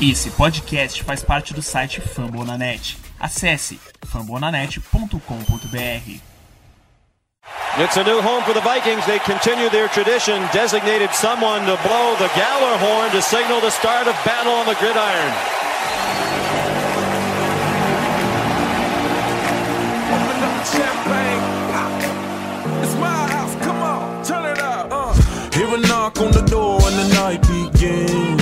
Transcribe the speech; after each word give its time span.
Esse 0.00 0.30
podcast 0.30 1.02
faz 1.02 1.24
parte 1.24 1.52
do 1.52 1.60
site 1.60 2.00
Fambonanet. 2.00 2.96
Acesse 3.18 3.80
fambonanet.com.br. 4.06 6.20
It's 7.82 7.96
a 7.96 8.04
new 8.04 8.22
home 8.22 8.44
for 8.44 8.54
the 8.54 8.60
Vikings. 8.60 9.04
They 9.06 9.18
continue 9.18 9.68
their 9.70 9.88
tradition, 9.88 10.40
designated 10.52 11.12
someone 11.12 11.66
to 11.66 11.76
blow 11.82 12.14
the 12.16 12.28
Galler 12.28 12.78
horn 12.78 13.10
to 13.10 13.20
signal 13.20 13.60
the 13.60 13.70
start 13.70 14.06
of 14.06 14.14
battle 14.24 14.52
on 14.52 14.66
the 14.66 14.76
gridiron. 14.76 15.32
Open 20.14 20.44
up 20.44 20.54
the 20.58 20.64
champagne. 20.78 21.42
It's 22.84 22.94
my 23.00 23.26
house. 23.32 23.54
Come 23.64 23.82
on, 23.82 24.22
turn 24.24 24.44
it 24.44 24.60
up. 24.60 24.92
Uh. 24.92 25.12
Hear 25.58 25.74
a 25.74 25.78
knock 25.88 26.20
on 26.20 26.30
the 26.30 26.42
door 26.42 26.78
and 26.84 26.96
the 26.96 27.08
night 27.14 27.42
begins. 27.42 28.37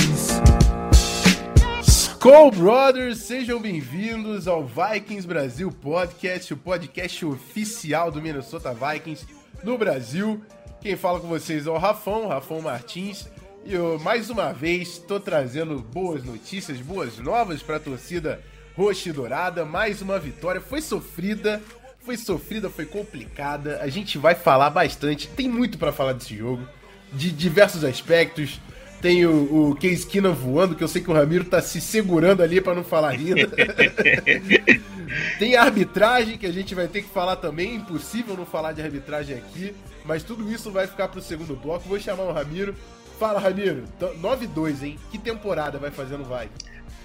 Cole 2.27 2.50
Brothers, 2.50 3.18
sejam 3.18 3.60
bem-vindos 3.60 4.48
ao 4.48 4.66
Vikings 4.66 5.28
Brasil 5.28 5.70
Podcast, 5.70 6.52
o 6.52 6.56
podcast 6.56 7.24
oficial 7.24 8.10
do 8.10 8.20
Minnesota 8.20 8.74
Vikings 8.74 9.24
no 9.62 9.78
Brasil. 9.78 10.42
Quem 10.80 10.97
fala 10.97 11.20
com 11.20 11.28
vocês 11.28 11.69
é 11.69 11.70
o 11.70 11.78
Rafão, 11.78 12.27
Rafão 12.27 12.60
Martins, 12.60 13.28
e 13.64 13.74
eu 13.74 14.00
mais 14.00 14.28
uma 14.28 14.52
vez 14.52 14.88
estou 14.88 15.20
trazendo 15.20 15.78
boas 15.78 16.24
notícias, 16.24 16.78
boas 16.78 17.16
novas 17.19 17.62
para 17.62 17.77
a 17.77 17.80
torcida 17.80 18.42
roxa 18.74 19.11
e 19.11 19.12
dourada. 19.12 19.64
Mais 19.64 20.02
uma 20.02 20.19
vitória, 20.19 20.61
foi 20.61 20.83
sofrida, 20.83 21.62
foi 22.00 22.16
sofrida, 22.16 22.69
foi 22.69 22.86
complicada. 22.86 23.78
A 23.80 23.88
gente 23.88 24.19
vai 24.19 24.34
falar 24.34 24.70
bastante, 24.70 25.28
tem 25.28 25.48
muito 25.48 25.78
para 25.78 25.92
falar 25.92 26.14
desse 26.14 26.36
jogo, 26.36 26.66
de 27.12 27.30
diversos 27.30 27.84
aspectos. 27.84 28.61
Tem 29.00 29.27
o, 29.27 29.70
o 29.70 29.77
Case 29.77 30.06
Keenum 30.06 30.32
voando, 30.32 30.74
que 30.74 30.82
eu 30.82 30.88
sei 30.88 31.02
que 31.02 31.10
o 31.10 31.14
Ramiro 31.14 31.45
tá 31.45 31.60
se 31.60 31.80
segurando 31.80 32.42
ali 32.42 32.60
para 32.60 32.74
não 32.74 32.84
falar 32.84 33.10
ainda. 33.10 33.46
Tem 35.38 35.55
a 35.55 35.62
arbitragem, 35.62 36.36
que 36.36 36.47
a 36.47 36.52
gente 36.52 36.75
vai 36.75 36.89
ter 36.89 37.02
que 37.02 37.08
falar 37.08 37.36
também. 37.36 37.77
Impossível 37.77 38.36
não 38.36 38.47
falar 38.47 38.72
de 38.72 38.83
arbitragem 38.83 39.36
aqui. 39.36 39.74
Mas 40.05 40.22
tudo 40.22 40.50
isso 40.50 40.70
vai 40.70 40.86
ficar 40.86 41.08
pro 41.08 41.20
segundo 41.20 41.55
bloco. 41.55 41.89
Vou 41.89 42.00
chamar 42.00 42.24
o 42.24 42.33
Ramiro. 42.33 42.74
Fala, 43.19 43.39
Ramiro. 43.39 43.84
T- 43.98 44.06
9-2, 44.20 44.83
hein? 44.83 44.98
Que 45.11 45.19
temporada 45.19 45.78
vai 45.78 45.91
fazer 45.91 46.17
no 46.17 46.24
Vai? 46.24 46.48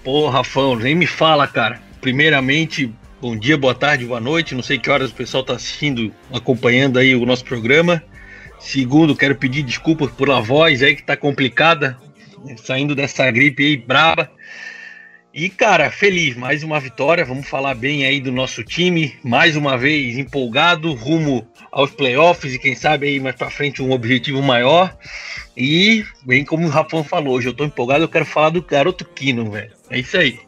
Pô, 0.04 0.28
Rafão, 0.28 0.76
nem 0.76 0.94
me 0.94 1.06
fala, 1.06 1.46
cara. 1.46 1.80
Primeiramente, 2.00 2.92
bom 3.20 3.36
dia, 3.36 3.56
boa 3.56 3.74
tarde, 3.74 4.04
boa 4.04 4.20
noite. 4.20 4.54
Não 4.54 4.62
sei 4.62 4.78
que 4.78 4.90
horas 4.90 5.10
o 5.10 5.14
pessoal 5.14 5.44
tá 5.44 5.54
assistindo, 5.54 6.12
acompanhando 6.32 6.98
aí 6.98 7.14
o 7.14 7.24
nosso 7.24 7.44
programa. 7.44 8.02
Segundo, 8.62 9.16
quero 9.16 9.34
pedir 9.34 9.64
desculpas 9.64 10.10
por 10.12 10.30
a 10.30 10.40
voz 10.40 10.82
aí 10.82 10.94
que 10.94 11.02
tá 11.02 11.16
complicada, 11.16 11.98
né, 12.44 12.56
saindo 12.56 12.94
dessa 12.94 13.28
gripe 13.30 13.64
aí 13.64 13.76
braba. 13.76 14.30
E, 15.34 15.48
cara, 15.48 15.90
feliz, 15.90 16.36
mais 16.36 16.62
uma 16.62 16.78
vitória. 16.78 17.24
Vamos 17.24 17.48
falar 17.48 17.74
bem 17.74 18.04
aí 18.04 18.20
do 18.20 18.30
nosso 18.30 18.62
time. 18.62 19.18
Mais 19.24 19.56
uma 19.56 19.76
vez 19.76 20.16
empolgado, 20.16 20.92
rumo 20.92 21.46
aos 21.72 21.90
playoffs 21.90 22.54
e 22.54 22.58
quem 22.58 22.74
sabe 22.74 23.08
aí 23.08 23.18
mais 23.18 23.34
pra 23.34 23.50
frente 23.50 23.82
um 23.82 23.90
objetivo 23.90 24.42
maior. 24.42 24.96
E, 25.56 26.04
bem 26.22 26.44
como 26.44 26.66
o 26.66 26.70
Rafão 26.70 27.02
falou, 27.02 27.34
hoje 27.34 27.48
eu 27.48 27.54
tô 27.54 27.64
empolgado, 27.64 28.04
eu 28.04 28.08
quero 28.08 28.26
falar 28.26 28.50
do 28.50 28.62
garoto 28.62 29.04
Kino, 29.06 29.50
velho. 29.50 29.72
É 29.90 29.98
isso 29.98 30.16
aí. 30.16 30.38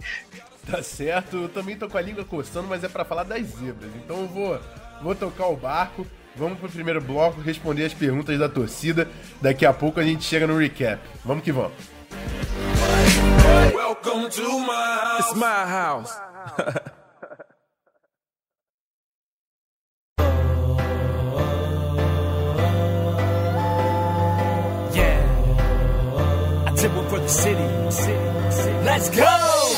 Tá 0.71 0.83
certo. 0.83 1.37
Eu 1.37 1.49
também 1.49 1.77
tô 1.77 1.89
com 1.89 1.99
a 1.99 2.03
língua 2.03 2.25
coçando, 2.25 2.69
mas 2.69 2.85
é 2.85 2.89
para 2.89 3.05
falar 3.05 3.25
das 3.25 3.45
zebras. 3.47 3.91
Então 3.97 4.21
eu 4.21 4.29
vou, 4.29 4.61
vou 5.03 5.15
tocar 5.15 5.49
o 5.49 5.57
barco. 5.57 6.07
Vamos 6.37 6.59
pro 6.59 6.69
primeiro 6.69 7.01
bloco, 7.01 7.41
responder 7.41 7.85
as 7.85 7.95
perguntas 7.95 8.37
da 8.39 8.49
torcida. 8.49 9.09
Daqui 9.41 9.65
a 9.65 9.73
pouco 9.73 10.01
a 10.01 10.03
gente 10.05 10.25
chega 10.25 10.47
no 10.47 10.57
recap. 10.57 11.01
Vamos 11.25 11.45
que 11.45 11.53
vamos. 11.53 11.73
Welcome 13.73 14.29
to 14.31 14.59
my 14.61 14.73
house. 14.73 15.21
It's 15.21 15.35
my 15.37 15.65
house. 15.65 16.13
Yeah, 24.95 25.19
I 26.67 26.73
did 26.77 26.95
one 26.95 27.09
for 27.09 27.19
the 27.19 27.29
city. 27.29 27.67
Let's 28.85 29.09
go! 29.11 29.75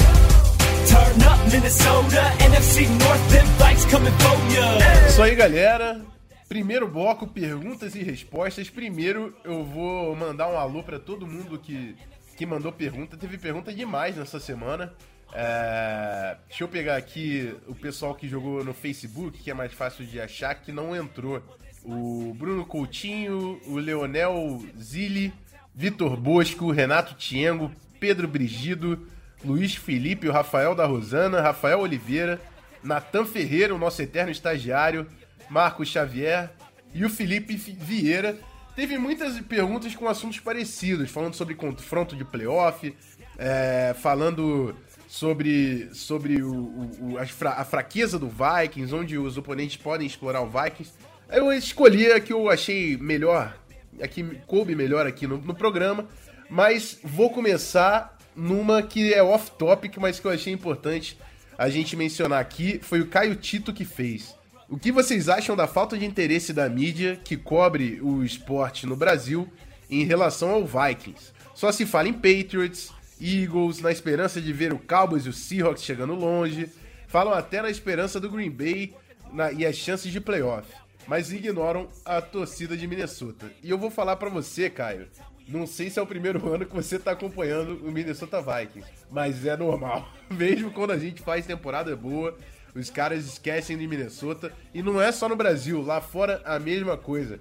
Turn 0.86 1.22
up 1.22 1.38
Minnesota, 1.52 2.22
NFC 2.38 2.86
North, 2.98 3.30
them 3.30 3.46
bikes 3.58 3.84
coming 3.86 4.12
for 4.18 4.36
ya. 4.54 5.08
Isso 5.08 5.22
aí, 5.22 5.34
galera. 5.34 6.15
Primeiro 6.48 6.86
bloco, 6.86 7.26
perguntas 7.26 7.94
e 7.96 8.02
respostas. 8.02 8.70
Primeiro, 8.70 9.36
eu 9.44 9.64
vou 9.64 10.14
mandar 10.14 10.48
um 10.48 10.56
alô 10.56 10.82
pra 10.82 10.98
todo 10.98 11.26
mundo 11.26 11.58
que, 11.58 11.96
que 12.36 12.46
mandou 12.46 12.70
pergunta. 12.70 13.16
Teve 13.16 13.36
pergunta 13.36 13.72
demais 13.72 14.16
nessa 14.16 14.38
semana. 14.38 14.94
É, 15.32 16.36
deixa 16.48 16.62
eu 16.62 16.68
pegar 16.68 16.96
aqui 16.96 17.52
o 17.66 17.74
pessoal 17.74 18.14
que 18.14 18.28
jogou 18.28 18.64
no 18.64 18.72
Facebook, 18.72 19.42
que 19.42 19.50
é 19.50 19.54
mais 19.54 19.72
fácil 19.72 20.06
de 20.06 20.20
achar, 20.20 20.54
que 20.54 20.70
não 20.70 20.94
entrou. 20.94 21.42
O 21.84 22.32
Bruno 22.34 22.64
Coutinho, 22.64 23.60
o 23.66 23.76
Leonel 23.76 24.64
Zilli, 24.78 25.32
Vitor 25.74 26.16
Bosco, 26.16 26.70
Renato 26.70 27.14
Tiengo, 27.14 27.72
Pedro 27.98 28.28
Brigido, 28.28 29.06
Luiz 29.44 29.74
Felipe, 29.74 30.28
o 30.28 30.32
Rafael 30.32 30.74
da 30.74 30.86
Rosana, 30.86 31.40
Rafael 31.40 31.80
Oliveira, 31.80 32.40
Natan 32.82 33.24
Ferreira, 33.24 33.74
o 33.74 33.78
nosso 33.78 34.00
eterno 34.00 34.30
estagiário, 34.30 35.06
Marcos 35.48 35.88
Xavier 35.88 36.50
e 36.94 37.04
o 37.04 37.10
Felipe 37.10 37.54
Vieira. 37.56 38.38
Teve 38.74 38.98
muitas 38.98 39.38
perguntas 39.40 39.94
com 39.94 40.06
assuntos 40.08 40.38
parecidos, 40.40 41.10
falando 41.10 41.34
sobre 41.34 41.54
confronto 41.54 42.14
de 42.14 42.24
playoff, 42.24 42.94
é, 43.38 43.94
falando 44.00 44.76
sobre, 45.08 45.88
sobre 45.94 46.42
o, 46.42 46.52
o- 47.00 47.16
a 47.18 47.64
fraqueza 47.64 48.18
do 48.18 48.28
Vikings, 48.28 48.94
onde 48.94 49.16
os 49.16 49.38
oponentes 49.38 49.76
podem 49.78 50.06
explorar 50.06 50.42
o 50.42 50.46
Vikings. 50.50 50.92
Eu 51.30 51.50
escolhi 51.52 52.12
a 52.12 52.20
que 52.20 52.32
eu 52.32 52.50
achei 52.50 52.96
melhor, 52.98 53.56
a 54.02 54.06
que 54.06 54.22
coube 54.46 54.74
melhor 54.74 55.06
aqui 55.06 55.26
no, 55.26 55.38
no 55.38 55.54
programa, 55.54 56.06
mas 56.50 56.98
vou 57.02 57.30
começar 57.30 58.16
numa 58.34 58.82
que 58.82 59.14
é 59.14 59.22
off-topic, 59.22 59.96
mas 59.96 60.20
que 60.20 60.26
eu 60.26 60.30
achei 60.30 60.52
importante 60.52 61.18
a 61.56 61.70
gente 61.70 61.96
mencionar 61.96 62.40
aqui, 62.40 62.78
foi 62.82 63.00
o 63.00 63.06
Caio 63.06 63.34
Tito 63.36 63.72
que 63.72 63.84
fez. 63.86 64.34
O 64.68 64.76
que 64.78 64.90
vocês 64.90 65.28
acham 65.28 65.54
da 65.54 65.66
falta 65.66 65.96
de 65.96 66.04
interesse 66.04 66.52
da 66.52 66.68
mídia 66.68 67.16
que 67.22 67.36
cobre 67.36 68.00
o 68.02 68.24
esporte 68.24 68.86
no 68.86 68.96
Brasil 68.96 69.48
em 69.88 70.04
relação 70.04 70.50
ao 70.50 70.64
Vikings? 70.66 71.32
Só 71.54 71.70
se 71.70 71.86
fala 71.86 72.08
em 72.08 72.12
Patriots, 72.12 72.92
Eagles, 73.20 73.80
na 73.80 73.92
esperança 73.92 74.40
de 74.40 74.52
ver 74.52 74.72
o 74.72 74.78
Cowboys 74.78 75.24
e 75.24 75.28
o 75.28 75.32
Seahawks 75.32 75.84
chegando 75.84 76.14
longe, 76.14 76.68
falam 77.06 77.32
até 77.32 77.62
na 77.62 77.70
esperança 77.70 78.18
do 78.18 78.28
Green 78.28 78.50
Bay 78.50 78.92
na- 79.32 79.52
e 79.52 79.64
as 79.64 79.76
chances 79.76 80.10
de 80.12 80.20
playoff, 80.20 80.68
mas 81.06 81.32
ignoram 81.32 81.88
a 82.04 82.20
torcida 82.20 82.76
de 82.76 82.86
Minnesota. 82.86 83.50
E 83.62 83.70
eu 83.70 83.78
vou 83.78 83.90
falar 83.90 84.16
pra 84.16 84.28
você, 84.28 84.68
Caio, 84.68 85.06
não 85.48 85.64
sei 85.66 85.88
se 85.88 85.98
é 85.98 86.02
o 86.02 86.06
primeiro 86.06 86.44
ano 86.52 86.66
que 86.66 86.74
você 86.74 86.98
tá 86.98 87.12
acompanhando 87.12 87.76
o 87.86 87.92
Minnesota 87.92 88.42
Vikings, 88.42 88.90
mas 89.10 89.46
é 89.46 89.56
normal. 89.56 90.08
Mesmo 90.28 90.72
quando 90.72 90.90
a 90.90 90.98
gente 90.98 91.22
faz 91.22 91.46
temporada 91.46 91.94
boa, 91.96 92.36
os 92.78 92.90
caras 92.90 93.24
esquecem 93.24 93.76
de 93.76 93.86
Minnesota. 93.86 94.52
E 94.74 94.82
não 94.82 95.00
é 95.00 95.10
só 95.10 95.28
no 95.28 95.36
Brasil, 95.36 95.82
lá 95.82 96.00
fora 96.00 96.42
a 96.44 96.58
mesma 96.58 96.96
coisa. 96.96 97.40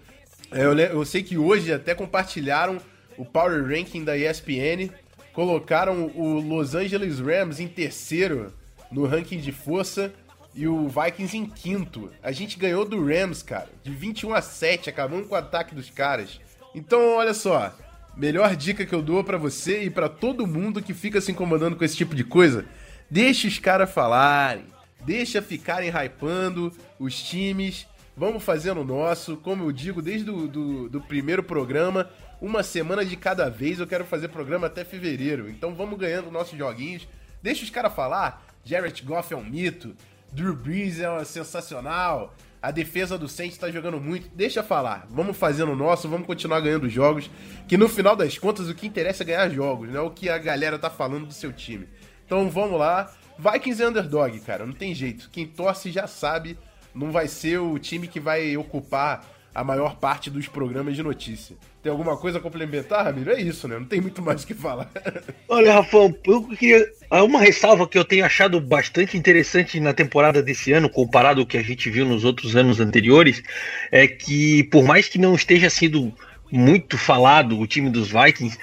É, 0.52 0.64
Eu, 0.64 0.78
eu 0.78 1.06
sei 1.06 1.24
que 1.24 1.38
hoje 1.38 1.74
até 1.74 1.94
compartilharam 1.94 2.80
o 3.18 3.26
Power 3.26 3.64
Ranking 3.66 4.04
da 4.04 4.18
ESPN, 4.18 4.90
colocaram 5.34 6.12
o 6.16 6.40
Los 6.40 6.76
Angeles 6.76 7.20
Rams 7.20 7.60
em 7.60 7.68
terceiro 7.68 8.54
no 8.92 9.06
ranking 9.06 9.40
de 9.40 9.52
força 9.52 10.14
e 10.54 10.68
o 10.68 10.88
Vikings 10.88 11.36
em 11.36 11.46
quinto. 11.46 12.10
A 12.24 12.32
gente 12.32 12.58
ganhou 12.58 12.86
do 12.86 13.06
Rams, 13.06 13.44
cara, 13.44 13.68
de 13.84 13.92
21 13.92 14.34
a 14.34 14.42
7, 14.42 14.90
acabando 14.90 15.28
com 15.28 15.36
o 15.36 15.38
ataque 15.38 15.76
dos 15.76 15.90
caras. 15.90 16.40
Então, 16.74 17.16
olha 17.16 17.34
só, 17.34 17.74
melhor 18.16 18.56
dica 18.56 18.86
que 18.86 18.96
eu 18.96 19.02
dou 19.02 19.24
pra 19.24 19.38
você 19.38 19.84
e 19.84 19.90
pra 19.90 20.08
todo 20.08 20.48
mundo 20.48 20.82
que 20.82 20.94
fica 20.94 21.20
se 21.20 21.32
incomodando 21.32 21.76
com 21.76 21.84
esse 21.84 21.98
tipo 21.98 22.16
de 22.16 22.24
coisa, 22.24 22.66
deixa 23.10 23.48
os 23.48 23.60
caras 23.60 23.92
falarem, 23.92 24.64
deixa 25.06 25.42
ficarem 25.42 25.90
hypando 25.90 26.72
os 27.00 27.22
times, 27.22 27.88
vamos 28.18 28.44
fazendo 28.44 28.82
o 28.82 28.86
nosso, 28.86 29.38
como 29.38 29.64
eu 29.64 29.72
digo 29.72 30.02
desde 30.02 30.30
o 30.30 30.48
do, 30.48 30.90
do 30.90 31.02
primeiro 31.02 31.44
programa, 31.44 32.10
uma 32.42 32.64
semana 32.64 33.06
de 33.06 33.16
cada 33.16 33.50
vez, 33.50 33.80
eu 33.80 33.88
quero 33.88 34.06
fazer 34.06 34.28
programa 34.30 34.68
até 34.68 34.84
fevereiro, 34.84 35.50
então 35.50 35.74
vamos 35.76 35.98
ganhando 35.98 36.32
nossos 36.32 36.58
joguinhos, 36.58 37.08
deixa 37.42 37.64
os 37.64 37.70
caras 37.70 37.94
falar, 37.94 38.46
Jared 38.64 39.02
Goff 39.04 39.34
é 39.34 39.38
um 39.38 39.44
mito, 39.44 39.96
Drew 40.32 40.56
Brees 40.56 41.00
é 41.00 41.24
sensacional, 41.24 42.36
a 42.66 42.72
defesa 42.72 43.16
do 43.16 43.30
Saints 43.30 43.60
tá 43.60 43.70
jogando 43.70 44.02
muito. 44.02 44.28
Deixa 44.36 44.64
falar. 44.64 45.06
Vamos 45.12 45.38
fazendo 45.38 45.74
o 45.74 45.76
nosso, 45.76 46.10
vamos 46.10 46.26
continuar 46.26 46.62
ganhando 46.62 46.90
jogos. 46.90 47.30
Que 47.68 47.78
no 47.78 47.88
final 47.88 48.16
das 48.16 48.40
contas 48.40 48.68
o 48.68 48.74
que 48.74 48.88
interessa 48.88 49.22
é 49.22 49.26
ganhar 49.28 49.50
jogos, 49.50 49.88
não 49.88 50.00
é 50.00 50.02
o 50.02 50.10
que 50.10 50.30
a 50.30 50.40
galera 50.40 50.80
tá 50.80 50.90
falando 50.90 51.28
do 51.28 51.34
seu 51.34 51.54
time. 51.54 51.88
Então 52.26 52.50
vamos 52.50 52.80
lá. 52.80 53.14
Vikings 53.38 53.82
é 53.82 53.88
underdog, 53.88 54.40
cara, 54.40 54.66
não 54.66 54.74
tem 54.74 54.94
jeito. 54.94 55.30
Quem 55.32 55.46
torce 55.46 55.92
já 55.92 56.08
sabe, 56.08 56.58
não 56.94 57.12
vai 57.12 57.28
ser 57.28 57.60
o 57.60 57.78
time 57.78 58.08
que 58.08 58.20
vai 58.20 58.56
ocupar 58.56 59.26
a 59.54 59.64
maior 59.64 59.96
parte 59.96 60.30
dos 60.30 60.48
programas 60.48 60.96
de 60.96 61.02
notícia. 61.02 61.56
Tem 61.82 61.90
alguma 61.90 62.18
coisa 62.18 62.40
a 62.40 62.42
complementar, 62.42 63.06
Ramiro? 63.06 63.32
É 63.32 63.40
isso, 63.40 63.68
né? 63.68 63.78
Não 63.78 63.86
tem 63.86 64.02
muito 64.02 64.22
mais 64.22 64.44
o 64.44 64.48
que 64.48 64.54
falar. 64.54 64.90
Olha, 65.48 65.76
Rafão, 65.76 66.14
eu 66.26 66.44
queria. 66.48 66.86
Uma 67.12 67.40
ressalva 67.40 67.88
que 67.88 67.98
eu 67.98 68.04
tenho 68.04 68.26
achado 68.26 68.60
bastante 68.60 69.16
interessante 69.16 69.80
na 69.80 69.94
temporada 69.94 70.42
desse 70.42 70.74
ano, 70.74 70.90
comparado 70.90 71.40
ao 71.40 71.46
que 71.46 71.58
a 71.58 71.64
gente 71.64 71.90
viu 71.90 72.06
nos 72.06 72.26
outros 72.26 72.56
anos 72.56 72.80
anteriores, 72.80 73.42
é 73.92 74.08
que, 74.08 74.64
por 74.66 74.84
mais 74.84 75.08
que 75.08 75.18
não 75.18 75.36
esteja 75.36 75.70
sendo 75.70 76.12
muito 76.52 76.98
falado 76.98 77.60
o 77.60 77.68
time 77.68 77.90
dos 77.90 78.10
Vikings, 78.10 78.58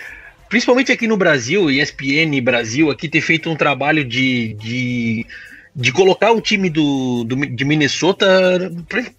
principalmente 0.52 0.92
aqui 0.92 1.06
no 1.06 1.16
Brasil, 1.16 1.70
ESPN 1.70 2.38
Brasil, 2.42 2.90
aqui 2.90 3.08
ter 3.08 3.22
feito 3.22 3.48
um 3.48 3.56
trabalho 3.56 4.04
de, 4.04 4.52
de 4.52 5.26
de 5.74 5.90
colocar 5.90 6.32
o 6.32 6.40
time 6.40 6.68
do, 6.68 7.24
do, 7.24 7.34
de 7.46 7.64
Minnesota 7.64 8.26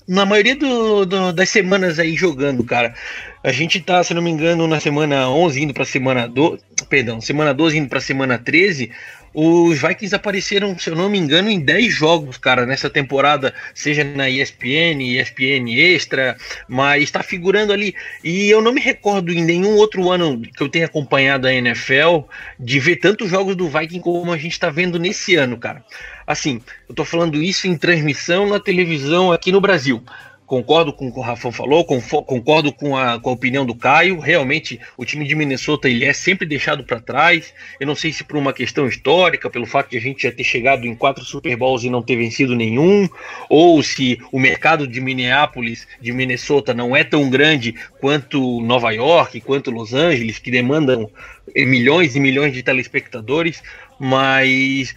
na 0.07 0.25
maioria 0.25 0.55
do, 0.55 1.05
do, 1.05 1.33
das 1.33 1.49
semanas 1.49 1.97
aí 1.97 2.15
jogando, 2.15 2.63
cara. 2.63 2.93
A 3.43 3.51
gente 3.51 3.81
tá, 3.81 4.03
se 4.03 4.13
não 4.13 4.21
me 4.21 4.29
engano, 4.29 4.67
na 4.67 4.79
semana 4.79 5.27
11 5.29 5.63
indo 5.63 5.73
pra 5.73 5.83
semana 5.83 6.27
12, 6.27 6.61
perdão, 6.89 7.19
semana 7.19 7.53
12 7.53 7.77
indo 7.77 7.89
pra 7.89 7.99
semana 7.99 8.37
13, 8.37 8.91
os 9.33 9.81
Vikings 9.81 10.15
apareceram, 10.15 10.77
se 10.77 10.91
eu 10.91 10.95
não 10.95 11.09
me 11.09 11.17
engano, 11.17 11.49
em 11.49 11.59
10 11.59 11.91
jogos, 11.91 12.37
cara, 12.37 12.67
nessa 12.67 12.87
temporada, 12.87 13.51
seja 13.73 14.03
na 14.03 14.29
ESPN, 14.29 15.01
ESPN 15.01 15.73
Extra, 15.75 16.37
mas 16.67 17.01
está 17.01 17.23
figurando 17.23 17.73
ali. 17.73 17.95
E 18.23 18.47
eu 18.49 18.61
não 18.61 18.71
me 18.71 18.79
recordo 18.79 19.33
em 19.33 19.43
nenhum 19.43 19.75
outro 19.75 20.11
ano 20.11 20.39
que 20.39 20.61
eu 20.61 20.69
tenha 20.69 20.85
acompanhado 20.85 21.47
a 21.47 21.53
NFL 21.53 22.27
de 22.59 22.79
ver 22.79 22.97
tantos 22.97 23.31
jogos 23.31 23.55
do 23.55 23.67
Viking 23.67 23.99
como 23.99 24.31
a 24.31 24.37
gente 24.37 24.51
está 24.51 24.69
vendo 24.69 24.99
nesse 24.99 25.35
ano, 25.35 25.57
cara. 25.57 25.83
Assim, 26.25 26.61
eu 26.87 26.95
tô 26.95 27.03
falando 27.03 27.41
isso 27.41 27.67
em 27.67 27.77
transmissão 27.77 28.47
na 28.47 28.59
televisão 28.59 29.31
aqui 29.31 29.51
no 29.51 29.61
Brasil. 29.61 30.03
Concordo 30.45 30.91
com 30.91 31.07
o 31.07 31.11
que 31.11 31.17
o 31.17 31.21
Rafão 31.23 31.51
falou, 31.51 31.85
concordo 31.85 32.71
com 32.71 32.95
a, 32.97 33.19
com 33.19 33.29
a 33.29 33.33
opinião 33.33 33.65
do 33.65 33.73
Caio. 33.73 34.19
Realmente, 34.19 34.79
o 34.97 35.05
time 35.05 35.25
de 35.25 35.33
Minnesota 35.33 35.89
ele 35.89 36.05
é 36.05 36.13
sempre 36.13 36.45
deixado 36.45 36.83
para 36.83 36.99
trás. 36.99 37.53
Eu 37.79 37.87
não 37.87 37.95
sei 37.95 38.11
se 38.11 38.23
por 38.23 38.37
uma 38.37 38.51
questão 38.51 38.85
histórica, 38.85 39.49
pelo 39.49 39.65
fato 39.65 39.89
de 39.89 39.97
a 39.97 40.01
gente 40.01 40.23
já 40.23 40.31
ter 40.31 40.43
chegado 40.43 40.85
em 40.85 40.93
quatro 40.93 41.23
Super 41.23 41.55
Bowls 41.55 41.83
e 41.83 41.89
não 41.89 42.03
ter 42.03 42.17
vencido 42.17 42.55
nenhum, 42.55 43.09
ou 43.49 43.81
se 43.81 44.19
o 44.31 44.39
mercado 44.39 44.85
de 44.85 44.99
Minneapolis, 44.99 45.87
de 45.99 46.11
Minnesota, 46.11 46.73
não 46.73 46.95
é 46.95 47.03
tão 47.03 47.29
grande 47.29 47.73
quanto 47.99 48.61
Nova 48.61 48.91
York, 48.91 49.39
quanto 49.41 49.71
Los 49.71 49.93
Angeles, 49.93 50.39
que 50.39 50.51
demandam 50.51 51.09
milhões 51.55 52.15
e 52.15 52.19
milhões 52.19 52.53
de 52.53 52.61
telespectadores. 52.61 53.63
Mas 53.97 54.93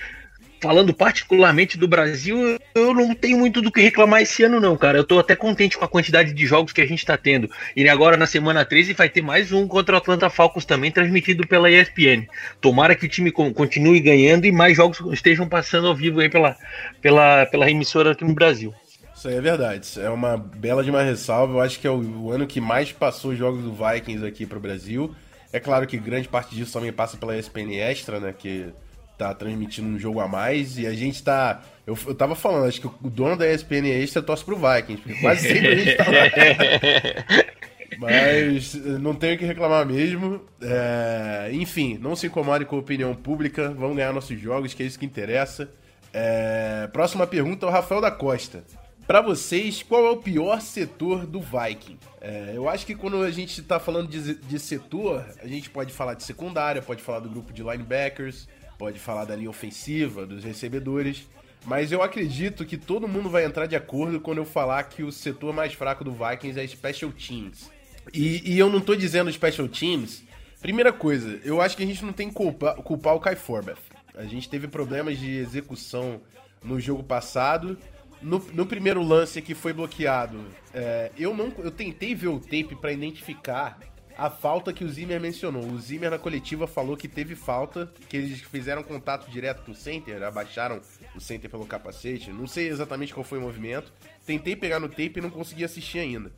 falando 0.61 0.93
particularmente 0.93 1.79
do 1.79 1.89
Brasil, 1.89 2.59
eu 2.75 2.95
não 2.95 3.15
tenho 3.15 3.39
muito 3.39 3.61
do 3.61 3.71
que 3.71 3.81
reclamar 3.81 4.23
esse 4.23 4.43
ano, 4.43 4.61
não, 4.61 4.77
cara. 4.77 4.99
Eu 4.99 5.05
tô 5.05 5.19
até 5.19 5.37
contente 5.37 5.77
com 5.77 5.85
a 5.85 5.89
quantidade 5.89 6.33
de 6.33 6.47
jogos 6.47 6.73
que 6.73 6.81
a 6.81 6.87
gente 6.87 7.05
tá 7.05 7.17
tendo. 7.17 7.51
E 7.75 7.89
agora 7.89 8.17
na 8.17 8.27
semana 8.27 8.65
13 8.65 8.95
vai 8.95 9.09
ter 9.09 9.23
mais 9.23 9.53
um 9.53 9.67
contra 9.67 9.95
o 9.95 9.99
Atlanta 9.99 10.31
Falcons 10.31 10.65
também, 10.65 10.91
transmitido 10.91 11.47
pela 11.47 11.71
ESPN. 11.71 12.27
Tomara 12.61 12.95
que 12.95 13.07
o 13.07 13.09
time 13.09 13.31
continue 13.31 14.01
ganhando 14.01 14.47
e 14.47 14.53
mais 14.53 14.77
jogos 14.77 15.01
estejam 15.13 15.49
passando 15.49 15.87
ao 15.87 15.95
vivo 15.95 16.21
aí 16.21 16.29
pela, 16.29 16.57
pela, 17.01 17.47
pela 17.47 17.71
emissora 17.71 18.13
aqui 18.13 18.25
no 18.25 18.35
Brasil. 18.35 18.75
Isso 19.15 19.29
aí 19.29 19.37
é 19.37 19.41
verdade. 19.41 19.89
É 19.99 20.11
uma 20.11 20.37
bela 20.37 20.85
de 20.85 20.91
uma 20.91 21.03
ressalva. 21.03 21.55
Eu 21.55 21.61
acho 21.61 21.81
que 21.81 21.87
é 21.87 21.91
o, 21.91 22.25
o 22.25 22.33
ano 22.33 22.47
que 22.47 22.61
mais 22.61 22.93
passou 22.93 23.35
jogos 23.35 23.63
do 23.63 23.73
Vikings 23.73 24.27
aqui 24.27 24.45
pro 24.45 24.61
Brasil. 24.61 25.15
É 25.53 25.59
claro 25.59 25.87
que 25.87 25.97
grande 25.97 26.29
parte 26.29 26.55
disso 26.55 26.73
também 26.73 26.93
passa 26.93 27.17
pela 27.17 27.37
ESPN 27.37 27.73
Extra, 27.75 28.21
né? 28.21 28.35
Que 28.37 28.67
tá 29.17 29.35
transmitindo 29.35 29.89
um 29.89 29.99
jogo 29.99 30.21
a 30.21 30.29
mais 30.29 30.79
e 30.79 30.87
a 30.87 30.93
gente 30.93 31.23
tá. 31.23 31.63
Eu, 31.87 31.97
eu 32.07 32.15
tava 32.15 32.35
falando, 32.35 32.67
acho 32.67 32.81
que 32.81 32.87
o 32.87 33.11
dono 33.11 33.37
da 33.37 33.51
ESPN 33.51 33.87
Extra 33.87 34.23
torce 34.23 34.45
pro 34.45 34.57
Vikings, 34.57 35.03
porque 35.03 35.21
quase 35.21 35.47
sempre 35.49 35.69
a 35.69 35.77
gente 35.77 35.97
tá 35.97 36.05
lá. 36.05 37.57
Mas 37.99 38.75
não 38.75 39.15
tenho 39.15 39.39
que 39.39 39.45
reclamar 39.45 39.87
mesmo. 39.87 40.41
É, 40.61 41.51
enfim, 41.53 41.99
não 42.01 42.15
se 42.15 42.27
incomode 42.27 42.65
com 42.65 42.77
a 42.77 42.79
opinião 42.81 43.15
pública. 43.15 43.71
Vamos 43.71 43.97
ganhar 43.97 44.13
nossos 44.13 44.39
jogos, 44.39 44.75
que 44.75 44.83
é 44.83 44.87
isso 44.87 44.99
que 44.99 45.07
interessa. 45.07 45.71
É, 46.13 46.89
próxima 46.93 47.27
pergunta 47.27 47.65
é 47.65 47.69
o 47.69 47.73
Rafael 47.73 48.01
da 48.01 48.11
Costa. 48.11 48.65
Para 49.07 49.21
vocês, 49.21 49.85
qual 49.85 50.05
é 50.05 50.11
o 50.11 50.17
pior 50.17 50.61
setor 50.61 51.27
do 51.27 51.41
Viking? 51.41 51.97
É, 52.21 52.53
eu 52.57 52.69
acho 52.69 52.85
que 52.85 52.95
quando 52.95 53.23
a 53.23 53.31
gente 53.31 53.63
tá 53.63 53.79
falando 53.79 54.09
de, 54.09 54.35
de 54.35 54.59
setor, 54.59 55.25
a 55.41 55.47
gente 55.47 55.71
pode 55.71 55.93
falar 55.93 56.15
de 56.15 56.25
secundária, 56.25 56.83
pode 56.83 57.03
falar 57.03 57.21
do 57.21 57.29
grupo 57.29 57.53
de 57.53 57.63
linebackers, 57.63 58.49
pode 58.79 58.99
falar 58.99 59.25
da 59.25 59.37
linha 59.37 59.51
ofensiva, 59.51 60.27
dos 60.27 60.45
recebedores, 60.45 61.27
mas 61.65 61.91
eu 61.91 62.03
acredito 62.03 62.65
que 62.65 62.77
todo 62.77 63.09
mundo 63.09 63.29
vai 63.29 63.45
entrar 63.45 63.67
de 63.67 63.75
acordo 63.75 64.21
quando 64.21 64.39
eu 64.39 64.45
falar 64.45 64.85
que 64.85 65.03
o 65.03 65.11
setor 65.11 65.53
mais 65.53 65.73
fraco 65.73 66.05
do 66.05 66.13
Vikings 66.13 66.61
é 66.61 66.67
Special 66.67 67.11
Teams. 67.11 67.71
E, 68.15 68.53
e 68.53 68.59
eu 68.59 68.71
não 68.71 68.81
tô 68.81 68.95
dizendo 68.95 69.33
Special 69.33 69.67
Teams. 69.67 70.23
Primeira 70.61 70.93
coisa, 70.93 71.41
eu 71.45 71.61
acho 71.61 71.77
que 71.77 71.83
a 71.83 71.87
gente 71.87 72.05
não 72.05 72.13
tem 72.13 72.29
que 72.29 72.35
culpar, 72.35 72.77
culpar 72.77 73.15
o 73.15 73.21
Kai 73.21 73.35
Forbeth. 73.35 73.79
A 74.15 74.25
gente 74.25 74.49
teve 74.49 74.69
problemas 74.69 75.19
de 75.19 75.37
execução 75.37 76.21
no 76.63 76.81
jogo 76.81 77.03
passado. 77.03 77.77
No, 78.23 78.39
no 78.53 78.65
primeiro 78.65 79.03
lance 79.03 79.43
que 79.43 79.55
foi 79.55 79.73
bloqueado, 79.73 80.43
é, 80.73 81.11
eu 81.19 81.35
não, 81.35 81.53
eu 81.59 81.71
tentei 81.71 82.15
ver 82.15 82.29
o 82.29 82.41
tape 82.41 82.75
para 82.81 82.93
identificar 82.93 83.79
a 84.17 84.31
falta 84.31 84.73
que 84.73 84.85
o 84.85 84.89
Zimmer 84.89 85.21
mencionou. 85.21 85.65
O 85.67 85.79
Zimmer 85.79 86.11
na 86.11 86.19
coletiva 86.19 86.67
falou 86.67 86.97
que 86.97 87.07
teve 87.07 87.35
falta, 87.35 87.93
que 88.09 88.17
eles 88.17 88.41
fizeram 88.41 88.83
contato 88.83 89.31
direto 89.31 89.63
com 89.63 89.73
o 89.73 89.75
center, 89.75 90.23
abaixaram 90.23 90.81
o 91.15 91.21
center 91.21 91.51
pelo 91.51 91.67
capacete. 91.67 92.31
Não 92.31 92.47
sei 92.47 92.69
exatamente 92.69 93.13
qual 93.13 93.25
foi 93.25 93.39
o 93.39 93.43
movimento. 93.43 93.93
Tentei 94.25 94.57
pegar 94.57 94.81
no 94.81 94.89
tape 94.89 95.15
e 95.17 95.21
não 95.21 95.31
consegui 95.31 95.65
assistir 95.65 95.99
ainda. 95.99 96.33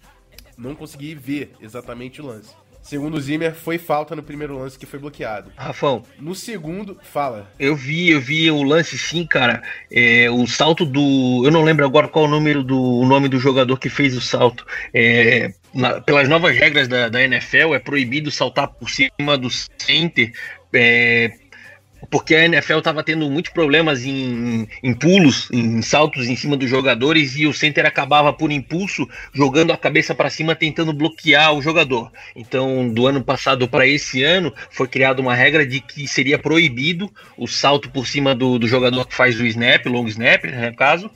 Não 0.56 0.74
consegui 0.74 1.14
ver 1.14 1.52
exatamente 1.60 2.20
o 2.20 2.26
lance. 2.26 2.52
Segundo 2.88 3.18
o 3.18 3.20
Zimmer, 3.20 3.54
foi 3.54 3.76
falta 3.76 4.16
no 4.16 4.22
primeiro 4.22 4.56
lance 4.56 4.78
que 4.78 4.86
foi 4.86 4.98
bloqueado. 4.98 5.52
Rafão. 5.54 6.02
No 6.18 6.34
segundo, 6.34 6.98
fala. 7.02 7.52
Eu 7.60 7.76
vi, 7.76 8.08
eu 8.08 8.18
vi 8.18 8.50
o 8.50 8.62
lance 8.62 8.96
sim, 8.96 9.26
cara. 9.26 9.62
É, 9.92 10.30
o 10.30 10.46
salto 10.46 10.86
do. 10.86 11.42
Eu 11.44 11.50
não 11.50 11.62
lembro 11.62 11.84
agora 11.84 12.08
qual 12.08 12.24
o 12.24 12.28
número 12.28 12.64
do 12.64 12.80
o 12.80 13.04
nome 13.04 13.28
do 13.28 13.38
jogador 13.38 13.78
que 13.78 13.90
fez 13.90 14.16
o 14.16 14.22
salto. 14.22 14.66
É, 14.94 15.52
na, 15.74 16.00
pelas 16.00 16.30
novas 16.30 16.56
regras 16.56 16.88
da, 16.88 17.10
da 17.10 17.22
NFL, 17.22 17.74
é 17.74 17.78
proibido 17.78 18.30
saltar 18.30 18.68
por 18.68 18.88
cima 18.88 19.36
do 19.36 19.50
center. 19.50 20.32
É, 20.72 21.30
porque 22.10 22.34
a 22.34 22.44
NFL 22.44 22.78
estava 22.78 23.02
tendo 23.02 23.28
muitos 23.30 23.52
problemas 23.52 24.04
em, 24.04 24.68
em, 24.82 24.94
pulos, 24.94 25.48
em 25.52 25.82
saltos 25.82 26.28
em 26.28 26.36
cima 26.36 26.56
dos 26.56 26.68
jogadores 26.68 27.36
e 27.36 27.46
o 27.46 27.52
center 27.52 27.84
acabava 27.84 28.32
por 28.32 28.50
impulso 28.50 29.08
jogando 29.32 29.72
a 29.72 29.76
cabeça 29.76 30.14
para 30.14 30.30
cima 30.30 30.54
tentando 30.54 30.92
bloquear 30.92 31.52
o 31.52 31.62
jogador. 31.62 32.10
Então, 32.34 32.88
do 32.88 33.06
ano 33.06 33.22
passado 33.22 33.68
para 33.68 33.86
esse 33.86 34.22
ano 34.22 34.54
foi 34.70 34.88
criada 34.88 35.20
uma 35.20 35.34
regra 35.34 35.66
de 35.66 35.80
que 35.80 36.08
seria 36.08 36.38
proibido 36.38 37.10
o 37.36 37.46
salto 37.46 37.90
por 37.90 38.06
cima 38.06 38.34
do, 38.34 38.58
do 38.58 38.66
jogador 38.66 39.06
que 39.06 39.14
faz 39.14 39.38
o 39.38 39.46
snap, 39.46 39.86
long 39.86 40.06
snap, 40.08 40.44
né, 40.44 40.70
no 40.70 40.76
caso. 40.76 41.10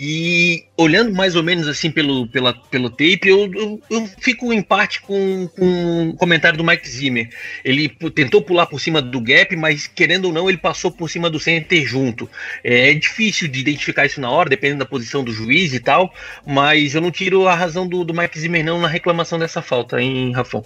E 0.00 0.64
olhando 0.76 1.12
mais 1.12 1.34
ou 1.34 1.42
menos 1.42 1.66
assim 1.66 1.90
pelo, 1.90 2.28
pela, 2.28 2.54
pelo 2.54 2.88
tape, 2.88 3.22
eu, 3.24 3.52
eu, 3.52 3.82
eu 3.90 4.06
fico 4.20 4.52
em 4.52 4.62
parte 4.62 5.00
com, 5.00 5.48
com 5.56 6.10
o 6.10 6.14
comentário 6.14 6.56
do 6.56 6.62
Mike 6.62 6.88
Zimmer. 6.88 7.28
Ele 7.64 7.88
tentou 8.14 8.40
pular 8.40 8.66
por 8.66 8.80
cima 8.80 9.02
do 9.02 9.20
gap, 9.20 9.56
mas 9.56 9.88
querendo 9.88 10.26
ou 10.26 10.32
não, 10.32 10.48
ele 10.48 10.56
passou 10.56 10.92
por 10.92 11.10
cima 11.10 11.28
do 11.28 11.40
center 11.40 11.84
junto. 11.84 12.30
É, 12.62 12.90
é 12.90 12.94
difícil 12.94 13.48
de 13.48 13.58
identificar 13.58 14.06
isso 14.06 14.20
na 14.20 14.30
hora, 14.30 14.48
dependendo 14.48 14.78
da 14.78 14.86
posição 14.86 15.24
do 15.24 15.32
juiz 15.32 15.74
e 15.74 15.80
tal, 15.80 16.14
mas 16.46 16.94
eu 16.94 17.00
não 17.00 17.10
tiro 17.10 17.48
a 17.48 17.54
razão 17.56 17.88
do, 17.88 18.04
do 18.04 18.14
Mike 18.14 18.38
Zimmer 18.38 18.64
não 18.64 18.80
na 18.80 18.86
reclamação 18.86 19.36
dessa 19.36 19.60
falta, 19.60 20.00
hein, 20.00 20.30
Rafão? 20.32 20.64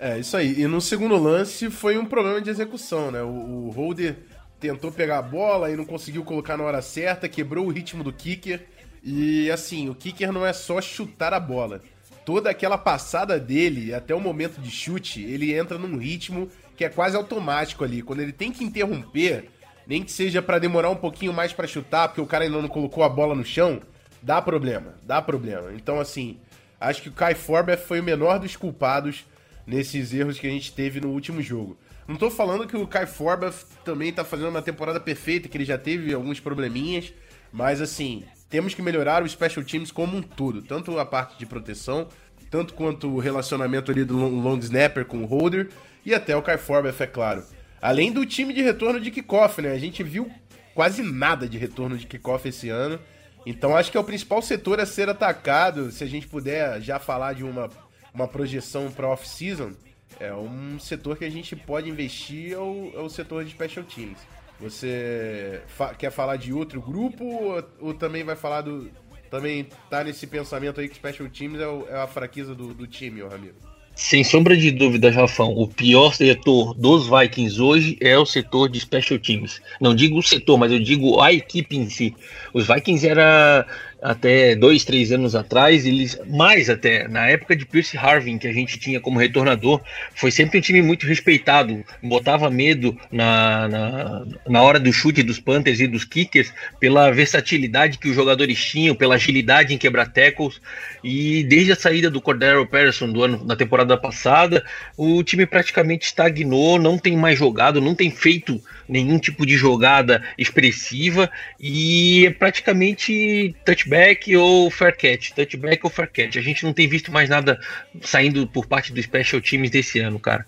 É, 0.00 0.18
isso 0.18 0.36
aí. 0.36 0.60
E 0.60 0.66
no 0.66 0.80
segundo 0.80 1.16
lance 1.16 1.70
foi 1.70 1.96
um 1.96 2.04
problema 2.04 2.40
de 2.40 2.50
execução, 2.50 3.12
né? 3.12 3.22
O, 3.22 3.28
o 3.66 3.70
Holder 3.70 4.16
tentou 4.60 4.90
pegar 4.90 5.18
a 5.18 5.22
bola 5.22 5.70
e 5.70 5.76
não 5.76 5.84
conseguiu 5.84 6.24
colocar 6.24 6.56
na 6.56 6.64
hora 6.64 6.82
certa, 6.82 7.28
quebrou 7.28 7.66
o 7.66 7.70
ritmo 7.70 8.02
do 8.02 8.12
kicker. 8.12 8.66
E 9.02 9.50
assim, 9.50 9.88
o 9.88 9.94
kicker 9.94 10.32
não 10.32 10.44
é 10.44 10.52
só 10.52 10.80
chutar 10.80 11.32
a 11.32 11.40
bola. 11.40 11.80
Toda 12.24 12.50
aquela 12.50 12.76
passada 12.76 13.38
dele, 13.38 13.94
até 13.94 14.14
o 14.14 14.20
momento 14.20 14.60
de 14.60 14.70
chute, 14.70 15.22
ele 15.22 15.54
entra 15.54 15.78
num 15.78 15.96
ritmo 15.96 16.48
que 16.76 16.84
é 16.84 16.88
quase 16.88 17.16
automático 17.16 17.84
ali. 17.84 18.02
Quando 18.02 18.20
ele 18.20 18.32
tem 18.32 18.50
que 18.50 18.64
interromper, 18.64 19.48
nem 19.86 20.02
que 20.02 20.10
seja 20.10 20.42
para 20.42 20.58
demorar 20.58 20.90
um 20.90 20.96
pouquinho 20.96 21.32
mais 21.32 21.52
para 21.52 21.68
chutar, 21.68 22.08
porque 22.08 22.20
o 22.20 22.26
cara 22.26 22.44
ainda 22.44 22.60
não 22.60 22.68
colocou 22.68 23.04
a 23.04 23.08
bola 23.08 23.34
no 23.34 23.44
chão, 23.44 23.80
dá 24.20 24.42
problema, 24.42 24.94
dá 25.04 25.22
problema. 25.22 25.72
Então, 25.72 26.00
assim, 26.00 26.38
acho 26.80 27.02
que 27.02 27.08
o 27.08 27.12
Kai 27.12 27.34
Forbeth 27.34 27.76
foi 27.76 28.00
o 28.00 28.04
menor 28.04 28.40
dos 28.40 28.56
culpados 28.56 29.24
nesses 29.64 30.12
erros 30.12 30.38
que 30.38 30.46
a 30.46 30.50
gente 30.50 30.72
teve 30.72 31.00
no 31.00 31.10
último 31.10 31.40
jogo. 31.40 31.78
Não 32.08 32.16
tô 32.16 32.30
falando 32.30 32.66
que 32.66 32.76
o 32.76 32.86
Kai 32.86 33.06
Forbeth 33.06 33.54
também 33.84 34.12
tá 34.12 34.24
fazendo 34.24 34.50
uma 34.50 34.62
temporada 34.62 35.00
perfeita, 35.00 35.48
que 35.48 35.56
ele 35.56 35.64
já 35.64 35.76
teve 35.76 36.14
alguns 36.14 36.38
probleminhas, 36.38 37.12
mas 37.52 37.80
assim, 37.80 38.22
temos 38.48 38.74
que 38.74 38.82
melhorar 38.82 39.22
o 39.22 39.28
Special 39.28 39.64
Teams 39.64 39.90
como 39.90 40.16
um 40.16 40.22
todo, 40.22 40.62
tanto 40.62 40.98
a 40.98 41.04
parte 41.04 41.36
de 41.36 41.44
proteção, 41.44 42.08
tanto 42.48 42.74
quanto 42.74 43.08
o 43.08 43.18
relacionamento 43.18 43.90
ali 43.90 44.04
do 44.04 44.16
long 44.16 44.58
snapper 44.58 45.04
com 45.04 45.22
o 45.22 45.26
holder 45.26 45.68
e 46.04 46.14
até 46.14 46.36
o 46.36 46.42
Kai 46.42 46.58
Forbeth, 46.58 46.94
é 47.00 47.06
claro. 47.06 47.44
Além 47.82 48.12
do 48.12 48.24
time 48.24 48.52
de 48.52 48.62
retorno 48.62 49.00
de 49.00 49.10
kickoff, 49.10 49.60
né? 49.60 49.72
A 49.72 49.78
gente 49.78 50.02
viu 50.02 50.30
quase 50.74 51.02
nada 51.02 51.48
de 51.48 51.58
retorno 51.58 51.98
de 51.98 52.06
kickoff 52.06 52.48
esse 52.48 52.68
ano. 52.68 53.00
Então 53.44 53.76
acho 53.76 53.90
que 53.90 53.96
é 53.96 54.00
o 54.00 54.04
principal 54.04 54.40
setor 54.40 54.80
a 54.80 54.86
ser 54.86 55.08
atacado. 55.08 55.90
Se 55.90 56.04
a 56.04 56.06
gente 56.06 56.28
puder 56.28 56.80
já 56.80 56.98
falar 56.98 57.32
de 57.32 57.44
uma, 57.44 57.68
uma 58.14 58.28
projeção 58.28 58.90
para 58.90 59.08
off-season, 59.08 59.72
é 60.20 60.34
um 60.34 60.78
setor 60.78 61.16
que 61.16 61.24
a 61.24 61.30
gente 61.30 61.54
pode 61.54 61.88
investir 61.88 62.52
é 62.52 62.58
o, 62.58 62.92
é 62.94 63.00
o 63.00 63.08
setor 63.08 63.44
de 63.44 63.50
special 63.50 63.84
teams. 63.84 64.18
Você 64.60 65.60
fa 65.66 65.94
quer 65.94 66.10
falar 66.10 66.36
de 66.36 66.52
outro 66.52 66.80
grupo 66.80 67.24
ou, 67.24 67.64
ou, 67.80 67.94
também 67.94 68.24
vai 68.24 68.36
falar 68.36 68.62
do. 68.62 68.90
Também 69.30 69.66
tá 69.90 70.02
nesse 70.02 70.26
pensamento 70.26 70.80
aí 70.80 70.88
que 70.88 70.96
special 70.96 71.28
teams 71.28 71.60
é, 71.60 71.66
o, 71.66 71.86
é 71.88 71.96
a 71.96 72.06
fraqueza 72.06 72.54
do, 72.54 72.72
do 72.72 72.86
time, 72.86 73.22
ô 73.22 73.28
Ramiro? 73.28 73.54
Sem 73.94 74.22
sombra 74.22 74.54
de 74.54 74.70
dúvida, 74.70 75.10
Rafão, 75.10 75.54
o 75.56 75.66
pior 75.66 76.14
setor 76.14 76.74
dos 76.74 77.08
Vikings 77.08 77.60
hoje 77.60 77.96
é 77.98 78.16
o 78.18 78.26
setor 78.26 78.68
de 78.68 78.78
special 78.78 79.18
teams. 79.18 79.60
Não 79.80 79.94
digo 79.94 80.18
o 80.18 80.22
setor, 80.22 80.58
mas 80.58 80.70
eu 80.70 80.78
digo 80.78 81.18
a 81.18 81.32
equipe 81.32 81.78
em 81.78 81.88
si. 81.88 82.14
Os 82.52 82.66
Vikings 82.66 83.08
era 83.08 83.66
até 84.00 84.54
dois, 84.54 84.84
três 84.84 85.10
anos 85.10 85.34
atrás, 85.34 85.86
eles 85.86 86.18
mais 86.26 86.68
até 86.68 87.08
na 87.08 87.26
época 87.28 87.56
de 87.56 87.64
Pierce 87.64 87.96
Harvin 87.96 88.38
que 88.38 88.46
a 88.46 88.52
gente 88.52 88.78
tinha 88.78 89.00
como 89.00 89.18
retornador, 89.18 89.80
foi 90.14 90.30
sempre 90.30 90.58
um 90.58 90.60
time 90.60 90.82
muito 90.82 91.06
respeitado, 91.06 91.84
botava 92.02 92.50
medo 92.50 92.96
na, 93.10 93.68
na, 93.68 94.26
na 94.48 94.62
hora 94.62 94.78
do 94.78 94.92
chute 94.92 95.22
dos 95.22 95.40
Panthers 95.40 95.80
e 95.80 95.86
dos 95.86 96.04
Kickers 96.04 96.52
pela 96.78 97.10
versatilidade 97.10 97.98
que 97.98 98.08
os 98.08 98.14
jogadores 98.14 98.62
tinham, 98.62 98.94
pela 98.94 99.14
agilidade 99.14 99.74
em 99.74 99.78
quebrar 99.78 100.12
tackles 100.12 100.60
e 101.02 101.42
desde 101.44 101.72
a 101.72 101.76
saída 101.76 102.10
do 102.10 102.20
Cordero 102.20 102.66
Patterson 102.66 103.10
do 103.10 103.22
ano 103.22 103.44
na 103.44 103.56
temporada 103.56 103.96
passada, 103.96 104.64
o 104.96 105.22
time 105.22 105.46
praticamente 105.46 106.06
estagnou, 106.06 106.78
não 106.78 106.98
tem 106.98 107.16
mais 107.16 107.38
jogado, 107.38 107.80
não 107.80 107.94
tem 107.94 108.10
feito 108.10 108.60
nenhum 108.88 109.18
tipo 109.18 109.44
de 109.44 109.56
jogada 109.56 110.22
expressiva 110.38 111.30
e 111.58 112.26
é 112.26 112.30
praticamente 112.30 113.54
touchback 113.86 114.36
ou 114.36 114.70
fair 114.70 114.96
catch, 114.96 115.30
touchback 115.30 115.84
ou 115.84 115.90
fair 115.90 116.10
catch. 116.10 116.36
A 116.36 116.40
gente 116.40 116.64
não 116.64 116.72
tem 116.72 116.88
visto 116.88 117.12
mais 117.12 117.28
nada 117.28 117.60
saindo 118.02 118.46
por 118.46 118.66
parte 118.66 118.92
dos 118.92 119.04
special 119.04 119.40
teams 119.40 119.70
desse 119.70 120.00
ano, 120.00 120.18
cara. 120.18 120.44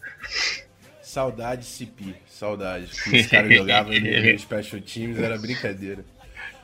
Saudade 1.00 1.64
CP, 1.64 2.14
saudade. 2.28 2.90
Esse 3.12 3.28
cara 3.28 3.50
jogava 3.50 3.90
no 3.90 4.38
special 4.38 4.80
teams 4.80 5.18
era 5.18 5.38
brincadeira. 5.38 6.04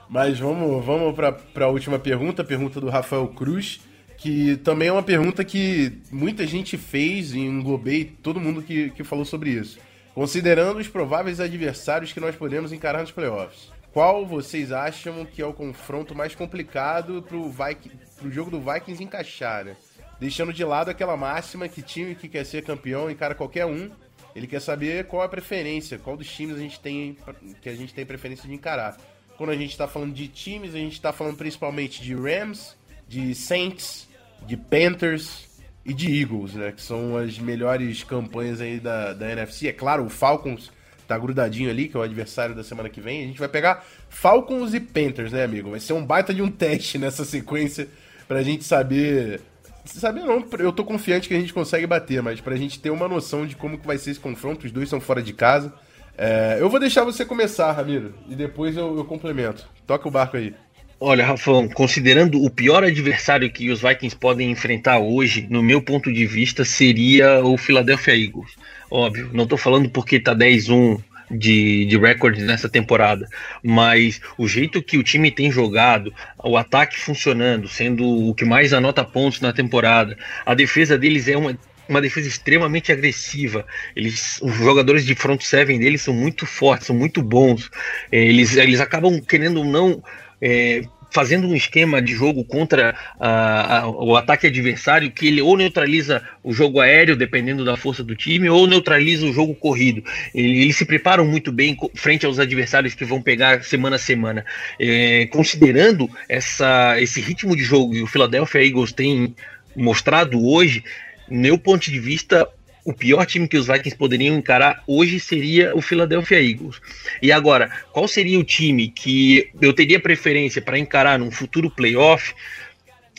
Mas 0.09 0.39
vamos, 0.39 0.85
vamos 0.85 1.15
para 1.15 1.65
a 1.65 1.69
última 1.69 1.99
pergunta, 1.99 2.43
a 2.43 2.45
pergunta 2.45 2.81
do 2.81 2.91
Rafael 2.91 3.27
Cruz, 3.29 3.81
que 4.19 4.57
também 4.59 4.89
é 4.89 4.93
uma 4.93 5.03
pergunta 5.03 5.43
que 5.45 5.93
muita 6.11 6.47
gente 6.47 6.77
fez 6.77 7.33
e 7.33 7.39
englobei 7.39 8.05
todo 8.23 8.39
mundo 8.39 8.63
que, 8.63 8.91
que 8.91 9.03
falou 9.03 9.25
sobre 9.25 9.51
isso. 9.51 9.79
Considerando 10.15 10.79
os 10.79 10.87
prováveis 10.87 11.41
adversários 11.41 12.13
que 12.13 12.21
nós 12.21 12.37
podemos 12.37 12.73
encarar 12.73 13.01
nos 13.01 13.11
playoffs, 13.11 13.74
qual 13.95 14.27
vocês 14.27 14.73
acham 14.73 15.25
que 15.25 15.41
é 15.41 15.47
o 15.47 15.55
confronto 15.55 16.17
mais 16.17 16.35
complicado 16.35 17.23
pro, 17.23 17.49
Viking, 17.49 17.93
pro 18.17 18.29
jogo 18.29 18.51
do 18.51 18.61
Vikings 18.61 19.05
encaixar, 19.05 19.65
né? 19.65 19.77
Deixando 20.19 20.53
de 20.53 20.65
lado 20.65 20.91
aquela 20.91 21.17
máxima 21.17 21.69
que 21.69 21.81
time 21.81 22.17
que 22.17 22.29
quer 22.29 22.45
ser 22.45 22.65
campeão 22.65 23.09
encara 23.09 23.37
qualquer 23.37 23.67
um. 23.67 23.89
Ele 24.35 24.49
quer 24.49 24.61
saber 24.61 25.07
qual 25.07 25.23
a 25.23 25.29
preferência, 25.29 25.97
qual 25.97 26.17
dos 26.17 26.29
times 26.29 26.57
a 26.57 26.59
gente 26.59 26.81
tem 26.81 27.17
que 27.63 27.69
a 27.69 27.75
gente 27.77 27.95
tem 27.95 28.05
preferência 28.05 28.49
de 28.49 28.55
encarar. 28.55 28.99
Quando 29.39 29.51
a 29.51 29.57
gente 29.57 29.71
está 29.71 29.87
falando 29.87 30.13
de 30.13 30.27
times, 30.27 30.75
a 30.75 30.79
gente 30.79 30.95
está 30.95 31.13
falando 31.13 31.37
principalmente 31.37 32.03
de 32.03 32.17
Rams, 32.17 32.77
de 33.07 33.33
Saints, 33.33 34.09
de 34.45 34.57
Panthers, 34.57 35.55
e 35.85 35.93
de 35.93 36.21
Eagles, 36.21 36.55
né? 36.55 36.73
Que 36.73 36.83
são 36.83 37.17
as 37.17 37.39
melhores 37.39 38.03
campanhas 38.03 38.61
aí 38.61 38.81
da, 38.81 39.13
da 39.13 39.31
NFC. 39.31 39.69
É 39.69 39.73
claro, 39.73 40.05
o 40.05 40.09
Falcons 40.09 40.73
tá 41.07 41.19
grudadinho 41.19 41.71
ali, 41.71 41.89
que 41.89 41.97
é 41.97 42.01
o 42.01 42.03
adversário 42.03 42.55
da 42.55 42.63
semana 42.63 42.89
que 42.89 43.01
vem. 43.01 43.23
A 43.23 43.27
gente 43.27 43.39
vai 43.39 43.49
pegar 43.49 43.85
Falcons 44.09 44.75
e 44.75 44.81
Panthers, 44.81 45.33
né, 45.33 45.45
amigo? 45.45 45.71
Vai 45.71 45.81
ser 45.81 45.93
um 45.93 46.05
baita 46.05 46.33
de 46.33 46.43
um 46.43 46.51
teste 46.51 46.97
nessa 46.99 47.25
sequência 47.25 47.89
pra 48.27 48.43
gente 48.43 48.65
saber. 48.65 49.41
Saber 49.85 50.23
não, 50.23 50.43
eu 50.59 50.73
tô 50.73 50.83
confiante 50.83 51.29
que 51.29 51.35
a 51.35 51.41
gente 51.41 51.53
consegue 51.53 51.87
bater, 51.87 52.23
mas 52.23 52.41
pra 52.41 52.57
gente 52.57 52.81
ter 52.81 52.91
uma 52.91 53.07
noção 53.07 53.47
de 53.47 53.55
como 53.55 53.79
que 53.79 53.87
vai 53.87 53.99
ser 53.99 54.13
esse 54.13 54.21
confronto, 54.21 54.65
os 54.65 54.73
dois 54.73 54.89
são 54.89 55.01
fora 55.01 55.23
de 55.23 55.33
casa. 55.35 55.73
É, 56.17 56.57
eu 56.59 56.71
vou 56.71 56.81
deixar 56.81 57.05
você 57.05 57.25
começar, 57.25 57.71
Ramiro, 57.73 58.15
e 58.29 58.35
depois 58.35 58.77
eu, 58.77 58.97
eu 58.97 59.05
complemento. 59.05 59.69
Toca 59.87 60.09
o 60.09 60.11
barco 60.11 60.37
aí. 60.37 60.55
Olha, 61.01 61.27
Rafão, 61.27 61.69
considerando 61.69 62.43
o 62.43 62.49
pior 62.49 62.85
adversário 62.85 63.51
que 63.53 63.71
os 63.71 63.83
Vikings 63.83 64.17
podem 64.17 64.51
enfrentar 64.51 65.01
hoje, 65.01 65.47
no 65.51 65.63
meu 65.63 65.83
ponto 65.83 66.11
de 66.13 66.25
vista, 66.25 66.65
seria 66.65 67.45
o 67.45 67.59
Philadelphia 67.59 68.17
Eagles. 68.17 68.53
Óbvio, 68.97 69.29
não 69.33 69.43
estou 69.43 69.59
falando 69.59 69.91
porque 69.91 70.21
tá 70.21 70.37
10-1 70.37 71.03
de, 71.29 71.85
de 71.87 71.99
recorde 71.99 72.41
nessa 72.45 72.69
temporada, 72.69 73.27
mas 73.61 74.21
o 74.39 74.47
jeito 74.47 74.81
que 74.81 74.97
o 74.97 75.03
time 75.03 75.33
tem 75.33 75.51
jogado, 75.51 76.15
o 76.45 76.57
ataque 76.57 76.97
funcionando, 76.97 77.67
sendo 77.67 78.07
o 78.07 78.33
que 78.33 78.45
mais 78.45 78.73
anota 78.73 79.03
pontos 79.03 79.41
na 79.41 79.53
temporada, 79.53 80.17
a 80.47 80.55
defesa 80.55 80.97
deles 80.97 81.27
é 81.27 81.37
uma 81.37 81.59
uma 81.87 82.01
defesa 82.01 82.27
extremamente 82.27 82.91
agressiva. 82.91 83.67
Eles, 83.95 84.41
os 84.41 84.55
jogadores 84.55 85.05
de 85.05 85.15
front 85.15 85.43
seven 85.43 85.79
deles 85.79 86.01
são 86.01 86.15
muito 86.15 86.47
fortes, 86.47 86.87
são 86.87 86.97
muito 86.97 87.21
bons. 87.23 87.71
É, 88.11 88.25
eles, 88.25 88.57
eles 88.57 88.81
acabam 88.81 89.21
querendo 89.21 89.63
não 89.63 90.03
é, 90.41 90.83
fazendo 91.15 91.47
um 91.47 91.55
esquema 91.55 92.03
de 92.03 92.13
jogo 92.13 92.45
contra 92.45 92.93
a, 93.21 93.79
a, 93.79 93.89
o 93.89 94.17
ataque 94.17 94.49
adversário 94.49 95.13
que 95.13 95.29
ele 95.29 95.41
ou 95.41 95.57
neutraliza 95.57 96.21
o 96.43 96.53
jogo 96.53 96.81
aéreo, 96.81 97.15
dependendo 97.15 97.65
da 97.65 97.77
força 97.77 98.03
do 98.03 98.17
time, 98.17 98.51
ou 98.51 98.67
neutraliza 98.67 99.25
o 99.25 99.33
jogo 99.33 99.55
corrido. 99.55 100.03
Ele, 100.35 100.63
eles 100.63 100.77
se 100.77 100.85
preparam 100.85 101.25
muito 101.25 101.53
bem 101.53 101.79
frente 101.95 102.27
aos 102.27 102.41
adversários 102.41 102.95
que 102.95 103.05
vão 103.05 103.23
pegar 103.23 103.63
semana 103.63 103.95
a 103.95 103.99
semana. 103.99 104.45
É, 104.79 105.27
considerando 105.27 106.11
essa, 106.29 107.01
esse 107.01 107.21
ritmo 107.21 107.55
de 107.55 107.63
jogo 107.63 107.93
que 107.93 108.03
o 108.03 108.09
Philadelphia 108.09 108.67
Eagles 108.67 108.91
tem 108.91 109.37
mostrado 109.77 110.45
hoje, 110.45 110.83
meu 111.29 111.57
ponto 111.57 111.89
de 111.89 112.01
vista, 112.01 112.49
o 112.85 112.93
pior 112.93 113.25
time 113.25 113.49
que 113.49 113.57
os 113.57 113.67
Vikings 113.67 113.97
poderiam 113.97 114.37
encarar 114.37 114.83
hoje 114.87 115.19
seria 115.19 115.75
o 115.75 115.81
Philadelphia 115.81 116.43
Eagles. 116.43 116.81
E 117.23 117.33
agora, 117.33 117.71
qual 117.93 118.07
seria 118.07 118.39
o 118.39 118.45
time 118.45 118.89
que 118.89 119.51
eu 119.61 119.73
teria 119.73 119.99
preferência 119.99 120.61
para 120.61 120.79
encarar 120.79 121.19
num 121.19 121.31
futuro 121.31 121.71
playoff, 121.71 122.35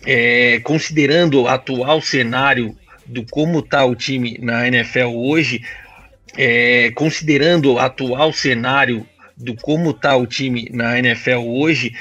é, 0.05 0.60
considerando 0.60 1.41
o 1.41 1.48
atual 1.48 2.00
cenário 2.00 2.77
do 3.05 3.25
como 3.25 3.60
está 3.60 3.84
o 3.86 3.95
time 3.95 4.38
na 4.39 4.67
NFL 4.67 5.15
hoje, 5.15 5.62
é, 6.38 6.91
considerando 6.91 7.74
o 7.74 7.79
atual 7.79 8.31
cenário 8.31 9.07
do 9.36 9.55
como 9.55 9.91
está 9.91 10.15
o 10.15 10.27
time 10.27 10.69
na 10.72 10.98
NFL 11.00 11.39
hoje, 11.45 11.91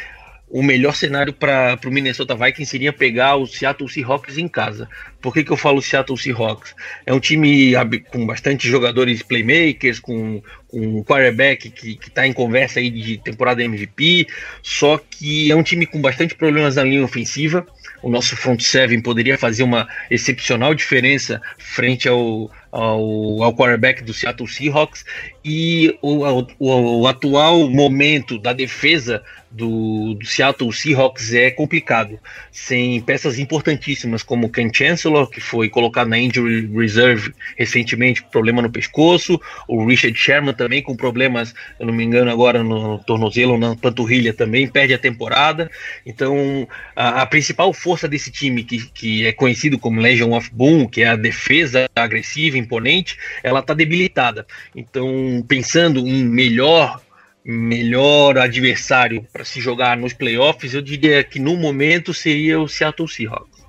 o 0.55 0.63
melhor 0.63 0.95
cenário 0.95 1.33
para 1.33 1.77
o 1.85 1.91
Minnesota 1.91 2.37
Vikings 2.37 2.71
seria 2.71 2.93
pegar 2.93 3.35
o 3.35 3.45
Seattle 3.45 3.89
Seahawks 3.89 4.39
em 4.39 4.47
casa. 4.47 4.89
Por 5.21 5.35
que, 5.35 5.43
que 5.43 5.51
eu 5.51 5.57
falo 5.57 5.83
Seattle 5.83 6.17
Seahawks? 6.17 6.77
É 7.05 7.13
um 7.13 7.19
time 7.19 7.75
com 8.13 8.25
bastante 8.25 8.69
jogadores 8.69 9.21
playmakers, 9.21 9.99
com, 9.99 10.41
com 10.69 10.79
um 10.79 11.03
quarterback 11.03 11.71
que 11.71 11.99
está 12.01 12.25
em 12.25 12.33
conversa 12.33 12.79
aí 12.79 12.89
de 12.89 13.19
temporada 13.19 13.65
MVP, 13.65 14.29
só 14.63 14.97
que 14.97 15.51
é 15.51 15.57
um 15.57 15.63
time 15.65 15.87
com 15.87 16.01
bastante 16.01 16.37
problemas 16.37 16.77
na 16.77 16.85
linha 16.85 17.03
ofensiva. 17.03 17.67
O 18.01 18.09
nosso 18.09 18.37
front 18.37 18.61
seven 18.61 19.01
poderia 19.01 19.37
fazer 19.37 19.65
uma 19.65 19.89
excepcional 20.09 20.73
diferença 20.73 21.43
frente 21.59 22.09
ao, 22.09 22.49
ao, 22.75 23.45
ao 23.45 23.55
quarterback 23.55 24.03
do 24.03 24.13
Seattle 24.13 24.49
Seahawks 24.49 25.05
e 25.45 25.97
o, 26.03 26.25
o, 26.59 27.01
o 27.03 27.07
atual 27.07 27.71
momento 27.71 28.37
da 28.37 28.53
defesa 28.53 29.23
do, 29.55 30.15
do, 30.15 30.27
Seattle 30.27 30.73
Seahawks 30.73 31.33
é 31.33 31.51
complicado, 31.51 32.19
sem 32.51 33.01
peças 33.01 33.39
importantíssimas 33.39 34.25
como 34.25 34.51
Ken 34.51 34.69
Chancellor, 34.73 35.31
que 35.31 35.41
foi 35.41 35.69
colocado 35.69 36.09
na 36.09 36.19
injury 36.19 36.67
reserve 36.67 37.33
recentemente, 37.57 38.23
com 38.23 38.31
problema 38.31 38.61
no 38.61 38.71
pescoço, 38.71 39.41
o 39.69 39.87
Richard 39.87 40.19
Sherman 40.19 40.55
também 40.55 40.83
com 40.83 40.97
problemas, 40.97 41.55
eu 41.79 41.87
não 41.87 41.95
me 41.95 42.03
engano 42.03 42.33
agora 42.33 42.65
no 42.65 42.99
tornozelo, 43.05 43.57
na 43.57 43.77
panturrilha 43.77 44.35
também, 44.35 44.67
perde 44.67 44.93
a 44.93 44.99
temporada. 44.99 45.71
Então, 46.05 46.67
a, 46.97 47.23
a 47.23 47.27
principal 47.27 47.73
força 47.73 48.09
desse 48.09 48.33
time, 48.33 48.65
que, 48.65 48.85
que 48.91 49.27
é 49.27 49.33
conhecido 49.33 49.79
como 49.79 50.01
Legion 50.01 50.33
of 50.33 50.51
Boom, 50.53 50.89
que 50.89 51.03
é 51.03 51.09
a 51.09 51.17
defesa 51.17 51.89
agressiva, 51.95 52.59
imponente, 52.65 53.19
ela 53.43 53.61
está 53.61 53.75
debilitada. 53.75 54.47
Então, 54.75 55.45
pensando 55.47 56.01
em 56.01 56.25
melhor 56.25 57.01
melhor 57.45 58.39
adversário 58.39 59.27
para 59.31 59.45
se 59.45 59.61
jogar 59.61 59.99
nos 59.99 60.15
playoffs, 60.15 60.73
eu 60.73 60.81
diria 60.81 61.23
que 61.23 61.39
no 61.39 61.57
momento 61.57 62.15
seria 62.15 62.59
o 62.59 62.67
Seattle 62.67 63.07
Seahawks. 63.07 63.63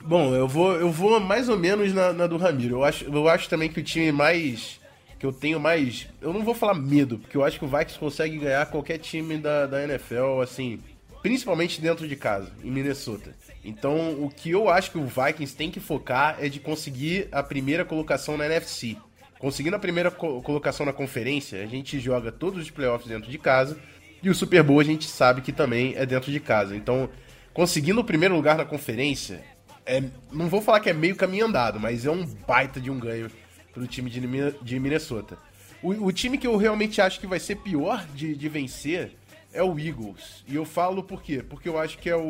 Bom, 0.00 0.34
eu 0.34 0.46
vou, 0.46 0.72
eu 0.76 0.90
vou 0.90 1.18
mais 1.18 1.48
ou 1.48 1.58
menos 1.58 1.92
na, 1.92 2.12
na, 2.12 2.26
do 2.26 2.36
Ramiro. 2.36 2.76
Eu 2.76 2.84
acho, 2.84 3.04
eu 3.04 3.26
acho 3.26 3.48
também 3.48 3.70
que 3.70 3.80
o 3.80 3.82
time 3.82 4.12
mais. 4.12 4.78
que 5.18 5.24
eu 5.24 5.32
tenho 5.32 5.58
mais. 5.58 6.06
Eu 6.20 6.32
não 6.32 6.44
vou 6.44 6.54
falar 6.54 6.74
medo, 6.74 7.18
porque 7.18 7.36
eu 7.36 7.42
acho 7.42 7.58
que 7.58 7.64
o 7.64 7.68
Vikings 7.68 7.98
consegue 7.98 8.38
ganhar 8.38 8.66
qualquer 8.66 8.98
time 8.98 9.38
da, 9.38 9.66
da 9.66 9.82
NFL, 9.82 10.42
assim. 10.42 10.78
Principalmente 11.22 11.80
dentro 11.80 12.06
de 12.06 12.16
casa, 12.16 12.52
em 12.62 12.70
Minnesota. 12.70 13.34
Então, 13.64 14.22
o 14.22 14.30
que 14.30 14.50
eu 14.50 14.68
acho 14.68 14.90
que 14.90 14.98
o 14.98 15.06
Vikings 15.06 15.56
tem 15.56 15.70
que 15.70 15.80
focar 15.80 16.36
é 16.38 16.48
de 16.48 16.60
conseguir 16.60 17.28
a 17.32 17.42
primeira 17.42 17.84
colocação 17.84 18.36
na 18.36 18.44
NFC. 18.44 18.96
Conseguindo 19.38 19.76
a 19.76 19.78
primeira 19.78 20.10
co 20.10 20.42
colocação 20.42 20.84
na 20.84 20.92
conferência, 20.92 21.62
a 21.62 21.66
gente 21.66 21.98
joga 21.98 22.30
todos 22.30 22.62
os 22.62 22.70
playoffs 22.70 23.08
dentro 23.08 23.30
de 23.30 23.38
casa 23.38 23.78
E 24.22 24.30
o 24.30 24.34
Super 24.34 24.62
Bowl 24.62 24.80
a 24.80 24.84
gente 24.84 25.06
sabe 25.06 25.40
que 25.40 25.52
também 25.52 25.94
é 25.96 26.06
dentro 26.06 26.30
de 26.30 26.40
casa. 26.40 26.76
Então, 26.76 27.08
conseguindo 27.52 28.00
o 28.00 28.04
primeiro 28.04 28.34
lugar 28.34 28.56
na 28.56 28.64
conferência, 28.64 29.42
é, 29.86 30.02
não 30.32 30.48
vou 30.48 30.60
falar 30.60 30.80
que 30.80 30.88
é 30.88 30.94
meio 30.94 31.16
caminho 31.16 31.46
andado, 31.46 31.78
mas 31.78 32.06
é 32.06 32.10
um 32.10 32.24
baita 32.24 32.80
de 32.80 32.90
um 32.90 32.98
ganho 32.98 33.30
pro 33.72 33.86
time 33.86 34.08
de, 34.08 34.20
de 34.62 34.80
Minnesota. 34.80 35.36
O, 35.82 36.06
o, 36.06 36.12
time 36.12 36.38
que 36.38 36.46
eu 36.46 36.56
realmente 36.56 37.02
acho 37.02 37.20
que 37.20 37.26
vai 37.26 37.38
ser 37.38 37.56
pior 37.56 38.06
de, 38.14 38.34
de 38.34 38.48
vencer 38.48 39.12
é 39.54 39.62
o 39.62 39.78
Eagles. 39.78 40.44
E 40.46 40.56
eu 40.56 40.64
falo 40.64 41.02
por 41.02 41.22
quê? 41.22 41.42
Porque 41.42 41.68
eu 41.68 41.78
acho 41.78 41.96
que 41.98 42.10
é 42.10 42.16
o, 42.16 42.20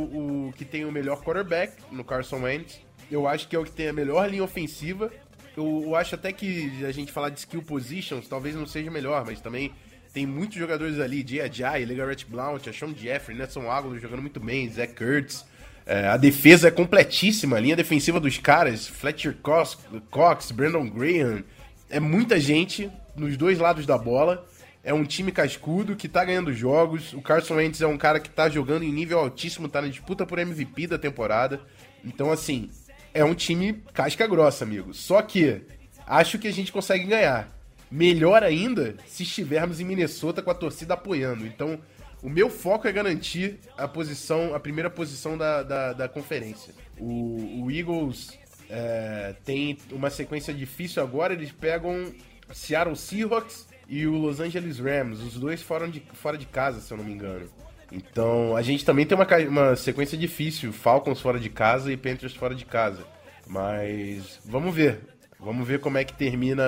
o, 0.48 0.54
que 0.56 0.64
tem 0.64 0.84
o 0.84 0.92
melhor 0.92 1.22
quarterback 1.22 1.72
no 1.90 2.04
Carson 2.04 2.42
Wentz. 2.42 2.80
Eu 3.10 3.26
acho 3.26 3.48
que 3.48 3.56
é 3.56 3.58
o 3.58 3.64
que 3.64 3.72
tem 3.72 3.88
a 3.88 3.92
melhor 3.92 4.30
linha 4.30 4.44
ofensiva. 4.44 5.10
Eu, 5.56 5.82
eu 5.86 5.96
acho 5.96 6.14
até 6.14 6.32
que 6.32 6.84
a 6.84 6.92
gente 6.92 7.10
falar 7.10 7.30
de 7.30 7.38
skill 7.40 7.62
positions 7.62 8.28
talvez 8.28 8.54
não 8.54 8.66
seja 8.66 8.90
melhor, 8.90 9.24
mas 9.24 9.40
também 9.40 9.72
tem 10.12 10.26
muitos 10.26 10.56
jogadores 10.56 11.00
ali, 11.00 11.24
Jay 11.26 11.40
Ajay, 11.40 11.84
Legarrette 11.84 12.26
Blount, 12.26 12.62
Sean 12.72 12.94
Jeffrey, 12.94 13.36
Nelson 13.36 13.68
Aguilar 13.70 13.98
jogando 13.98 14.20
muito 14.20 14.38
bem, 14.38 14.70
Zach 14.70 14.94
Kurtz. 14.94 15.44
É, 15.86 16.06
a 16.06 16.16
defesa 16.16 16.68
é 16.68 16.70
completíssima, 16.70 17.56
a 17.56 17.60
linha 17.60 17.76
defensiva 17.76 18.20
dos 18.20 18.38
caras, 18.38 18.86
Fletcher 18.86 19.36
Cox, 19.42 19.78
Cox, 20.10 20.50
Brandon 20.50 20.88
Graham. 20.88 21.42
É 21.90 21.98
muita 21.98 22.38
gente 22.38 22.90
nos 23.16 23.36
dois 23.36 23.58
lados 23.58 23.86
da 23.86 23.98
bola. 23.98 24.46
É 24.84 24.92
um 24.92 25.02
time 25.02 25.32
cascudo 25.32 25.96
que 25.96 26.08
tá 26.08 26.22
ganhando 26.24 26.52
jogos. 26.52 27.14
O 27.14 27.22
Carson 27.22 27.54
Wentz 27.54 27.80
é 27.80 27.86
um 27.86 27.96
cara 27.96 28.20
que 28.20 28.28
tá 28.28 28.50
jogando 28.50 28.84
em 28.84 28.92
nível 28.92 29.18
altíssimo, 29.18 29.66
tá 29.66 29.80
na 29.80 29.88
disputa 29.88 30.26
por 30.26 30.38
MVP 30.38 30.86
da 30.86 30.98
temporada. 30.98 31.60
Então, 32.04 32.30
assim, 32.30 32.70
é 33.14 33.24
um 33.24 33.34
time 33.34 33.82
casca 33.94 34.26
grossa, 34.26 34.62
amigo. 34.62 34.92
Só 34.92 35.22
que 35.22 35.62
acho 36.06 36.38
que 36.38 36.46
a 36.46 36.52
gente 36.52 36.70
consegue 36.70 37.04
ganhar. 37.04 37.48
Melhor 37.90 38.42
ainda 38.42 38.96
se 39.06 39.22
estivermos 39.22 39.80
em 39.80 39.84
Minnesota 39.84 40.42
com 40.42 40.50
a 40.50 40.54
torcida 40.54 40.92
apoiando. 40.92 41.46
Então, 41.46 41.80
o 42.22 42.28
meu 42.28 42.50
foco 42.50 42.86
é 42.86 42.92
garantir 42.92 43.60
a 43.78 43.88
posição, 43.88 44.54
a 44.54 44.60
primeira 44.60 44.90
posição 44.90 45.38
da, 45.38 45.62
da, 45.62 45.92
da 45.94 46.08
conferência. 46.08 46.74
O, 46.98 47.62
o 47.64 47.70
Eagles 47.70 48.38
é, 48.68 49.34
tem 49.44 49.78
uma 49.90 50.10
sequência 50.10 50.52
difícil 50.52 51.02
agora. 51.02 51.32
Eles 51.32 51.52
pegam 51.52 52.12
Seattle 52.52 52.96
Seahawks 52.96 53.66
e 53.88 54.06
o 54.06 54.12
Los 54.12 54.40
Angeles 54.40 54.78
Rams. 54.78 55.20
Os 55.20 55.34
dois 55.34 55.62
fora 55.62 55.88
de, 55.88 56.02
fora 56.12 56.38
de 56.38 56.46
casa, 56.46 56.80
se 56.80 56.92
eu 56.92 56.96
não 56.96 57.04
me 57.04 57.12
engano. 57.12 57.48
Então, 57.92 58.56
a 58.56 58.62
gente 58.62 58.84
também 58.84 59.06
tem 59.06 59.16
uma, 59.16 59.26
uma 59.48 59.76
sequência 59.76 60.18
difícil. 60.18 60.72
Falcons 60.72 61.20
fora 61.20 61.38
de 61.38 61.48
casa 61.48 61.92
e 61.92 61.96
Panthers 61.96 62.34
fora 62.34 62.54
de 62.54 62.64
casa. 62.64 63.04
Mas 63.46 64.40
vamos 64.44 64.74
ver. 64.74 65.00
Vamos 65.38 65.66
ver 65.68 65.78
como 65.78 65.98
é 65.98 66.04
que 66.04 66.14
termina, 66.14 66.64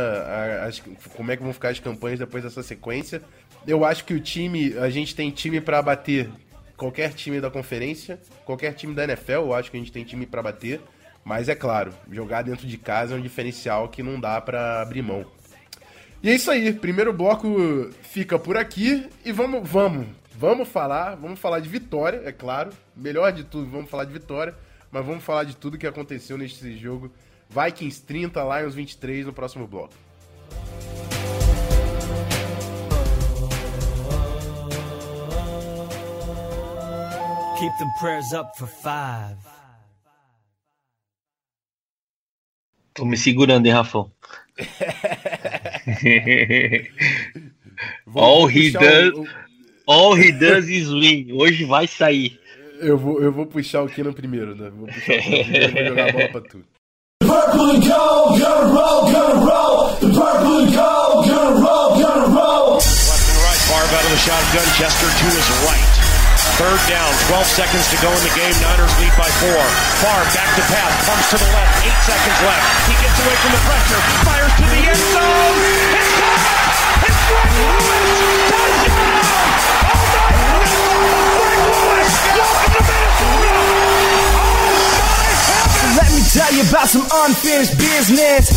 as, 0.62 0.82
como 1.14 1.32
é 1.32 1.36
que 1.36 1.42
vão 1.42 1.52
ficar 1.52 1.70
as 1.70 1.80
campanhas 1.80 2.18
depois 2.18 2.44
dessa 2.44 2.62
sequência. 2.62 3.22
Eu 3.66 3.84
acho 3.84 4.04
que 4.04 4.12
o 4.12 4.20
time, 4.20 4.76
a 4.78 4.90
gente 4.90 5.14
tem 5.14 5.30
time 5.30 5.60
para 5.60 5.80
bater 5.80 6.28
qualquer 6.76 7.14
time 7.14 7.40
da 7.40 7.50
conferência, 7.50 8.20
qualquer 8.44 8.74
time 8.74 8.94
da 8.94 9.04
NFL, 9.04 9.32
eu 9.32 9.54
acho 9.54 9.70
que 9.70 9.76
a 9.76 9.80
gente 9.80 9.90
tem 9.90 10.04
time 10.04 10.26
para 10.26 10.42
bater. 10.42 10.80
Mas 11.24 11.48
é 11.48 11.54
claro, 11.54 11.92
jogar 12.12 12.42
dentro 12.42 12.66
de 12.68 12.78
casa 12.78 13.14
é 13.14 13.18
um 13.18 13.20
diferencial 13.20 13.88
que 13.88 14.02
não 14.02 14.20
dá 14.20 14.40
para 14.40 14.80
abrir 14.80 15.02
mão. 15.02 15.24
E 16.22 16.30
é 16.30 16.34
isso 16.34 16.50
aí, 16.50 16.72
primeiro 16.72 17.12
bloco 17.12 17.90
fica 18.02 18.38
por 18.38 18.56
aqui 18.56 19.08
e 19.24 19.32
vamos, 19.32 19.68
vamos, 19.68 20.06
vamos 20.34 20.66
falar, 20.68 21.14
vamos 21.14 21.38
falar 21.38 21.60
de 21.60 21.68
vitória, 21.68 22.22
é 22.24 22.32
claro. 22.32 22.70
Melhor 22.96 23.32
de 23.32 23.44
tudo, 23.44 23.70
vamos 23.70 23.90
falar 23.90 24.04
de 24.04 24.12
vitória, 24.12 24.54
mas 24.90 25.04
vamos 25.04 25.22
falar 25.22 25.44
de 25.44 25.54
tudo 25.54 25.78
que 25.78 25.86
aconteceu 25.86 26.38
nesse 26.38 26.76
jogo 26.76 27.12
Vikings 27.48 28.02
30, 28.02 28.42
Lions 28.42 28.74
23 28.74 29.26
no 29.26 29.32
próximo 29.32 29.66
bloco. 29.66 29.94
Keep 37.58 37.72
them 37.78 37.90
prayers 37.98 38.32
up 38.32 38.58
for 38.58 38.66
five. 38.66 39.38
Tô 42.92 43.04
me 43.04 43.16
segurando, 43.16 43.66
hein, 43.66 43.72
Rafão? 43.72 44.10
all 48.14 48.46
he 48.46 48.70
does, 48.70 49.12
o... 49.12 49.26
all 49.86 50.14
he 50.14 50.32
does 50.32 50.68
is 50.68 50.92
win. 50.92 51.32
Hoje 51.32 51.64
vai 51.64 51.86
sair. 51.86 52.38
Eu 52.80 52.98
vou, 52.98 53.22
eu 53.22 53.32
vou 53.32 53.46
puxar 53.46 53.82
o 53.82 53.88
Kino 53.88 54.12
primeiro, 54.12 54.54
né? 54.54 54.70
Vou 54.70 54.86
puxar 54.86 55.14
o 55.14 55.22
Kino 55.22 55.44
primeiro, 55.44 55.74
vou 55.74 55.84
jogar 55.84 56.08
a 56.08 56.12
bola 56.12 56.28
pra 56.28 56.40
tu. 56.42 56.64
purple 57.56 57.70
and 57.70 57.82
gold, 57.82 58.38
gonna 58.38 58.74
roll, 58.74 59.12
gonna 59.12 59.46
roll. 59.46 59.96
The 59.96 60.08
purple 60.12 60.58
and 60.60 60.72
gold, 60.72 61.26
gonna 61.26 61.60
roll, 61.60 62.00
gonna 62.00 62.34
roll. 62.34 62.74
Left 62.76 63.30
and 63.30 63.38
right, 63.46 63.60
Favre 63.66 63.96
out 63.96 64.04
of 64.04 64.10
the 64.10 64.16
shotgun. 64.16 64.66
Chester 64.76 65.08
to 65.08 65.26
his 65.34 65.48
right. 65.64 66.05
Third 66.56 66.80
down, 66.88 67.12
12 67.28 67.44
seconds 67.52 67.84
to 67.92 68.00
go 68.00 68.08
in 68.08 68.22
the 68.24 68.32
game. 68.32 68.56
Niners 68.64 68.88
lead 68.96 69.12
by 69.20 69.28
four. 69.44 69.60
Favre 70.00 70.24
back 70.32 70.48
to 70.56 70.64
pass, 70.72 70.92
comes 71.04 71.24
to 71.28 71.36
the 71.36 71.44
left. 71.52 71.84
Eight 71.84 72.00
seconds 72.08 72.38
left. 72.48 72.64
He 72.88 72.96
gets 72.96 73.16
away 73.20 73.36
from 73.44 73.52
the 73.52 73.60
pressure, 73.68 74.00
fires 74.24 74.54
to 74.56 74.64
the 74.64 74.80
end 74.88 75.02
zone. 75.12 75.60
It's 76.00 76.16
caught. 76.16 76.40
It's 77.04 77.20
Greg 77.28 77.50
Lewis. 77.60 78.08
Touchdown! 78.48 79.20
Oh 79.84 80.00
my 80.00 80.16
God! 80.16 80.64
Greg 81.36 81.60
Lewis, 81.60 82.12
welcome 82.24 82.72
to 82.72 82.80
Minnesota. 82.88 83.52
Let 85.92 86.08
me 86.16 86.22
tell 86.32 86.52
you 86.56 86.64
about 86.72 86.88
some 86.88 87.04
unfinished 87.04 87.76
business. 87.76 88.48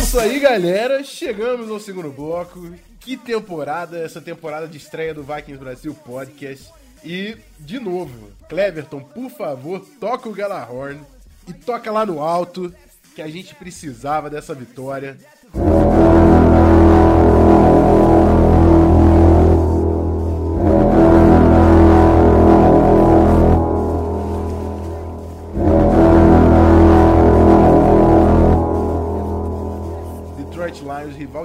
Isso 0.00 0.18
aí, 0.18 0.40
galera. 0.40 1.04
Chegamos 1.04 1.68
ao 1.70 1.78
segundo 1.78 2.10
bloco. 2.10 2.72
Que 2.98 3.16
temporada, 3.16 3.98
essa 3.98 4.22
temporada 4.22 4.66
de 4.66 4.78
estreia 4.78 5.12
do 5.12 5.22
Vikings 5.22 5.58
Brasil 5.62 5.94
Podcast. 5.94 6.72
E, 7.04 7.36
de 7.58 7.80
novo, 7.80 8.30
Cleverton, 8.48 9.00
por 9.00 9.30
favor, 9.30 9.84
toca 9.98 10.28
o 10.28 10.32
Galahorn 10.32 11.00
e 11.48 11.52
toca 11.52 11.90
lá 11.90 12.06
no 12.06 12.20
alto 12.20 12.72
que 13.14 13.22
a 13.22 13.28
gente 13.28 13.54
precisava 13.54 14.30
dessa 14.30 14.54
vitória. 14.54 15.18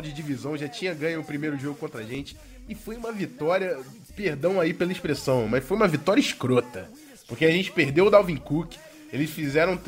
De 0.01 0.13
divisão, 0.13 0.57
já 0.57 0.67
tinha 0.67 0.93
ganho 0.93 1.21
o 1.21 1.25
primeiro 1.25 1.57
jogo 1.57 1.77
contra 1.77 2.01
a 2.01 2.05
gente. 2.05 2.35
E 2.69 2.75
foi 2.75 2.95
uma 2.95 3.11
vitória, 3.11 3.77
perdão 4.15 4.59
aí 4.59 4.73
pela 4.73 4.91
expressão, 4.91 5.47
mas 5.47 5.63
foi 5.63 5.77
uma 5.77 5.87
vitória 5.87 6.19
escrota. 6.19 6.89
Porque 7.27 7.45
a 7.45 7.51
gente 7.51 7.71
perdeu 7.71 8.07
o 8.07 8.09
Dalvin 8.09 8.37
Cook, 8.37 8.75
eles 9.11 9.29
fizeram, 9.29 9.79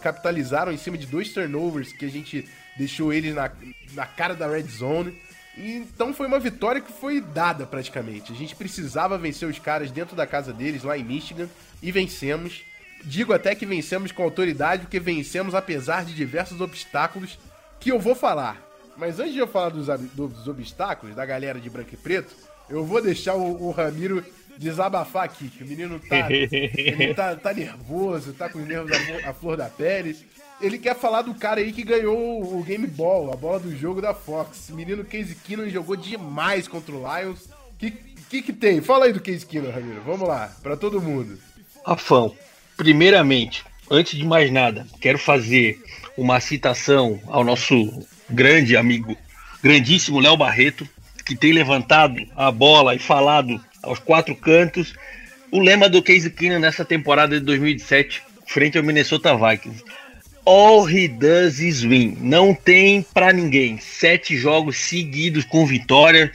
capitalizaram 0.00 0.72
em 0.72 0.76
cima 0.76 0.98
de 0.98 1.06
dois 1.06 1.32
turnovers 1.32 1.92
que 1.92 2.04
a 2.04 2.10
gente 2.10 2.48
deixou 2.76 3.12
eles 3.12 3.34
na, 3.34 3.50
na 3.92 4.06
cara 4.06 4.34
da 4.34 4.48
red 4.48 4.62
zone. 4.64 5.16
E, 5.56 5.76
então 5.76 6.12
foi 6.12 6.26
uma 6.26 6.38
vitória 6.38 6.80
que 6.80 6.92
foi 6.92 7.20
dada 7.20 7.66
praticamente. 7.66 8.32
A 8.32 8.36
gente 8.36 8.56
precisava 8.56 9.18
vencer 9.18 9.48
os 9.48 9.58
caras 9.58 9.90
dentro 9.90 10.16
da 10.16 10.26
casa 10.26 10.52
deles, 10.52 10.82
lá 10.82 10.96
em 10.96 11.04
Michigan, 11.04 11.48
e 11.82 11.92
vencemos. 11.92 12.64
Digo 13.04 13.32
até 13.32 13.54
que 13.54 13.64
vencemos 13.64 14.12
com 14.12 14.22
autoridade, 14.22 14.82
porque 14.82 15.00
vencemos 15.00 15.54
apesar 15.54 16.04
de 16.04 16.14
diversos 16.14 16.60
obstáculos 16.60 17.38
que 17.78 17.90
eu 17.90 17.98
vou 17.98 18.14
falar. 18.14 18.69
Mas 19.00 19.18
antes 19.18 19.32
de 19.32 19.38
eu 19.38 19.46
falar 19.46 19.70
dos, 19.70 19.86
dos 20.12 20.46
obstáculos 20.46 21.16
da 21.16 21.24
galera 21.24 21.58
de 21.58 21.70
branco 21.70 21.94
e 21.94 21.96
preto, 21.96 22.36
eu 22.68 22.84
vou 22.84 23.00
deixar 23.00 23.34
o, 23.34 23.68
o 23.68 23.70
Ramiro 23.70 24.22
desabafar 24.58 25.24
aqui, 25.24 25.48
que 25.48 25.64
o 25.64 25.66
menino 25.66 25.98
tá, 25.98 26.28
ele 26.30 27.14
tá, 27.14 27.34
tá 27.34 27.54
nervoso, 27.54 28.34
tá 28.34 28.50
com 28.50 28.58
os 28.58 28.68
nervos 28.68 28.92
à 29.24 29.32
flor 29.32 29.56
da 29.56 29.70
pele. 29.70 30.14
Ele 30.60 30.78
quer 30.78 30.94
falar 30.94 31.22
do 31.22 31.34
cara 31.34 31.60
aí 31.60 31.72
que 31.72 31.82
ganhou 31.82 32.58
o 32.58 32.62
Game 32.62 32.86
Ball, 32.86 33.32
a 33.32 33.36
bola 33.36 33.58
do 33.58 33.74
jogo 33.74 34.02
da 34.02 34.12
Fox. 34.12 34.68
O 34.68 34.74
menino 34.74 35.02
Case 35.02 35.34
Keenum 35.34 35.70
jogou 35.70 35.96
demais 35.96 36.68
contra 36.68 36.94
o 36.94 36.98
Lions. 36.98 37.46
O 37.46 37.76
que, 37.78 37.90
que, 38.28 38.42
que 38.42 38.52
tem? 38.52 38.82
Fala 38.82 39.06
aí 39.06 39.14
do 39.14 39.20
Case 39.20 39.46
Keenum, 39.46 39.70
Ramiro. 39.70 40.02
Vamos 40.04 40.28
lá, 40.28 40.54
para 40.62 40.76
todo 40.76 41.00
mundo. 41.00 41.38
Rafão, 41.86 42.36
primeiramente, 42.76 43.64
antes 43.90 44.18
de 44.18 44.26
mais 44.26 44.52
nada, 44.52 44.86
quero 45.00 45.18
fazer 45.18 45.82
uma 46.18 46.38
citação 46.38 47.18
ao 47.28 47.42
nosso 47.42 47.74
grande 48.30 48.76
amigo, 48.76 49.16
grandíssimo 49.62 50.20
Léo 50.20 50.36
Barreto, 50.36 50.88
que 51.24 51.36
tem 51.36 51.52
levantado 51.52 52.16
a 52.36 52.50
bola 52.50 52.94
e 52.94 52.98
falado 52.98 53.60
aos 53.82 53.98
quatro 53.98 54.34
cantos 54.34 54.94
o 55.50 55.58
lema 55.58 55.88
do 55.88 56.02
Case 56.02 56.30
Keenum 56.30 56.60
nessa 56.60 56.84
temporada 56.84 57.38
de 57.38 57.44
2007 57.44 58.22
frente 58.46 58.78
ao 58.78 58.84
Minnesota 58.84 59.36
Vikings. 59.36 59.82
All 60.44 60.88
he 60.88 61.08
does 61.08 61.60
is 61.60 61.82
win. 61.82 62.16
Não 62.20 62.54
tem 62.54 63.02
para 63.02 63.32
ninguém. 63.32 63.78
Sete 63.78 64.36
jogos 64.36 64.76
seguidos 64.76 65.44
com 65.44 65.66
vitória. 65.66 66.32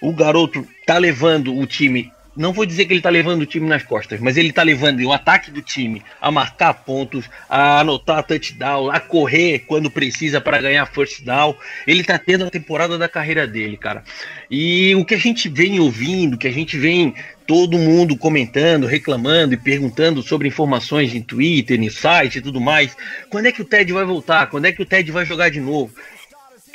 O 0.00 0.12
garoto 0.12 0.66
tá 0.86 0.96
levando 0.96 1.56
o 1.56 1.66
time 1.66 2.12
não 2.38 2.52
vou 2.52 2.64
dizer 2.64 2.84
que 2.84 2.92
ele 2.92 3.00
tá 3.00 3.10
levando 3.10 3.42
o 3.42 3.46
time 3.46 3.66
nas 3.66 3.82
costas, 3.82 4.20
mas 4.20 4.36
ele 4.36 4.52
tá 4.52 4.62
levando 4.62 5.00
o 5.00 5.12
ataque 5.12 5.50
do 5.50 5.60
time 5.60 6.04
a 6.20 6.30
marcar 6.30 6.72
pontos, 6.72 7.28
a 7.48 7.80
anotar 7.80 8.22
touchdown, 8.22 8.90
a 8.90 9.00
correr 9.00 9.64
quando 9.66 9.90
precisa 9.90 10.40
para 10.40 10.60
ganhar 10.60 10.86
first 10.86 11.24
down. 11.24 11.56
Ele 11.84 12.04
tá 12.04 12.16
tendo 12.16 12.44
a 12.44 12.50
temporada 12.50 12.96
da 12.96 13.08
carreira 13.08 13.44
dele, 13.44 13.76
cara. 13.76 14.04
E 14.48 14.94
o 14.94 15.04
que 15.04 15.14
a 15.14 15.18
gente 15.18 15.48
vem 15.48 15.80
ouvindo, 15.80 16.38
que 16.38 16.46
a 16.46 16.52
gente 16.52 16.78
vem 16.78 17.12
todo 17.44 17.76
mundo 17.76 18.16
comentando, 18.16 18.86
reclamando 18.86 19.54
e 19.54 19.56
perguntando 19.56 20.22
sobre 20.22 20.46
informações 20.46 21.12
em 21.14 21.22
Twitter, 21.22 21.82
em 21.82 21.90
site 21.90 22.38
e 22.38 22.42
tudo 22.42 22.60
mais. 22.60 22.96
Quando 23.30 23.46
é 23.46 23.52
que 23.52 23.62
o 23.62 23.64
Ted 23.64 23.92
vai 23.92 24.04
voltar? 24.04 24.46
Quando 24.48 24.66
é 24.66 24.72
que 24.72 24.82
o 24.82 24.86
Ted 24.86 25.10
vai 25.10 25.26
jogar 25.26 25.50
de 25.50 25.58
novo? 25.58 25.92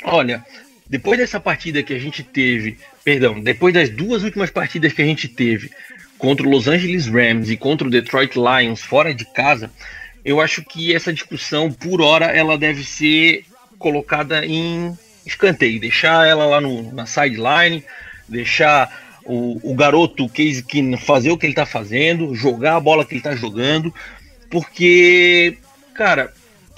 Olha, 0.04 0.44
depois 0.88 1.18
dessa 1.18 1.40
partida 1.40 1.82
que 1.82 1.94
a 1.94 1.98
gente 1.98 2.22
teve, 2.22 2.78
perdão, 3.02 3.40
depois 3.40 3.72
das 3.72 3.88
duas 3.88 4.22
últimas 4.22 4.50
partidas 4.50 4.92
que 4.92 5.02
a 5.02 5.06
gente 5.06 5.28
teve 5.28 5.70
contra 6.18 6.46
o 6.46 6.50
Los 6.50 6.68
Angeles 6.68 7.06
Rams 7.06 7.50
e 7.50 7.56
contra 7.56 7.86
o 7.86 7.90
Detroit 7.90 8.36
Lions 8.36 8.82
fora 8.82 9.14
de 9.14 9.24
casa, 9.24 9.70
eu 10.24 10.40
acho 10.40 10.62
que 10.62 10.94
essa 10.94 11.12
discussão, 11.12 11.70
por 11.70 12.00
hora, 12.00 12.26
ela 12.26 12.56
deve 12.56 12.84
ser 12.84 13.44
colocada 13.78 14.44
em 14.44 14.96
escanteio, 15.26 15.80
deixar 15.80 16.26
ela 16.26 16.46
lá 16.46 16.60
no, 16.60 16.92
na 16.92 17.06
sideline, 17.06 17.84
deixar 18.28 19.20
o, 19.24 19.60
o 19.62 19.74
garoto 19.74 20.28
Case 20.28 20.62
Keenum 20.62 20.96
fazer 20.96 21.30
o 21.30 21.38
que 21.38 21.46
ele 21.46 21.52
está 21.52 21.66
fazendo, 21.66 22.34
jogar 22.34 22.76
a 22.76 22.80
bola 22.80 23.04
que 23.04 23.14
ele 23.14 23.20
está 23.20 23.34
jogando, 23.34 23.92
porque, 24.50 25.58
cara, 25.94 26.32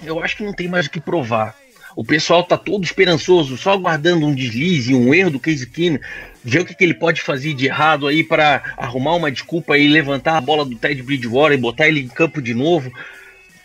eu 0.05 0.23
acho 0.23 0.37
que 0.37 0.45
não 0.45 0.53
tem 0.53 0.69
mais 0.69 0.87
o 0.87 0.91
que 0.91 1.01
provar. 1.01 1.57
O 1.97 2.05
pessoal 2.05 2.45
tá 2.45 2.59
todo 2.59 2.85
esperançoso, 2.85 3.57
só 3.57 3.73
aguardando 3.73 4.27
um 4.27 4.35
deslize, 4.35 4.95
um 4.95 5.15
erro 5.15 5.31
do 5.31 5.41
Case 5.41 5.67
Keenum, 5.67 5.99
ver 6.45 6.61
o 6.61 6.65
que, 6.67 6.75
que 6.75 6.85
ele 6.85 6.93
pode 6.93 7.23
fazer 7.23 7.55
de 7.55 7.65
errado 7.65 8.07
aí 8.07 8.23
para 8.23 8.75
arrumar 8.77 9.15
uma 9.15 9.33
desculpa 9.33 9.79
e 9.79 9.89
levantar 9.89 10.37
a 10.37 10.41
bola 10.43 10.67
do 10.67 10.77
Ted 10.77 11.03
Bridgewater 11.03 11.57
e 11.57 11.61
botar 11.61 11.89
ele 11.89 12.01
em 12.01 12.09
campo 12.09 12.43
de 12.43 12.53
novo. 12.53 12.93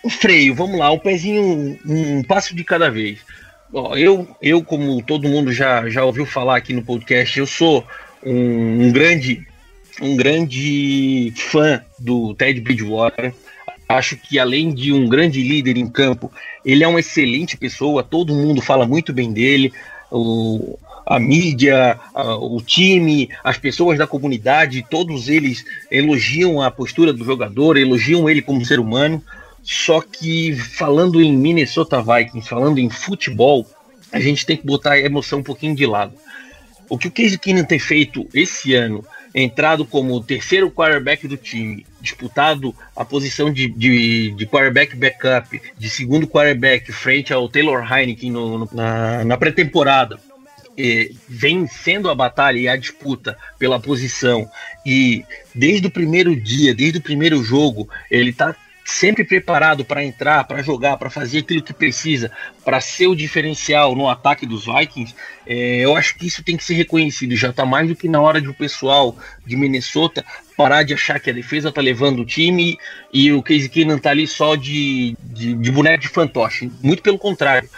Um 0.01 0.09
freio, 0.09 0.55
vamos 0.55 0.79
lá, 0.79 0.89
um 0.89 0.97
pezinho, 0.97 1.43
um, 1.43 1.77
um 1.85 2.23
passo 2.23 2.55
de 2.55 2.63
cada 2.63 2.89
vez. 2.89 3.19
Ó, 3.73 3.97
eu, 3.97 4.25
eu, 4.41 4.63
como 4.63 5.03
todo 5.03 5.27
mundo 5.27 5.51
já, 5.51 5.89
já 5.89 6.05
ouviu 6.05 6.25
falar 6.25 6.55
aqui 6.55 6.71
no 6.71 6.83
podcast, 6.83 7.37
eu 7.37 7.45
sou 7.45 7.85
um, 8.25 8.85
um 8.85 8.91
grande 8.93 9.45
um 10.01 10.15
grande 10.15 11.33
fã 11.35 11.83
do 11.99 12.33
Ted 12.33 12.61
Bridgewater. 12.61 13.33
Acho 13.97 14.15
que 14.15 14.39
além 14.39 14.73
de 14.73 14.93
um 14.93 15.07
grande 15.07 15.41
líder 15.41 15.77
em 15.77 15.87
campo, 15.87 16.31
ele 16.63 16.83
é 16.83 16.87
uma 16.87 16.99
excelente 16.99 17.57
pessoa, 17.57 18.03
todo 18.03 18.33
mundo 18.33 18.61
fala 18.61 18.85
muito 18.85 19.11
bem 19.11 19.31
dele. 19.33 19.73
O, 20.09 20.77
a 21.05 21.19
mídia, 21.19 21.99
a, 22.13 22.35
o 22.35 22.61
time, 22.61 23.29
as 23.43 23.57
pessoas 23.57 23.97
da 23.97 24.07
comunidade, 24.07 24.85
todos 24.89 25.27
eles 25.27 25.65
elogiam 25.89 26.61
a 26.61 26.71
postura 26.71 27.11
do 27.11 27.25
jogador, 27.25 27.77
elogiam 27.77 28.29
ele 28.29 28.41
como 28.41 28.65
ser 28.65 28.79
humano. 28.79 29.21
Só 29.61 30.01
que 30.01 30.55
falando 30.55 31.21
em 31.21 31.35
Minnesota 31.35 32.01
Vikings, 32.01 32.47
falando 32.47 32.79
em 32.79 32.89
futebol, 32.89 33.67
a 34.11 34.19
gente 34.19 34.45
tem 34.45 34.57
que 34.57 34.65
botar 34.65 34.93
a 34.93 34.99
emoção 34.99 35.39
um 35.39 35.43
pouquinho 35.43 35.75
de 35.75 35.85
lado. 35.85 36.13
O 36.89 36.97
que 36.97 37.07
o 37.07 37.11
Case 37.11 37.37
Keenum 37.37 37.63
tem 37.63 37.79
feito 37.79 38.27
esse 38.33 38.73
ano 38.73 39.03
entrado 39.33 39.85
como 39.85 40.13
o 40.13 40.23
terceiro 40.23 40.69
quarterback 40.69 41.27
do 41.27 41.37
time, 41.37 41.85
disputado 41.99 42.75
a 42.95 43.05
posição 43.05 43.51
de, 43.51 43.67
de, 43.69 44.31
de 44.31 44.45
quarterback 44.45 44.95
backup, 44.95 45.61
de 45.77 45.89
segundo 45.89 46.27
quarterback, 46.27 46.91
frente 46.91 47.33
ao 47.33 47.47
Taylor 47.47 47.81
Heineken 47.81 48.31
no, 48.31 48.57
no, 48.59 48.69
na, 48.73 49.23
na 49.23 49.37
pré-temporada, 49.37 50.19
vem 51.27 51.67
sendo 51.67 52.09
a 52.09 52.15
batalha 52.15 52.57
e 52.57 52.67
a 52.67 52.75
disputa 52.75 53.37
pela 53.59 53.79
posição, 53.79 54.49
e 54.85 55.23
desde 55.53 55.87
o 55.87 55.91
primeiro 55.91 56.35
dia, 56.35 56.73
desde 56.73 56.97
o 56.97 57.01
primeiro 57.01 57.43
jogo, 57.43 57.89
ele 58.09 58.31
está 58.31 58.55
sempre 58.91 59.23
preparado 59.23 59.85
para 59.85 60.03
entrar, 60.03 60.43
para 60.43 60.61
jogar, 60.61 60.97
para 60.97 61.09
fazer 61.09 61.39
aquilo 61.39 61.61
que 61.61 61.73
precisa, 61.73 62.31
para 62.63 62.81
ser 62.81 63.07
o 63.07 63.15
diferencial 63.15 63.95
no 63.95 64.09
ataque 64.09 64.45
dos 64.45 64.65
Vikings, 64.65 65.15
é, 65.47 65.79
eu 65.79 65.95
acho 65.95 66.15
que 66.17 66.27
isso 66.27 66.43
tem 66.43 66.57
que 66.57 66.63
ser 66.63 66.73
reconhecido. 66.73 67.35
Já 67.35 67.49
está 67.49 67.65
mais 67.65 67.87
do 67.87 67.95
que 67.95 68.07
na 68.07 68.19
hora 68.21 68.41
de 68.41 68.49
o 68.49 68.53
pessoal 68.53 69.15
de 69.45 69.55
Minnesota 69.55 70.25
parar 70.57 70.83
de 70.83 70.93
achar 70.93 71.19
que 71.19 71.29
a 71.29 71.33
defesa 71.33 71.69
está 71.69 71.81
levando 71.81 72.19
o 72.19 72.25
time 72.25 72.77
e 73.13 73.31
o 73.31 73.41
Casey 73.41 73.69
Keenan 73.69 73.95
está 73.95 74.11
ali 74.11 74.27
só 74.27 74.55
de, 74.55 75.15
de, 75.21 75.53
de 75.53 75.71
boneco 75.71 76.01
de 76.01 76.09
fantoche. 76.09 76.71
Muito 76.83 77.01
pelo 77.01 77.17
contrário. 77.17 77.69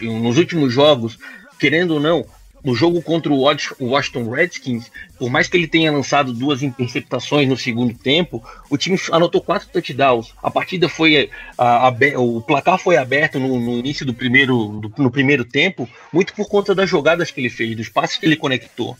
Nos 0.00 0.38
últimos 0.38 0.72
jogos, 0.72 1.18
querendo 1.58 1.94
ou 1.94 2.00
não, 2.00 2.24
no 2.64 2.74
jogo 2.74 3.02
contra 3.02 3.32
o 3.32 3.40
Washington 3.40 4.30
Redskins, 4.30 4.90
por 5.18 5.30
mais 5.30 5.48
que 5.48 5.56
ele 5.56 5.66
tenha 5.66 5.92
lançado 5.92 6.32
duas 6.32 6.62
interceptações 6.62 7.48
no 7.48 7.56
segundo 7.56 7.94
tempo, 7.94 8.42
o 8.68 8.76
time 8.76 8.98
anotou 9.12 9.40
quatro 9.40 9.68
touchdowns. 9.68 10.32
A 10.42 10.50
partida 10.50 10.88
foi. 10.88 11.30
A, 11.56 11.88
a, 11.88 11.94
o 12.18 12.40
placar 12.40 12.78
foi 12.78 12.96
aberto 12.96 13.38
no, 13.38 13.58
no 13.58 13.78
início 13.78 14.04
do 14.04 14.14
primeiro, 14.14 14.80
do, 14.80 14.92
no 14.98 15.10
primeiro 15.10 15.44
tempo, 15.44 15.88
muito 16.12 16.34
por 16.34 16.48
conta 16.48 16.74
das 16.74 16.88
jogadas 16.88 17.30
que 17.30 17.40
ele 17.40 17.50
fez, 17.50 17.76
dos 17.76 17.88
passes 17.88 18.16
que 18.16 18.26
ele 18.26 18.36
conectou. 18.36 18.96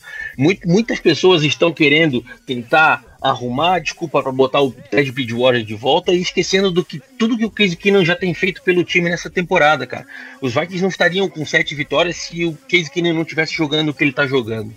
Muitas 0.64 1.00
pessoas 1.00 1.42
estão 1.42 1.72
querendo 1.72 2.24
tentar 2.46 3.09
arrumar 3.20 3.78
desculpa 3.80 4.22
para 4.22 4.33
botar 4.33 4.61
o 4.61 4.70
Ted 4.70 5.12
Bridgewater 5.12 5.62
de 5.64 5.74
volta 5.74 6.12
e 6.12 6.20
esquecendo 6.20 6.70
do 6.70 6.85
que 6.85 7.00
tudo 7.18 7.37
que 7.37 7.44
o 7.44 7.50
Case 7.50 7.76
Keenum 7.76 8.04
já 8.04 8.16
tem 8.16 8.33
feito 8.33 8.62
pelo 8.62 8.85
time 8.85 9.11
nessa 9.11 9.28
temporada, 9.28 9.87
cara. 9.87 10.06
Os 10.40 10.54
Vikings 10.54 10.83
não 10.83 10.88
estariam 10.88 11.28
com 11.28 11.44
sete 11.44 11.74
vitórias 11.74 12.16
se 12.16 12.44
o 12.44 12.56
Case 12.68 12.90
Keenum 12.90 13.14
não 13.14 13.22
estivesse 13.22 13.54
jogando 13.54 13.90
o 13.90 13.94
que 13.94 14.04
ele 14.04 14.11
está 14.11 14.26
jogando. 14.26 14.72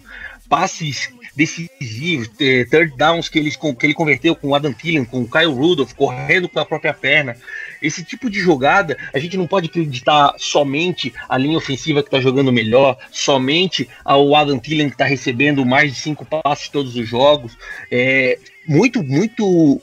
Passes 0.49 1.09
decisivos, 1.35 2.29
third 2.69 2.95
downs 2.97 3.27
que 3.27 3.39
ele, 3.39 3.51
que 3.51 3.85
ele 3.85 3.93
converteu 3.93 4.35
com 4.35 4.49
o 4.49 4.55
Adam 4.55 4.73
Thielen, 4.73 5.05
com 5.05 5.21
o 5.21 5.29
Kyle 5.29 5.51
Rudolph, 5.51 5.93
correndo 5.93 6.47
com 6.47 6.59
a 6.59 6.65
própria 6.65 6.93
perna. 6.93 7.35
Esse 7.83 8.03
tipo 8.03 8.29
de 8.29 8.39
jogada, 8.39 8.97
a 9.13 9.19
gente 9.19 9.37
não 9.37 9.45
pode 9.45 9.67
acreditar 9.67 10.33
somente 10.37 11.13
a 11.27 11.37
linha 11.37 11.57
ofensiva 11.57 12.01
que 12.01 12.07
está 12.07 12.21
jogando 12.21 12.51
melhor, 12.51 12.97
somente 13.11 13.89
ao 14.05 14.33
Adam 14.33 14.57
Thielen 14.57 14.87
que 14.87 14.95
está 14.95 15.05
recebendo 15.05 15.65
mais 15.65 15.93
de 15.93 15.99
cinco 15.99 16.25
passes 16.25 16.69
todos 16.69 16.95
os 16.95 17.07
jogos. 17.07 17.57
É, 17.91 18.39
muito, 18.65 19.03
muito 19.03 19.81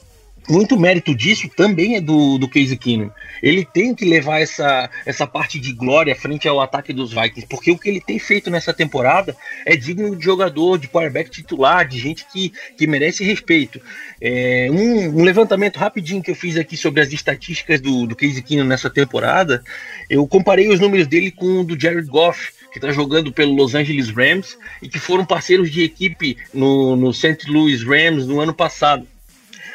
muito 0.50 0.78
mérito 0.78 1.14
disso 1.14 1.48
também 1.48 1.96
é 1.96 2.00
do, 2.00 2.38
do 2.38 2.48
Casey 2.48 2.76
Keenum. 2.76 3.10
Ele 3.42 3.64
tem 3.64 3.94
que 3.94 4.04
levar 4.04 4.40
essa, 4.40 4.90
essa 5.06 5.26
parte 5.26 5.58
de 5.58 5.72
glória 5.72 6.14
frente 6.14 6.48
ao 6.48 6.60
ataque 6.60 6.92
dos 6.92 7.12
Vikings, 7.12 7.46
porque 7.48 7.70
o 7.70 7.78
que 7.78 7.88
ele 7.88 8.00
tem 8.00 8.18
feito 8.18 8.50
nessa 8.50 8.74
temporada 8.74 9.36
é 9.64 9.76
digno 9.76 10.14
de 10.16 10.24
jogador, 10.24 10.78
de 10.78 10.88
quarterback 10.88 11.30
titular, 11.30 11.86
de 11.86 11.98
gente 11.98 12.26
que, 12.32 12.52
que 12.76 12.86
merece 12.86 13.24
respeito. 13.24 13.80
É, 14.20 14.68
um, 14.70 15.20
um, 15.20 15.24
levantamento 15.24 15.78
rapidinho 15.78 16.22
que 16.22 16.30
eu 16.30 16.34
fiz 16.34 16.56
aqui 16.56 16.76
sobre 16.76 17.00
as 17.00 17.12
estatísticas 17.12 17.80
do, 17.80 18.06
do 18.06 18.16
Casey 18.16 18.42
Keenum 18.42 18.64
nessa 18.64 18.90
temporada, 18.90 19.62
eu 20.08 20.26
comparei 20.26 20.68
os 20.68 20.80
números 20.80 21.06
dele 21.06 21.30
com 21.30 21.60
o 21.60 21.64
do 21.64 21.80
Jared 21.80 22.08
Goff, 22.08 22.52
que 22.72 22.78
está 22.78 22.92
jogando 22.92 23.32
pelo 23.32 23.54
Los 23.54 23.74
Angeles 23.74 24.10
Rams 24.10 24.56
e 24.80 24.88
que 24.88 24.98
foram 24.98 25.24
parceiros 25.24 25.70
de 25.70 25.82
equipe 25.82 26.36
no, 26.52 26.96
no 26.96 27.12
St. 27.12 27.50
Louis 27.50 27.82
Rams 27.82 28.26
no 28.26 28.40
ano 28.40 28.54
passado 28.54 29.06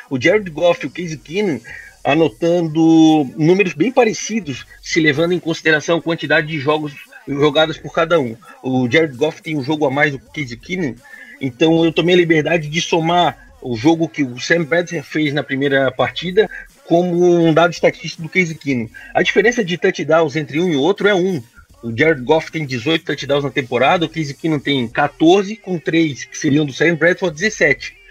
o 0.10 0.22
Jared 0.22 0.50
Goff 0.50 0.84
e 0.84 0.88
o 0.88 0.92
Casey 0.92 1.18
Keenum 1.18 1.60
anotando 2.04 3.32
números 3.36 3.74
bem 3.74 3.92
parecidos, 3.92 4.66
se 4.82 5.00
levando 5.00 5.34
em 5.34 5.40
consideração 5.40 5.98
a 5.98 6.02
quantidade 6.02 6.48
de 6.48 6.60
jogos 6.60 6.94
jogadas 7.28 7.78
por 7.78 7.92
cada 7.92 8.20
um. 8.20 8.38
O 8.62 8.90
Jared 8.90 9.18
Goff 9.18 9.42
tem 9.42 9.58
um 9.58 9.64
jogo 9.64 9.86
a 9.86 9.92
mais 9.92 10.12
do 10.12 10.20
que 10.20 10.26
o 10.26 10.44
Casey 10.44 10.58
Keenum, 10.58 10.96
então 11.42 11.84
eu 11.84 11.92
tomei 11.92 12.14
a 12.14 12.20
liberdade 12.20 12.70
de 12.70 12.80
somar 12.80 13.38
o 13.62 13.76
jogo 13.76 14.08
que 14.08 14.24
o 14.24 14.40
Sam 14.40 14.64
Bradford 14.64 15.08
fez 15.08 15.34
na 15.34 15.42
primeira 15.42 15.92
partida 15.92 16.48
como 16.86 17.48
um 17.48 17.52
dado 17.52 17.74
estatístico 17.74 18.22
do 18.22 18.30
Casey 18.30 18.56
Keenum. 18.56 18.88
A 19.14 19.24
diferença 19.24 19.66
de 19.66 19.76
touchdowns 19.76 20.36
entre 20.36 20.60
um 20.60 20.70
e 20.70 20.76
outro 20.76 21.08
é 21.08 21.16
um. 21.16 21.42
O 21.82 21.96
Jared 21.96 22.22
Goff 22.22 22.52
tem 22.52 22.66
18 22.66 23.04
touchdowns 23.04 23.44
na 23.44 23.50
temporada, 23.50 24.06
o 24.06 24.10
Casey 24.10 24.36
Keenum 24.36 24.60
tem 24.60 24.88
14, 24.88 25.56
com 25.56 25.80
3 25.80 26.26
que 26.26 26.38
seriam 26.38 26.66
do 26.66 26.74
Sam 26.74 26.96
Bradford 26.96 27.36
17. 27.36 28.05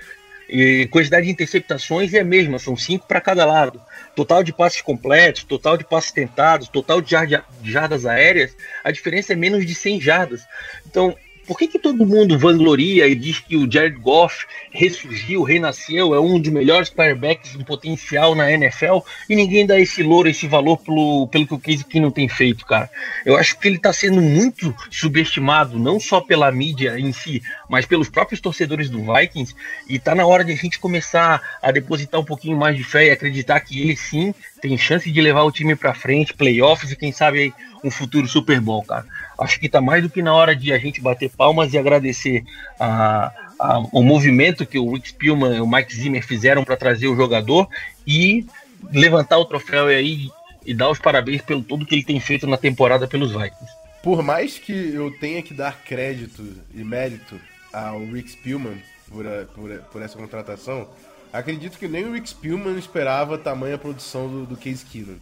E 0.48 0.86
quantidade 0.88 1.26
de 1.26 1.32
interceptações 1.32 2.12
é 2.12 2.20
a 2.20 2.24
mesma, 2.24 2.58
são 2.58 2.76
cinco 2.76 3.06
para 3.06 3.20
cada 3.20 3.44
lado. 3.44 3.80
Total 4.14 4.42
de 4.42 4.52
passes 4.52 4.80
completos, 4.80 5.44
total 5.44 5.76
de 5.76 5.84
passes 5.84 6.12
tentados, 6.12 6.68
total 6.68 7.00
de 7.00 7.14
jardas 7.62 8.06
aéreas, 8.06 8.54
a 8.82 8.90
diferença 8.90 9.32
é 9.32 9.36
menos 9.36 9.64
de 9.64 9.74
100 9.74 10.00
jardas. 10.00 10.42
Então, 10.86 11.16
por 11.46 11.58
que, 11.58 11.68
que 11.68 11.78
todo 11.78 12.06
mundo 12.06 12.38
vangloria 12.38 13.06
e 13.06 13.14
diz 13.14 13.38
que 13.38 13.56
o 13.56 13.70
Jared 13.70 13.98
Goff 13.98 14.46
ressurgiu, 14.70 15.42
renasceu, 15.42 16.14
é 16.14 16.20
um 16.20 16.40
dos 16.40 16.52
melhores 16.52 16.90
quarterbacks 16.90 17.54
em 17.54 17.62
potencial 17.62 18.34
na 18.34 18.50
NFL 18.50 18.98
e 19.28 19.36
ninguém 19.36 19.66
dá 19.66 19.78
esse 19.78 20.02
louro, 20.02 20.28
esse 20.28 20.46
valor 20.46 20.78
pelo, 20.78 21.28
pelo 21.28 21.46
que 21.46 21.54
o 21.54 21.58
Case 21.58 21.84
Keenum 21.84 22.10
tem 22.10 22.28
feito, 22.28 22.64
cara? 22.66 22.90
Eu 23.24 23.36
acho 23.36 23.58
que 23.58 23.68
ele 23.68 23.76
está 23.76 23.92
sendo 23.92 24.20
muito 24.20 24.74
subestimado, 24.90 25.78
não 25.78 26.00
só 26.00 26.20
pela 26.20 26.50
mídia 26.50 26.98
em 26.98 27.12
si, 27.12 27.42
mas 27.68 27.86
pelos 27.86 28.08
próprios 28.08 28.40
torcedores 28.40 28.88
do 28.88 29.00
Vikings 29.12 29.54
e 29.88 29.98
tá 29.98 30.14
na 30.14 30.26
hora 30.26 30.44
de 30.44 30.52
a 30.52 30.56
gente 30.56 30.78
começar 30.78 31.40
a 31.62 31.70
depositar 31.70 32.20
um 32.20 32.24
pouquinho 32.24 32.56
mais 32.56 32.76
de 32.76 32.84
fé 32.84 33.06
e 33.06 33.10
acreditar 33.10 33.60
que 33.60 33.80
ele 33.80 33.96
sim 33.96 34.34
tem 34.60 34.78
chance 34.78 35.10
de 35.10 35.20
levar 35.20 35.42
o 35.42 35.52
time 35.52 35.76
para 35.76 35.92
frente, 35.92 36.32
playoffs 36.32 36.90
e 36.90 36.96
quem 36.96 37.12
sabe 37.12 37.52
um 37.84 37.90
futuro 37.90 38.26
Super 38.26 38.60
Bowl, 38.60 38.82
cara. 38.82 39.04
Acho 39.38 39.58
que 39.58 39.68
tá 39.68 39.80
mais 39.80 40.02
do 40.02 40.10
que 40.10 40.22
na 40.22 40.32
hora 40.32 40.54
de 40.54 40.72
a 40.72 40.78
gente 40.78 41.00
bater 41.00 41.30
palmas 41.30 41.72
e 41.72 41.78
agradecer 41.78 42.44
a, 42.78 43.32
a, 43.58 43.78
o 43.92 44.02
movimento 44.02 44.66
que 44.66 44.78
o 44.78 44.92
Rick 44.92 45.08
Spielman 45.08 45.56
e 45.56 45.60
o 45.60 45.66
Mike 45.66 45.94
Zimmer 45.94 46.24
fizeram 46.24 46.64
para 46.64 46.76
trazer 46.76 47.08
o 47.08 47.16
jogador 47.16 47.68
e 48.06 48.46
levantar 48.92 49.38
o 49.38 49.44
troféu 49.44 49.86
aí 49.86 50.28
e 50.64 50.72
dar 50.72 50.90
os 50.90 50.98
parabéns 50.98 51.42
pelo 51.42 51.62
tudo 51.62 51.84
que 51.84 51.94
ele 51.94 52.04
tem 52.04 52.18
feito 52.20 52.46
na 52.46 52.56
temporada 52.56 53.06
pelos 53.06 53.32
Vikings. 53.32 53.72
Por 54.02 54.22
mais 54.22 54.58
que 54.58 54.72
eu 54.72 55.10
tenha 55.18 55.42
que 55.42 55.54
dar 55.54 55.82
crédito 55.82 56.44
e 56.74 56.84
mérito 56.84 57.40
ao 57.72 58.04
Rick 58.04 58.30
Spielman 58.30 58.76
por, 59.10 59.26
a, 59.26 59.44
por, 59.46 59.70
por 59.90 60.02
essa 60.02 60.16
contratação, 60.16 60.88
acredito 61.32 61.78
que 61.78 61.88
nem 61.88 62.04
o 62.04 62.12
Rick 62.12 62.28
Spielman 62.28 62.78
esperava 62.78 63.34
a 63.34 63.38
tamanha 63.38 63.78
produção 63.78 64.28
do, 64.28 64.46
do 64.46 64.56
Case 64.56 64.84
Keenum. 64.84 65.18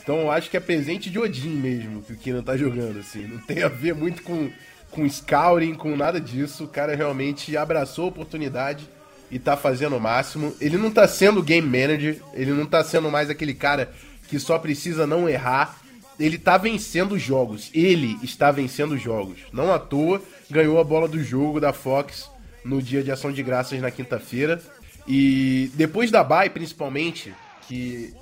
Então 0.00 0.20
eu 0.20 0.30
acho 0.30 0.50
que 0.50 0.56
é 0.56 0.60
presente 0.60 1.10
de 1.10 1.18
Odin 1.18 1.48
mesmo 1.48 2.02
que 2.02 2.12
o 2.12 2.16
Keenan 2.16 2.42
tá 2.42 2.56
jogando, 2.56 2.98
assim. 2.98 3.26
Não 3.26 3.38
tem 3.38 3.62
a 3.62 3.68
ver 3.68 3.94
muito 3.94 4.22
com, 4.22 4.50
com 4.90 5.08
scouting, 5.08 5.74
com 5.74 5.96
nada 5.96 6.20
disso. 6.20 6.64
O 6.64 6.68
cara 6.68 6.94
realmente 6.94 7.56
abraçou 7.56 8.04
a 8.04 8.08
oportunidade 8.08 8.88
e 9.30 9.38
tá 9.38 9.56
fazendo 9.56 9.96
o 9.96 10.00
máximo. 10.00 10.54
Ele 10.60 10.76
não 10.76 10.90
tá 10.90 11.08
sendo 11.08 11.42
game 11.42 11.66
manager, 11.66 12.20
ele 12.34 12.52
não 12.52 12.66
tá 12.66 12.84
sendo 12.84 13.10
mais 13.10 13.30
aquele 13.30 13.54
cara 13.54 13.92
que 14.28 14.38
só 14.38 14.58
precisa 14.58 15.06
não 15.06 15.28
errar. 15.28 15.80
Ele 16.18 16.38
tá 16.38 16.56
vencendo 16.56 17.18
jogos. 17.18 17.70
Ele 17.74 18.18
está 18.22 18.50
vencendo 18.50 18.96
jogos. 18.96 19.38
Não 19.52 19.72
à 19.72 19.78
toa 19.78 20.22
ganhou 20.50 20.78
a 20.78 20.84
bola 20.84 21.08
do 21.08 21.22
jogo 21.22 21.60
da 21.60 21.72
Fox 21.72 22.30
no 22.64 22.80
dia 22.80 23.02
de 23.02 23.10
ação 23.10 23.32
de 23.32 23.42
graças 23.42 23.80
na 23.80 23.90
quinta-feira. 23.90 24.60
E 25.06 25.70
depois 25.74 26.10
da 26.10 26.24
bye, 26.24 26.50
principalmente, 26.50 27.32
que, 27.68 28.12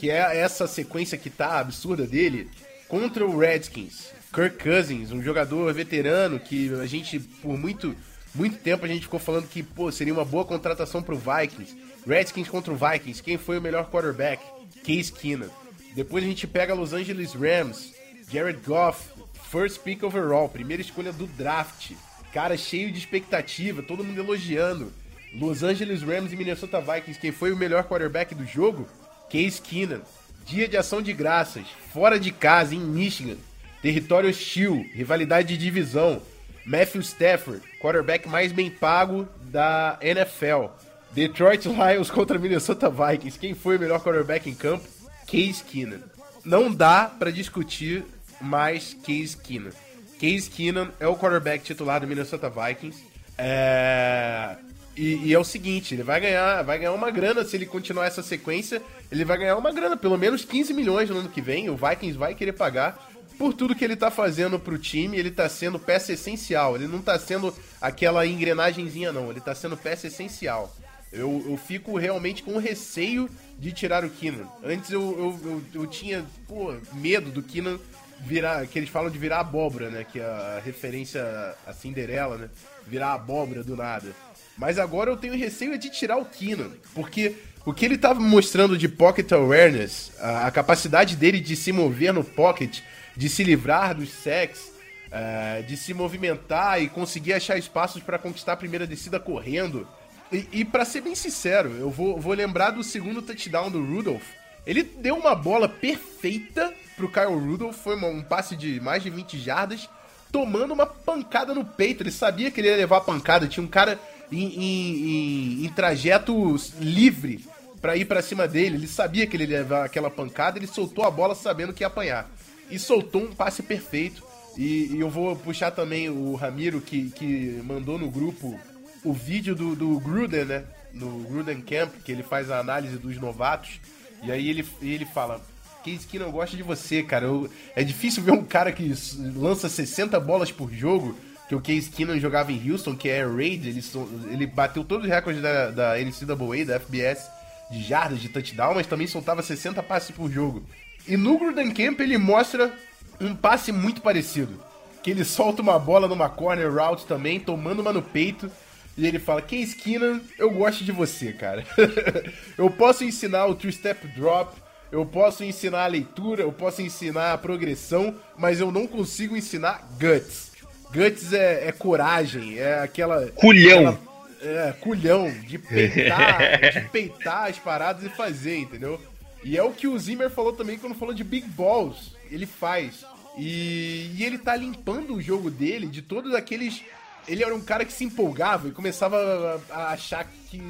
que 0.00 0.08
é 0.08 0.38
essa 0.38 0.66
sequência 0.66 1.18
que 1.18 1.28
tá 1.28 1.60
absurda 1.60 2.06
dele, 2.06 2.48
contra 2.88 3.22
o 3.22 3.38
Redskins, 3.38 4.06
Kirk 4.32 4.56
Cousins, 4.56 5.12
um 5.12 5.22
jogador 5.22 5.70
veterano 5.74 6.40
que 6.40 6.72
a 6.80 6.86
gente, 6.86 7.20
por 7.20 7.58
muito, 7.58 7.94
muito 8.34 8.56
tempo, 8.56 8.86
a 8.86 8.88
gente 8.88 9.02
ficou 9.02 9.20
falando 9.20 9.46
que 9.46 9.62
pô, 9.62 9.92
seria 9.92 10.14
uma 10.14 10.24
boa 10.24 10.46
contratação 10.46 11.02
pro 11.02 11.18
Vikings. 11.18 11.76
Redskins 12.06 12.48
contra 12.48 12.72
o 12.72 12.76
Vikings, 12.76 13.22
quem 13.22 13.36
foi 13.36 13.58
o 13.58 13.60
melhor 13.60 13.90
quarterback? 13.90 14.42
Case 14.82 15.12
Keenum. 15.12 15.50
Depois 15.94 16.24
a 16.24 16.26
gente 16.26 16.46
pega 16.46 16.72
Los 16.72 16.94
Angeles 16.94 17.34
Rams, 17.34 17.92
Jared 18.32 18.60
Goff, 18.66 19.06
first 19.50 19.80
pick 19.80 20.02
overall, 20.02 20.48
primeira 20.48 20.80
escolha 20.80 21.12
do 21.12 21.26
draft. 21.26 21.92
Cara 22.32 22.56
cheio 22.56 22.90
de 22.90 22.98
expectativa, 22.98 23.82
todo 23.82 24.02
mundo 24.02 24.18
elogiando. 24.18 24.90
Los 25.34 25.62
Angeles 25.62 26.00
Rams 26.00 26.32
e 26.32 26.36
Minnesota 26.36 26.80
Vikings, 26.80 27.20
quem 27.20 27.32
foi 27.32 27.52
o 27.52 27.56
melhor 27.56 27.84
quarterback 27.84 28.34
do 28.34 28.46
jogo? 28.46 28.88
Case 29.30 29.60
Keenum. 29.60 30.00
Dia 30.44 30.66
de 30.66 30.76
ação 30.76 31.00
de 31.00 31.12
graças, 31.12 31.64
fora 31.92 32.18
de 32.18 32.32
casa, 32.32 32.74
em 32.74 32.80
Michigan. 32.80 33.36
Território 33.80 34.28
hostil, 34.28 34.84
rivalidade 34.92 35.48
de 35.48 35.56
divisão. 35.56 36.20
Matthew 36.66 37.00
Stafford, 37.00 37.62
quarterback 37.80 38.28
mais 38.28 38.52
bem 38.52 38.70
pago 38.70 39.26
da 39.44 39.98
NFL. 40.02 40.66
Detroit 41.12 41.66
Lions 41.66 42.10
contra 42.12 42.38
Minnesota 42.38 42.90
Vikings. 42.90 43.38
Quem 43.38 43.54
foi 43.54 43.76
o 43.76 43.80
melhor 43.80 44.02
quarterback 44.02 44.50
em 44.50 44.54
campo? 44.54 44.86
Case 45.26 45.62
Keenum. 45.64 46.00
Não 46.44 46.72
dá 46.72 47.10
para 47.18 47.30
discutir 47.30 48.04
mais 48.40 48.94
Case 48.94 49.36
Keenum. 49.36 49.70
Case 50.18 50.50
Keenum 50.50 50.88
é 50.98 51.06
o 51.06 51.16
quarterback 51.16 51.64
titular 51.64 52.00
do 52.00 52.06
Minnesota 52.06 52.50
Vikings. 52.50 53.02
É... 53.38 54.56
E, 54.96 55.28
e, 55.28 55.34
é 55.34 55.38
o 55.38 55.44
seguinte, 55.44 55.94
ele 55.94 56.02
vai 56.02 56.20
ganhar, 56.20 56.62
vai 56.62 56.78
ganhar 56.78 56.92
uma 56.92 57.10
grana 57.10 57.42
se 57.44 57.56
ele 57.56 57.64
continuar 57.64 58.06
essa 58.06 58.22
sequência. 58.22 58.82
Ele 59.10 59.24
vai 59.24 59.38
ganhar 59.38 59.56
uma 59.56 59.72
grana, 59.72 59.96
pelo 59.96 60.16
menos 60.16 60.44
15 60.44 60.72
milhões 60.72 61.10
no 61.10 61.18
ano 61.18 61.28
que 61.28 61.40
vem. 61.40 61.68
O 61.68 61.76
Vikings 61.76 62.16
vai 62.16 62.34
querer 62.34 62.52
pagar 62.52 63.10
por 63.36 63.52
tudo 63.52 63.74
que 63.74 63.84
ele 63.84 63.96
tá 63.96 64.10
fazendo 64.10 64.58
pro 64.58 64.78
time. 64.78 65.18
Ele 65.18 65.30
tá 65.30 65.48
sendo 65.48 65.78
peça 65.78 66.12
essencial. 66.12 66.76
Ele 66.76 66.86
não 66.86 67.02
tá 67.02 67.18
sendo 67.18 67.54
aquela 67.80 68.26
engrenagemzinha, 68.26 69.12
não. 69.12 69.30
Ele 69.30 69.40
tá 69.40 69.54
sendo 69.54 69.76
peça 69.76 70.06
essencial. 70.06 70.74
Eu, 71.12 71.44
eu 71.48 71.56
fico 71.56 71.98
realmente 71.98 72.42
com 72.42 72.56
receio 72.58 73.28
de 73.58 73.72
tirar 73.72 74.04
o 74.04 74.10
Keenan. 74.10 74.46
Antes 74.62 74.90
eu, 74.92 75.02
eu, 75.02 75.50
eu, 75.50 75.62
eu 75.82 75.86
tinha 75.86 76.24
pô, 76.46 76.72
medo 76.92 77.32
do 77.32 77.42
Keenan 77.42 77.78
virar, 78.20 78.66
que 78.66 78.78
eles 78.78 78.88
falam 78.88 79.10
de 79.10 79.18
virar 79.18 79.40
abóbora, 79.40 79.90
né? 79.90 80.04
Que 80.04 80.20
é 80.20 80.24
a 80.24 80.62
referência 80.64 81.22
a 81.66 81.72
Cinderela, 81.72 82.36
né? 82.36 82.50
Virar 82.86 83.14
abóbora 83.14 83.64
do 83.64 83.76
nada. 83.76 84.14
Mas 84.56 84.78
agora 84.78 85.10
eu 85.10 85.16
tenho 85.16 85.36
receio 85.36 85.76
de 85.78 85.88
tirar 85.90 86.18
o 86.18 86.24
Keenan, 86.24 86.70
porque 86.94 87.34
o 87.64 87.72
que 87.72 87.84
ele 87.84 87.96
estava 87.96 88.18
mostrando 88.18 88.76
de 88.76 88.88
pocket 88.88 89.30
awareness, 89.32 90.12
a, 90.18 90.46
a, 90.46 90.50
capacidade 90.50 91.16
dele 91.16 91.40
de 91.40 91.54
se 91.56 91.72
mover 91.72 92.12
no 92.12 92.24
pocket, 92.24 92.80
de 93.16 93.28
se 93.28 93.44
livrar 93.44 93.94
dos 93.94 94.10
sacks, 94.10 94.72
uh, 95.08 95.62
de 95.64 95.76
se 95.76 95.92
movimentar 95.92 96.82
e 96.82 96.88
conseguir 96.88 97.34
achar 97.34 97.58
espaços 97.58 98.02
para 98.02 98.18
conquistar 98.18 98.54
a 98.54 98.56
primeira 98.56 98.86
descida 98.86 99.20
correndo, 99.20 99.86
e, 100.32 100.48
e 100.52 100.64
para 100.64 100.84
ser 100.84 101.00
bem 101.00 101.14
sincero, 101.14 101.70
eu 101.76 101.90
vou, 101.90 102.18
vou 102.18 102.32
lembrar 102.32 102.70
do 102.70 102.84
segundo 102.84 103.20
touchdown 103.20 103.70
do 103.70 103.84
Rudolph. 103.84 104.26
Ele 104.64 104.82
deu 104.82 105.16
uma 105.16 105.34
bola 105.34 105.68
perfeita 105.68 106.72
pro 106.96 107.10
Kyle 107.10 107.34
Rudolph, 107.34 107.76
foi 107.76 107.96
uma, 107.96 108.08
um 108.08 108.22
passe 108.22 108.54
de 108.54 108.80
mais 108.80 109.02
de 109.02 109.10
20 109.10 109.38
jardas, 109.38 109.88
tomando 110.30 110.72
uma 110.72 110.86
pancada 110.86 111.52
no 111.52 111.64
peito. 111.64 112.02
Ele 112.02 112.12
sabia 112.12 112.50
que 112.50 112.60
ele 112.60 112.68
ia 112.68 112.76
levar 112.76 112.98
a 112.98 113.02
pancada, 113.02 113.48
tinha 113.48 113.64
um 113.64 113.68
cara 113.68 113.98
em, 114.30 114.46
em, 114.46 115.62
em, 115.62 115.64
em 115.66 115.68
trajeto 115.70 116.56
livre 116.78 117.44
para 117.80 117.96
ir 117.96 118.04
para 118.04 118.22
cima 118.22 118.46
dele. 118.46 118.76
Ele 118.76 118.86
sabia 118.86 119.26
que 119.26 119.36
ele 119.36 119.44
ia 119.44 119.58
levar 119.58 119.84
aquela 119.84 120.10
pancada, 120.10 120.58
ele 120.58 120.66
soltou 120.66 121.04
a 121.04 121.10
bola 121.10 121.34
sabendo 121.34 121.72
que 121.72 121.82
ia 121.82 121.86
apanhar. 121.86 122.30
E 122.70 122.78
soltou 122.78 123.22
um 123.22 123.34
passe 123.34 123.62
perfeito. 123.62 124.22
E, 124.56 124.88
e 124.92 125.00
eu 125.00 125.08
vou 125.08 125.34
puxar 125.36 125.70
também 125.70 126.08
o 126.08 126.34
Ramiro, 126.34 126.80
que, 126.80 127.10
que 127.10 127.60
mandou 127.64 127.98
no 127.98 128.10
grupo 128.10 128.58
o 129.04 129.12
vídeo 129.12 129.54
do, 129.54 129.74
do 129.74 129.98
Gruden, 130.00 130.44
né? 130.44 130.64
No 130.92 131.20
Gruden 131.20 131.60
Camp, 131.60 131.94
que 132.04 132.12
ele 132.12 132.22
faz 132.22 132.50
a 132.50 132.58
análise 132.58 132.98
dos 132.98 133.16
novatos. 133.16 133.80
E 134.22 134.30
aí 134.30 134.48
ele, 134.48 134.66
ele 134.82 135.04
fala: 135.04 135.40
Case 135.84 136.06
que 136.06 136.18
não 136.18 136.30
gosta 136.30 136.56
de 136.56 136.62
você, 136.62 137.02
cara. 137.02 137.26
Eu, 137.26 137.48
é 137.74 137.82
difícil 137.82 138.22
ver 138.22 138.32
um 138.32 138.44
cara 138.44 138.72
que 138.72 138.92
lança 139.36 139.68
60 139.68 140.18
bolas 140.20 140.52
por 140.52 140.70
jogo, 140.72 141.16
que 141.50 141.54
o 141.56 141.60
Case 141.60 141.90
Keenum 141.90 142.16
jogava 142.20 142.52
em 142.52 142.70
Houston, 142.70 142.94
que 142.94 143.08
é 143.08 143.24
Raid, 143.24 143.68
ele, 143.68 143.82
ele 144.30 144.46
bateu 144.46 144.84
todos 144.84 145.04
os 145.04 145.10
recordes 145.10 145.42
da, 145.42 145.72
da 145.72 145.94
NCAA, 145.98 146.64
da 146.64 146.78
FBS, 146.78 147.28
de 147.68 147.82
jardas, 147.82 148.20
de 148.20 148.28
touchdown, 148.28 148.76
mas 148.76 148.86
também 148.86 149.08
soltava 149.08 149.42
60 149.42 149.82
passes 149.82 150.12
por 150.12 150.30
jogo. 150.30 150.62
E 151.08 151.16
no 151.16 151.36
Gruden 151.36 151.72
Camp 151.72 151.98
ele 151.98 152.16
mostra 152.16 152.72
um 153.20 153.34
passe 153.34 153.72
muito 153.72 154.00
parecido. 154.00 154.62
Que 155.02 155.10
ele 155.10 155.24
solta 155.24 155.60
uma 155.60 155.76
bola 155.76 156.06
numa 156.06 156.28
corner 156.28 156.72
route 156.72 157.04
também, 157.04 157.40
tomando 157.40 157.80
uma 157.80 157.92
no 157.92 158.02
peito. 158.02 158.48
E 158.96 159.04
ele 159.04 159.18
fala: 159.18 159.42
Case 159.42 159.74
Keenan, 159.74 160.20
eu 160.38 160.52
gosto 160.52 160.84
de 160.84 160.92
você, 160.92 161.32
cara. 161.32 161.66
eu 162.56 162.70
posso 162.70 163.02
ensinar 163.02 163.46
o 163.46 163.56
Two 163.56 163.72
Step 163.72 164.06
Drop, 164.14 164.56
eu 164.92 165.04
posso 165.04 165.42
ensinar 165.42 165.82
a 165.82 165.88
leitura, 165.88 166.42
eu 166.42 166.52
posso 166.52 166.80
ensinar 166.80 167.32
a 167.32 167.38
progressão, 167.38 168.14
mas 168.38 168.60
eu 168.60 168.70
não 168.70 168.86
consigo 168.86 169.36
ensinar 169.36 169.88
guts. 169.98 170.49
Guts 170.92 171.32
é, 171.32 171.68
é 171.68 171.72
coragem, 171.72 172.58
é 172.58 172.80
aquela. 172.80 173.26
Culhão! 173.28 173.88
Aquela, 173.88 174.10
é, 174.42 174.72
culhão, 174.72 175.30
de 175.46 175.58
peitar, 175.58 176.72
de 176.72 176.80
peitar 176.88 177.50
as 177.50 177.58
paradas 177.58 178.04
e 178.04 178.08
fazer, 178.08 178.58
entendeu? 178.58 179.00
E 179.44 179.56
é 179.56 179.62
o 179.62 179.72
que 179.72 179.86
o 179.86 179.98
Zimmer 179.98 180.30
falou 180.30 180.52
também 180.52 180.78
quando 180.78 180.94
falou 180.94 181.14
de 181.14 181.24
Big 181.24 181.46
Balls. 181.48 182.14
Ele 182.30 182.46
faz. 182.46 183.04
E, 183.38 184.10
e 184.16 184.24
ele 184.24 184.38
tá 184.38 184.56
limpando 184.56 185.14
o 185.14 185.22
jogo 185.22 185.50
dele 185.50 185.86
de 185.86 186.02
todos 186.02 186.34
aqueles 186.34 186.82
ele 187.28 187.44
era 187.44 187.54
um 187.54 187.60
cara 187.60 187.84
que 187.84 187.92
se 187.92 188.04
empolgava 188.04 188.68
e 188.68 188.72
começava 188.72 189.62
a 189.70 189.92
achar 189.92 190.26
que 190.48 190.60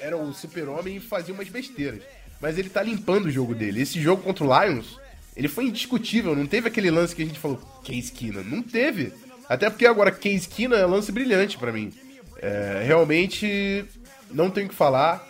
era 0.00 0.16
o 0.16 0.32
super-homem 0.32 0.96
e 0.96 1.00
fazia 1.00 1.34
umas 1.34 1.48
besteiras. 1.48 2.02
Mas 2.40 2.58
ele 2.58 2.68
tá 2.68 2.82
limpando 2.82 3.26
o 3.26 3.30
jogo 3.30 3.54
dele. 3.54 3.80
Esse 3.80 4.00
jogo 4.00 4.22
contra 4.22 4.44
o 4.44 4.64
Lions, 4.64 4.98
ele 5.36 5.48
foi 5.48 5.64
indiscutível. 5.64 6.34
Não 6.34 6.46
teve 6.46 6.68
aquele 6.68 6.90
lance 6.90 7.14
que 7.14 7.22
a 7.22 7.26
gente 7.26 7.38
falou, 7.38 7.56
Case 7.84 8.10
Keenan. 8.10 8.42
Não 8.42 8.62
teve. 8.62 9.12
Até 9.48 9.68
porque 9.68 9.86
agora 9.86 10.10
Case 10.10 10.48
Keenan 10.48 10.78
é 10.78 10.86
lance 10.86 11.10
brilhante 11.12 11.58
para 11.58 11.72
mim. 11.72 11.92
É, 12.40 12.82
realmente, 12.86 13.84
não 14.30 14.50
tenho 14.50 14.66
o 14.66 14.70
que 14.70 14.74
falar. 14.74 15.26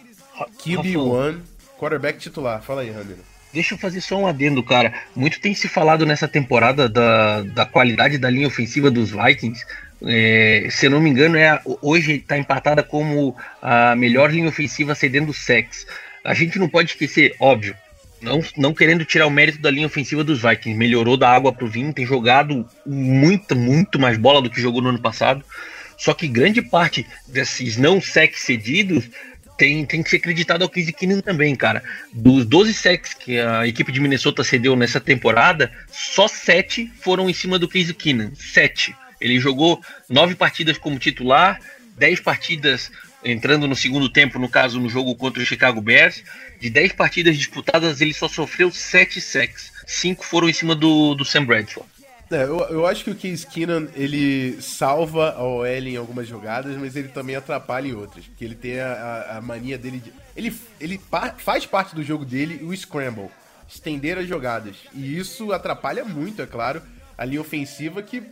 QB1, 0.65 1.41
quarterback 1.79 2.19
titular. 2.19 2.63
Fala 2.63 2.83
aí, 2.83 2.91
Ramiro. 2.91 3.19
Deixa 3.53 3.75
eu 3.75 3.79
fazer 3.79 4.01
só 4.01 4.17
um 4.17 4.27
adendo, 4.27 4.63
cara. 4.63 4.95
Muito 5.15 5.39
tem 5.41 5.55
se 5.55 5.69
falado 5.69 6.07
nessa 6.07 6.27
temporada 6.27 6.89
da, 6.89 7.43
da 7.43 7.67
qualidade 7.67 8.17
da 8.17 8.31
linha 8.31 8.47
ofensiva 8.47 8.91
dos 8.91 9.11
Vikings, 9.11 9.63
é, 10.05 10.67
se 10.71 10.87
eu 10.87 10.91
não 10.91 11.01
me 11.01 11.11
engano, 11.11 11.37
é, 11.37 11.61
hoje 11.81 12.15
está 12.15 12.37
empatada 12.37 12.83
como 12.83 13.37
a 13.61 13.95
melhor 13.95 14.33
linha 14.33 14.49
ofensiva 14.49 14.95
cedendo 14.95 15.33
sex. 15.33 15.87
A 16.25 16.35
gente 16.35 16.59
não 16.59 16.69
pode 16.69 16.91
esquecer, 16.91 17.35
óbvio, 17.39 17.77
não, 18.23 18.41
não 18.57 18.75
querendo 18.75 19.05
tirar 19.05 19.27
o 19.27 19.31
mérito 19.31 19.59
da 19.59 19.71
linha 19.71 19.87
ofensiva 19.87 20.23
dos 20.23 20.41
Vikings, 20.41 20.79
melhorou 20.79 21.17
da 21.17 21.29
água 21.29 21.53
pro 21.53 21.67
vinho, 21.67 21.93
tem 21.93 22.07
jogado 22.07 22.67
muito, 22.87 23.55
muito 23.55 23.99
mais 23.99 24.17
bola 24.17 24.41
do 24.41 24.51
que 24.51 24.61
jogou 24.61 24.81
no 24.81 24.91
ano 24.91 25.01
passado. 25.01 25.45
Só 25.99 26.15
que 26.15 26.27
grande 26.27 26.63
parte 26.63 27.07
desses 27.29 27.77
não 27.77 28.01
sex 28.01 28.41
cedidos 28.41 29.09
tem, 29.57 29.85
tem 29.85 30.03
que 30.03 30.11
ser 30.11 30.17
acreditado 30.17 30.63
ao 30.63 30.69
Case 30.69 30.93
Keenum 30.93 31.21
também, 31.21 31.55
cara. 31.55 31.83
Dos 32.13 32.45
12 32.45 32.75
sacks 32.75 33.15
que 33.15 33.39
a 33.39 33.67
equipe 33.67 33.93
de 33.93 34.01
Minnesota 34.01 34.43
cedeu 34.43 34.75
nessa 34.75 35.01
temporada, 35.01 35.71
só 35.91 36.27
7 36.27 36.91
foram 37.01 37.29
em 37.29 37.35
cima 37.35 37.59
do 37.59 37.69
Case 37.69 37.95
Keenum. 37.95 38.35
7. 38.35 38.95
Ele 39.21 39.39
jogou 39.39 39.81
nove 40.09 40.35
partidas 40.35 40.79
como 40.79 40.99
titular, 40.99 41.61
10 41.97 42.21
partidas 42.21 42.91
entrando 43.25 43.67
no 43.67 43.77
segundo 43.77 44.09
tempo, 44.09 44.39
no 44.39 44.49
caso 44.49 44.81
no 44.81 44.89
jogo 44.89 45.15
contra 45.15 45.43
o 45.43 45.47
Chicago 45.47 45.81
Bears, 45.81 46.23
de 46.61 46.71
10 46.71 46.93
partidas 46.93 47.37
disputadas, 47.37 48.01
ele 48.01 48.13
só 48.13 48.29
sofreu 48.29 48.71
7 48.71 49.21
sacks. 49.21 49.73
5 49.87 50.25
foram 50.25 50.49
em 50.49 50.53
cima 50.53 50.75
do, 50.75 51.15
do 51.15 51.25
Sam 51.25 51.45
Bradford. 51.45 51.89
É, 52.33 52.45
eu, 52.45 52.61
eu 52.71 52.87
acho 52.87 53.05
que 53.05 53.11
o 53.11 53.15
Case 53.15 53.47
Keenan, 53.47 53.89
ele 53.95 54.61
salva 54.63 55.33
a 55.33 55.43
OL 55.43 55.67
em 55.67 55.97
algumas 55.97 56.27
jogadas, 56.27 56.77
mas 56.79 56.97
ele 56.97 57.09
também 57.09 57.37
atrapalha 57.37 57.89
em 57.89 57.93
outras. 57.93 58.25
Porque 58.25 58.45
ele 58.45 58.55
tem 58.55 58.81
a, 58.81 59.37
a, 59.37 59.41
mania 59.43 59.77
dele 59.77 59.99
de... 59.99 60.13
Ele, 60.35 60.57
ele 60.81 60.97
pa, 60.97 61.35
faz 61.37 61.67
parte 61.67 61.95
do 61.95 62.03
jogo 62.03 62.25
dele 62.25 62.65
o 62.65 62.75
scramble. 62.75 63.29
Estender 63.69 64.17
as 64.17 64.27
jogadas. 64.27 64.77
E 64.95 65.19
isso 65.19 65.53
atrapalha 65.53 66.05
muito, 66.05 66.41
é 66.41 66.47
claro, 66.47 66.83
a 67.19 67.25
linha 67.25 67.41
ofensiva 67.41 68.03
que... 68.03 68.23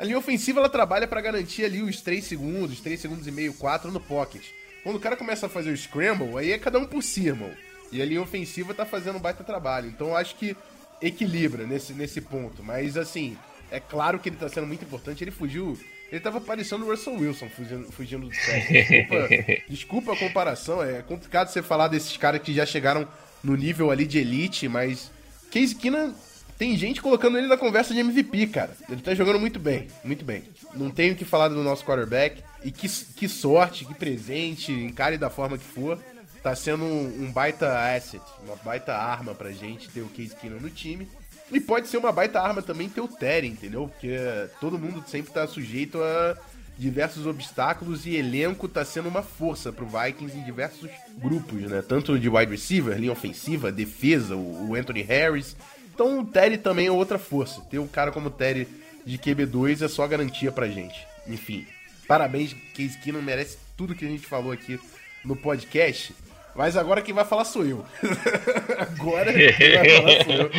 A 0.00 0.04
linha 0.04 0.16
ofensiva, 0.16 0.60
ela 0.60 0.68
trabalha 0.70 1.06
para 1.06 1.20
garantir 1.20 1.62
ali 1.62 1.82
os 1.82 2.00
3 2.00 2.24
segundos, 2.24 2.80
3 2.80 2.98
segundos 2.98 3.26
e 3.26 3.30
meio, 3.30 3.52
4 3.52 3.90
no 3.90 4.00
pocket. 4.00 4.42
Quando 4.82 4.96
o 4.96 4.98
cara 4.98 5.14
começa 5.14 5.44
a 5.44 5.48
fazer 5.50 5.70
o 5.70 5.76
scramble, 5.76 6.38
aí 6.38 6.52
é 6.52 6.58
cada 6.58 6.78
um 6.78 6.86
por 6.86 7.02
si, 7.02 7.26
irmão. 7.26 7.50
E 7.92 8.00
a 8.00 8.06
linha 8.06 8.22
ofensiva 8.22 8.72
tá 8.72 8.86
fazendo 8.86 9.16
um 9.16 9.20
baita 9.20 9.44
trabalho. 9.44 9.90
Então 9.90 10.08
eu 10.08 10.16
acho 10.16 10.36
que 10.36 10.56
equilibra 11.02 11.66
nesse, 11.66 11.92
nesse 11.92 12.18
ponto. 12.22 12.62
Mas 12.62 12.96
assim, 12.96 13.36
é 13.70 13.78
claro 13.78 14.18
que 14.18 14.30
ele 14.30 14.36
tá 14.36 14.48
sendo 14.48 14.66
muito 14.66 14.82
importante. 14.82 15.22
Ele 15.22 15.30
fugiu. 15.30 15.78
Ele 16.10 16.20
tava 16.20 16.40
parecendo 16.40 16.86
o 16.86 16.90
Russell 16.90 17.16
Wilson 17.16 17.50
fugindo, 17.50 17.92
fugindo 17.92 18.26
do 18.26 18.34
set. 18.34 18.72
Desculpa, 18.72 19.28
desculpa 19.68 20.12
a 20.14 20.16
comparação. 20.16 20.82
É 20.82 21.02
complicado 21.02 21.48
você 21.48 21.62
falar 21.62 21.88
desses 21.88 22.16
caras 22.16 22.40
que 22.40 22.54
já 22.54 22.64
chegaram 22.64 23.06
no 23.44 23.54
nível 23.54 23.90
ali 23.90 24.06
de 24.06 24.18
elite, 24.18 24.66
mas. 24.66 25.10
Case 25.50 25.74
Keenan 25.74 26.14
tem 26.60 26.76
gente 26.76 27.00
colocando 27.00 27.38
ele 27.38 27.46
na 27.46 27.56
conversa 27.56 27.94
de 27.94 28.00
MVP, 28.00 28.48
cara. 28.48 28.76
Ele 28.86 29.00
tá 29.00 29.14
jogando 29.14 29.40
muito 29.40 29.58
bem, 29.58 29.88
muito 30.04 30.26
bem. 30.26 30.44
Não 30.74 30.90
tenho 30.90 31.14
o 31.14 31.16
que 31.16 31.24
falar 31.24 31.48
do 31.48 31.62
nosso 31.62 31.82
quarterback. 31.86 32.42
E 32.62 32.70
que, 32.70 32.86
que 32.86 33.26
sorte, 33.26 33.86
que 33.86 33.94
presente, 33.94 34.70
encare 34.70 35.16
da 35.16 35.30
forma 35.30 35.56
que 35.56 35.64
for. 35.64 35.98
Tá 36.42 36.54
sendo 36.54 36.84
um, 36.84 37.24
um 37.24 37.32
baita 37.32 37.96
asset, 37.96 38.22
uma 38.44 38.56
baita 38.56 38.94
arma 38.94 39.34
pra 39.34 39.50
gente 39.52 39.88
ter 39.88 40.02
o 40.02 40.08
Case 40.10 40.36
Keenan 40.36 40.58
no 40.58 40.68
time. 40.68 41.08
E 41.50 41.58
pode 41.58 41.88
ser 41.88 41.96
uma 41.96 42.12
baita 42.12 42.38
arma 42.38 42.60
também 42.60 42.90
ter 42.90 43.00
o 43.00 43.08
Terry, 43.08 43.48
entendeu? 43.48 43.88
Porque 43.88 44.18
todo 44.60 44.78
mundo 44.78 45.02
sempre 45.06 45.32
tá 45.32 45.46
sujeito 45.46 45.98
a 46.02 46.36
diversos 46.76 47.26
obstáculos 47.26 48.04
e 48.04 48.16
elenco 48.16 48.68
tá 48.68 48.84
sendo 48.84 49.08
uma 49.08 49.22
força 49.22 49.72
pro 49.72 49.86
Vikings 49.86 50.36
em 50.36 50.44
diversos 50.44 50.90
grupos, 51.16 51.62
né? 51.62 51.80
Tanto 51.80 52.18
de 52.18 52.28
wide 52.28 52.52
receiver, 52.52 52.98
linha 52.98 53.12
ofensiva, 53.12 53.72
defesa, 53.72 54.36
o 54.36 54.74
Anthony 54.74 55.00
Harris. 55.00 55.56
Então 56.00 56.20
o 56.20 56.24
Terry 56.24 56.56
também 56.56 56.86
é 56.86 56.90
outra 56.90 57.18
força. 57.18 57.60
Ter 57.70 57.78
um 57.78 57.86
cara 57.86 58.10
como 58.10 58.28
o 58.28 58.30
Terry 58.30 58.66
de 59.04 59.18
QB2 59.18 59.82
é 59.82 59.88
só 59.88 60.06
garantia 60.06 60.50
pra 60.50 60.66
gente. 60.66 61.06
Enfim, 61.26 61.66
parabéns, 62.08 62.56
Case 62.74 62.96
Keenum 62.96 63.20
merece 63.20 63.58
tudo 63.76 63.94
que 63.94 64.06
a 64.06 64.08
gente 64.08 64.26
falou 64.26 64.50
aqui 64.50 64.80
no 65.22 65.36
podcast. 65.36 66.14
Mas 66.56 66.74
agora 66.74 67.02
quem 67.02 67.12
vai 67.12 67.26
falar 67.26 67.44
sou 67.44 67.66
eu. 67.66 67.84
agora 68.80 69.30
quem 69.30 69.76
vai 69.76 69.90
falar 69.90 70.24
sou 70.24 70.32
eu 70.32 70.50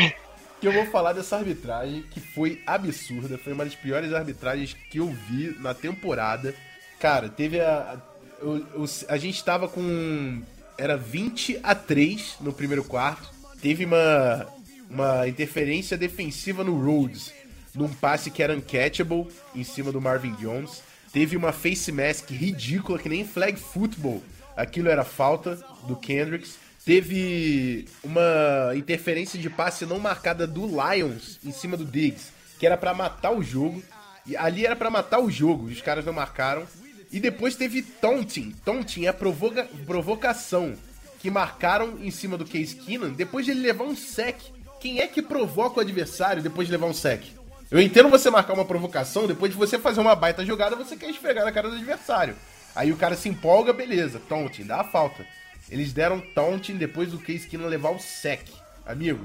que 0.62 0.67
eu 0.67 0.73
vou 0.73 0.86
falar 0.86 1.13
dessa 1.13 1.38
arbitragem 1.38 2.04
que 2.12 2.19
foi 2.19 2.62
absurda, 2.67 3.36
foi 3.36 3.54
uma 3.54 3.65
das 3.65 3.73
piores 3.73 4.13
arbitragens 4.13 4.75
que 4.91 4.99
eu 4.99 5.08
vi 5.08 5.58
na 5.60 5.73
temporada. 5.73 6.54
Cara, 6.99 7.30
teve 7.30 7.60
a. 7.60 7.97
A, 7.97 9.13
a 9.13 9.17
gente 9.17 9.43
tava 9.43 9.67
com. 9.67 10.43
Era 10.77 10.95
20 10.95 11.62
a 11.63 11.73
3 11.73 12.36
no 12.41 12.54
primeiro 12.54 12.84
quarto. 12.84 13.27
Teve 13.60 13.86
uma, 13.86 14.47
uma 14.91 15.27
interferência 15.27 15.97
defensiva 15.97 16.63
no 16.63 16.77
Rhodes, 16.77 17.34
num 17.73 17.88
passe 17.88 18.30
que 18.30 18.43
era 18.43 18.54
uncatchable 18.54 19.27
em 19.56 19.63
cima 19.63 19.91
do 19.91 20.01
Marvin 20.01 20.34
Jones. 20.34 20.84
Teve 21.13 21.38
uma 21.38 21.54
face 21.54 21.91
mask 21.91 22.30
ridícula, 22.30 22.99
que 22.99 23.10
nem 23.10 23.25
flag 23.25 23.58
football. 23.58 24.21
Aquilo 24.56 24.89
era 24.89 25.04
falta 25.04 25.56
do 25.88 25.95
Kendricks. 25.95 26.58
Teve 26.86 27.86
uma 28.04 28.73
interferência 28.75 29.39
de 29.39 29.49
passe 29.49 29.86
não 29.86 29.99
marcada 29.99 30.45
do 30.45 30.65
Lions 30.65 31.39
em 31.43 31.51
cima 31.51 31.77
do 31.77 31.86
Diggs, 31.86 32.32
que 32.60 32.65
era 32.65 32.75
para 32.75 32.93
matar 32.93 33.32
o 33.32 33.41
jogo. 33.41 33.82
E 34.25 34.36
ali 34.36 34.65
era 34.65 34.75
para 34.75 34.89
matar 34.89 35.19
o 35.19 35.32
jogo, 35.32 35.65
os 35.65 35.82
caras 35.82 36.06
não 36.06 36.13
marcaram. 36.13 36.65
E 37.12 37.19
depois 37.19 37.56
teve 37.56 37.82
taunting. 37.82 38.54
Taunting 38.65 39.06
é 39.06 39.13
provoca 39.13 39.67
provocação 39.86 40.75
que 41.19 41.30
marcaram 41.30 41.99
em 42.01 42.10
cima 42.10 42.38
do 42.38 42.45
Case 42.45 42.75
Keenan 42.75 43.12
depois 43.12 43.45
de 43.45 43.51
ele 43.51 43.62
levar 43.62 43.84
um 43.84 43.95
sec. 43.95 44.41
Quem 44.82 45.00
é 45.00 45.08
que 45.08 45.22
provoca 45.22 45.78
o 45.78 45.82
adversário 45.82 46.41
depois 46.41 46.67
de 46.67 46.72
levar 46.72 46.88
um 46.88 46.94
sec? 46.94 47.24
Eu 47.70 47.80
entendo 47.80 48.10
você 48.10 48.32
marcar 48.32 48.54
uma 48.54 48.65
provocação, 48.65 49.28
depois 49.28 49.52
de 49.52 49.58
você 49.58 49.78
fazer 49.78 50.02
uma 50.02 50.15
baita 50.15 50.44
jogada, 50.44 50.76
você 50.76 50.98
quer 50.98 51.12
esfregar 51.12 51.46
na 51.46 51.52
cara 51.52 51.70
do 51.70 51.76
adversário. 51.76 52.36
Aí 52.76 52.91
o 52.91 52.98
cara 52.98 53.15
se 53.15 53.30
empolga, 53.30 53.72
beleza, 53.72 54.20
taunting, 54.28 54.63
dá 54.63 54.82
a 54.82 54.84
falta. 54.84 55.24
Eles 55.70 55.94
deram 55.94 56.20
taunting 56.20 56.78
depois 56.78 57.12
do 57.12 57.20
Case 57.20 57.48
Keenum 57.48 57.67
levar 57.67 57.91
o 57.91 58.00
sec. 58.00 58.41
Amigo, 58.84 59.24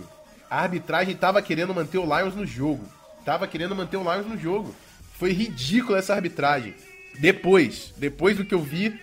a 0.51 0.61
arbitragem 0.61 1.17
tava 1.17 1.41
querendo 1.41 1.75
manter 1.75 1.97
o 1.97 2.05
Lions 2.05 2.35
no 2.35 2.45
jogo. 2.45 2.87
Tava 3.25 3.47
querendo 3.47 3.75
manter 3.75 3.97
o 3.97 4.03
Lions 4.03 4.27
no 4.27 4.39
jogo. 4.39 4.77
Foi 5.19 5.33
ridícula 5.33 5.99
essa 5.99 6.15
arbitragem. 6.15 6.75
Depois, 7.19 7.95
depois 7.97 8.37
do 8.37 8.45
que 8.45 8.55
eu 8.55 8.61
vi, 8.61 9.01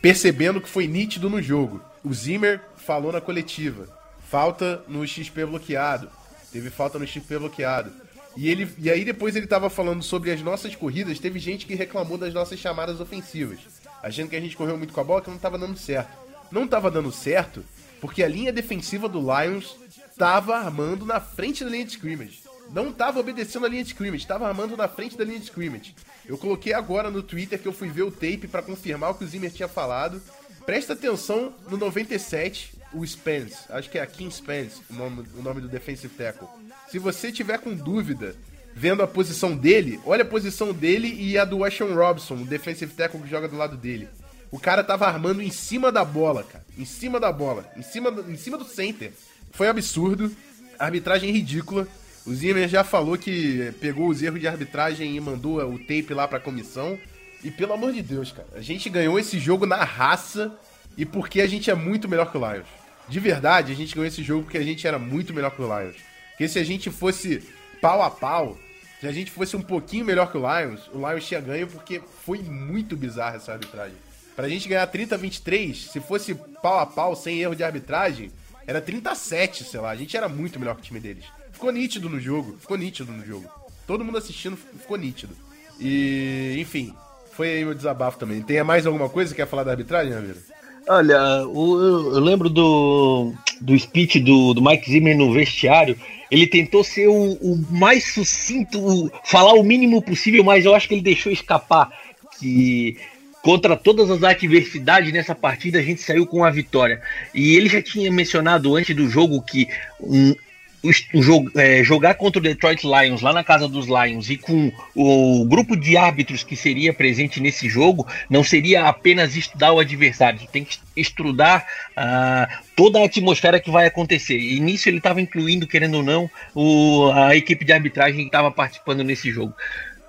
percebendo 0.00 0.60
que 0.60 0.68
foi 0.68 0.86
nítido 0.86 1.28
no 1.28 1.42
jogo. 1.42 1.82
O 2.04 2.14
Zimmer 2.14 2.60
falou 2.76 3.10
na 3.10 3.20
coletiva. 3.20 4.00
Falta 4.32 4.82
no 4.88 5.06
XP 5.06 5.44
bloqueado. 5.44 6.10
Teve 6.50 6.70
falta 6.70 6.98
no 6.98 7.06
XP 7.06 7.38
bloqueado. 7.38 7.92
E, 8.34 8.48
ele, 8.48 8.68
e 8.78 8.90
aí 8.90 9.04
depois 9.04 9.36
ele 9.36 9.46
tava 9.46 9.68
falando 9.68 10.02
sobre 10.02 10.32
as 10.32 10.40
nossas 10.40 10.74
corridas, 10.74 11.20
teve 11.20 11.38
gente 11.38 11.66
que 11.66 11.74
reclamou 11.74 12.16
das 12.16 12.32
nossas 12.32 12.58
chamadas 12.58 12.98
ofensivas. 12.98 13.60
Achando 14.02 14.30
que 14.30 14.36
a 14.36 14.40
gente 14.40 14.56
correu 14.56 14.76
muito 14.78 14.94
com 14.94 15.00
a 15.00 15.04
bola, 15.04 15.20
que 15.20 15.30
não 15.30 15.38
tava 15.38 15.58
dando 15.58 15.78
certo 15.78 16.22
não 16.52 16.64
estava 16.64 16.90
dando 16.90 17.10
certo 17.10 17.64
porque 18.00 18.22
a 18.22 18.28
linha 18.28 18.52
defensiva 18.52 19.08
do 19.08 19.20
Lions 19.20 19.76
estava 20.10 20.56
armando 20.56 21.06
na 21.06 21.18
frente 21.18 21.64
da 21.64 21.70
linha 21.70 21.84
de 21.84 21.92
scrimmage. 21.92 22.42
Não 22.70 22.90
estava 22.90 23.20
obedecendo 23.20 23.64
a 23.64 23.68
linha 23.68 23.82
de 23.82 23.90
scrimmage, 23.90 24.24
estava 24.24 24.46
armando 24.46 24.76
na 24.76 24.86
frente 24.86 25.16
da 25.16 25.24
linha 25.24 25.38
de 25.38 25.46
scrimmage. 25.46 25.94
Eu 26.26 26.36
coloquei 26.36 26.74
agora 26.74 27.10
no 27.10 27.22
Twitter 27.22 27.58
que 27.58 27.66
eu 27.66 27.72
fui 27.72 27.88
ver 27.88 28.02
o 28.02 28.10
tape 28.10 28.48
para 28.48 28.62
confirmar 28.62 29.10
o 29.10 29.14
que 29.14 29.24
o 29.24 29.26
Zimmer 29.26 29.52
tinha 29.52 29.68
falado. 29.68 30.20
Presta 30.66 30.92
atenção 30.92 31.54
no 31.68 31.76
97, 31.76 32.71
o 32.94 33.06
Spence, 33.06 33.64
acho 33.70 33.90
que 33.90 33.98
é 33.98 34.02
a 34.02 34.06
Kim 34.06 34.30
Spence, 34.30 34.80
o 34.90 34.94
nome, 34.94 35.24
o 35.36 35.42
nome 35.42 35.60
do 35.60 35.68
defensive 35.68 36.12
tackle. 36.14 36.48
Se 36.90 36.98
você 36.98 37.32
tiver 37.32 37.58
com 37.58 37.74
dúvida 37.74 38.34
vendo 38.74 39.02
a 39.02 39.06
posição 39.06 39.56
dele, 39.56 40.00
olha 40.04 40.22
a 40.22 40.26
posição 40.26 40.72
dele 40.72 41.14
e 41.18 41.38
a 41.38 41.44
do 41.44 41.58
Washington 41.58 41.94
Robson, 41.94 42.34
o 42.34 42.46
defensive 42.46 42.92
tackle 42.92 43.20
que 43.20 43.28
joga 43.28 43.48
do 43.48 43.56
lado 43.56 43.76
dele. 43.76 44.08
O 44.52 44.58
cara 44.58 44.84
tava 44.84 45.06
armando 45.06 45.40
em 45.40 45.50
cima 45.50 45.90
da 45.90 46.04
bola, 46.04 46.44
cara. 46.44 46.62
Em 46.76 46.84
cima 46.84 47.18
da 47.18 47.32
bola. 47.32 47.64
Em 47.74 47.82
cima 47.82 48.10
do, 48.10 48.30
em 48.30 48.36
cima 48.36 48.58
do 48.58 48.66
center. 48.66 49.10
Foi 49.50 49.66
absurdo. 49.66 50.30
Arbitragem 50.78 51.30
ridícula. 51.30 51.88
O 52.26 52.34
Zimmer 52.34 52.68
já 52.68 52.84
falou 52.84 53.16
que 53.16 53.72
pegou 53.80 54.08
os 54.08 54.22
erros 54.22 54.38
de 54.38 54.46
arbitragem 54.46 55.16
e 55.16 55.20
mandou 55.20 55.58
o 55.58 55.78
tape 55.78 56.12
lá 56.12 56.28
pra 56.28 56.38
comissão. 56.38 56.98
E 57.42 57.50
pelo 57.50 57.72
amor 57.72 57.94
de 57.94 58.02
Deus, 58.02 58.30
cara. 58.30 58.46
A 58.54 58.60
gente 58.60 58.90
ganhou 58.90 59.18
esse 59.18 59.38
jogo 59.38 59.64
na 59.64 59.82
raça 59.84 60.52
e 60.98 61.06
porque 61.06 61.40
a 61.40 61.46
gente 61.46 61.70
é 61.70 61.74
muito 61.74 62.06
melhor 62.06 62.30
que 62.30 62.36
o 62.36 62.52
Lions. 62.52 62.81
De 63.12 63.20
verdade, 63.20 63.72
a 63.72 63.76
gente 63.76 63.94
ganhou 63.94 64.08
esse 64.08 64.22
jogo 64.22 64.44
porque 64.44 64.56
a 64.56 64.62
gente 64.62 64.86
era 64.86 64.98
muito 64.98 65.34
melhor 65.34 65.50
que 65.50 65.60
o 65.60 65.66
Lions. 65.66 65.96
Porque 66.30 66.48
se 66.48 66.58
a 66.58 66.64
gente 66.64 66.88
fosse 66.88 67.46
pau 67.78 68.00
a 68.00 68.10
pau, 68.10 68.58
se 68.98 69.06
a 69.06 69.12
gente 69.12 69.30
fosse 69.30 69.54
um 69.54 69.60
pouquinho 69.60 70.02
melhor 70.02 70.32
que 70.32 70.38
o 70.38 70.40
Lions, 70.40 70.88
o 70.94 70.96
Lions 70.96 71.26
tinha 71.26 71.38
ganho 71.38 71.66
porque 71.66 72.00
foi 72.24 72.38
muito 72.38 72.96
bizarra 72.96 73.36
essa 73.36 73.52
arbitragem. 73.52 73.98
Pra 74.34 74.48
gente 74.48 74.66
ganhar 74.66 74.86
30 74.86 75.14
a 75.14 75.18
23, 75.18 75.90
se 75.90 76.00
fosse 76.00 76.34
pau 76.62 76.78
a 76.78 76.86
pau, 76.86 77.14
sem 77.14 77.38
erro 77.38 77.54
de 77.54 77.62
arbitragem, 77.62 78.32
era 78.66 78.80
37, 78.80 79.64
sei 79.64 79.78
lá. 79.78 79.90
A 79.90 79.96
gente 79.96 80.16
era 80.16 80.26
muito 80.26 80.58
melhor 80.58 80.74
que 80.76 80.80
o 80.80 80.84
time 80.84 80.98
deles. 80.98 81.26
Ficou 81.52 81.70
nítido 81.70 82.08
no 82.08 82.18
jogo, 82.18 82.56
ficou 82.58 82.78
nítido 82.78 83.12
no 83.12 83.26
jogo. 83.26 83.46
Todo 83.86 84.02
mundo 84.02 84.16
assistindo 84.16 84.56
ficou 84.56 84.96
nítido. 84.96 85.36
E, 85.78 86.56
enfim, 86.58 86.94
foi 87.32 87.56
aí 87.56 87.62
meu 87.62 87.74
desabafo 87.74 88.18
também. 88.18 88.40
Tem 88.40 88.64
mais 88.64 88.86
alguma 88.86 89.10
coisa 89.10 89.34
que 89.34 89.42
quer 89.42 89.46
falar 89.46 89.64
da 89.64 89.72
arbitragem, 89.72 90.14
Ramiro? 90.14 90.40
Olha, 90.88 91.14
eu, 91.14 92.20
lembro 92.20 92.48
do, 92.48 93.32
do 93.60 93.78
speech 93.78 94.18
do, 94.20 94.54
do 94.54 94.62
Mike 94.62 94.90
Zimmer 94.90 95.16
no 95.16 95.32
vestiário. 95.32 95.96
Ele 96.30 96.46
tentou 96.46 96.82
ser 96.82 97.08
o, 97.08 97.32
o 97.34 97.64
mais 97.70 98.12
sucinto, 98.12 99.10
falar 99.24 99.52
o 99.54 99.62
mínimo 99.62 100.00
possível, 100.02 100.42
mas 100.42 100.64
eu 100.64 100.74
acho 100.74 100.88
que 100.88 100.94
ele 100.94 101.02
deixou 101.02 101.30
escapar 101.30 101.90
que 102.38 102.96
contra 103.42 103.76
todas 103.76 104.10
as 104.10 104.22
adversidades 104.22 105.12
nessa 105.12 105.34
partida, 105.34 105.78
a 105.78 105.82
gente 105.82 106.00
saiu 106.00 106.26
com 106.26 106.44
a 106.44 106.50
vitória. 106.50 107.02
E 107.34 107.56
ele 107.56 107.68
já 107.68 107.82
tinha 107.82 108.10
mencionado 108.10 108.74
antes 108.74 108.94
do 108.94 109.08
jogo 109.08 109.42
que 109.42 109.68
um, 110.00 110.34
o 110.82 111.22
jogo, 111.22 111.50
é, 111.54 111.84
jogar 111.84 112.14
contra 112.14 112.40
o 112.40 112.42
Detroit 112.42 112.82
Lions 112.82 113.20
lá 113.20 113.32
na 113.32 113.44
casa 113.44 113.68
dos 113.68 113.86
Lions 113.86 114.28
e 114.28 114.36
com 114.36 114.72
o 114.94 115.44
grupo 115.44 115.76
de 115.76 115.96
árbitros 115.96 116.42
que 116.42 116.56
seria 116.56 116.92
presente 116.92 117.40
nesse 117.40 117.68
jogo 117.68 118.06
não 118.28 118.42
seria 118.42 118.88
apenas 118.88 119.36
estudar 119.36 119.72
o 119.72 119.78
adversário, 119.78 120.40
tem 120.50 120.64
que 120.64 120.78
estudar 120.96 121.64
uh, 121.96 122.62
toda 122.74 123.00
a 123.00 123.04
atmosfera 123.04 123.60
que 123.60 123.70
vai 123.70 123.86
acontecer. 123.86 124.38
E 124.38 124.58
nisso 124.58 124.88
ele 124.88 124.98
estava 124.98 125.20
incluindo, 125.20 125.66
querendo 125.66 125.98
ou 125.98 126.02
não, 126.02 126.30
o, 126.54 127.10
a 127.12 127.36
equipe 127.36 127.64
de 127.64 127.72
arbitragem 127.72 128.22
que 128.22 128.26
estava 128.26 128.50
participando 128.50 129.04
nesse 129.04 129.30
jogo. 129.30 129.54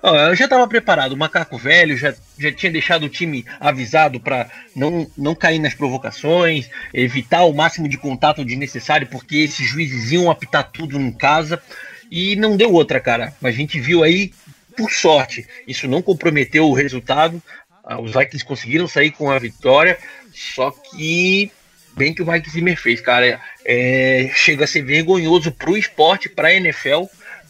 Eu 0.06 0.34
já 0.34 0.44
estava 0.44 0.68
preparado, 0.68 1.12
o 1.12 1.16
macaco 1.16 1.56
velho 1.56 1.96
já, 1.96 2.14
já 2.38 2.52
tinha 2.52 2.70
deixado 2.70 3.04
o 3.04 3.08
time 3.08 3.42
avisado 3.58 4.20
para 4.20 4.50
não, 4.76 5.10
não 5.16 5.34
cair 5.34 5.58
nas 5.58 5.72
provocações, 5.72 6.68
evitar 6.92 7.44
o 7.44 7.54
máximo 7.54 7.88
de 7.88 7.96
contato 7.96 8.44
desnecessário, 8.44 9.06
porque 9.06 9.36
esses 9.36 9.66
juízes 9.66 10.12
iam 10.12 10.30
apitar 10.30 10.70
tudo 10.70 11.00
em 11.00 11.10
casa. 11.10 11.62
E 12.10 12.36
não 12.36 12.54
deu 12.54 12.70
outra, 12.70 13.00
cara. 13.00 13.34
A 13.42 13.50
gente 13.50 13.80
viu 13.80 14.04
aí, 14.04 14.30
por 14.76 14.92
sorte, 14.92 15.48
isso 15.66 15.88
não 15.88 16.02
comprometeu 16.02 16.68
o 16.68 16.74
resultado. 16.74 17.42
Ah, 17.82 17.98
os 17.98 18.12
Vikings 18.12 18.44
conseguiram 18.44 18.86
sair 18.86 19.10
com 19.10 19.30
a 19.30 19.38
vitória, 19.38 19.98
só 20.34 20.70
que 20.70 21.50
bem 21.96 22.12
que 22.12 22.22
o 22.22 22.30
Mike 22.30 22.50
Zimmer 22.50 22.78
fez, 22.78 23.00
cara. 23.00 23.40
É, 23.64 24.30
chega 24.34 24.64
a 24.64 24.68
ser 24.68 24.82
vergonhoso 24.82 25.50
pro 25.50 25.78
esporte, 25.78 26.28
pra 26.28 26.52
NFL 26.52 27.04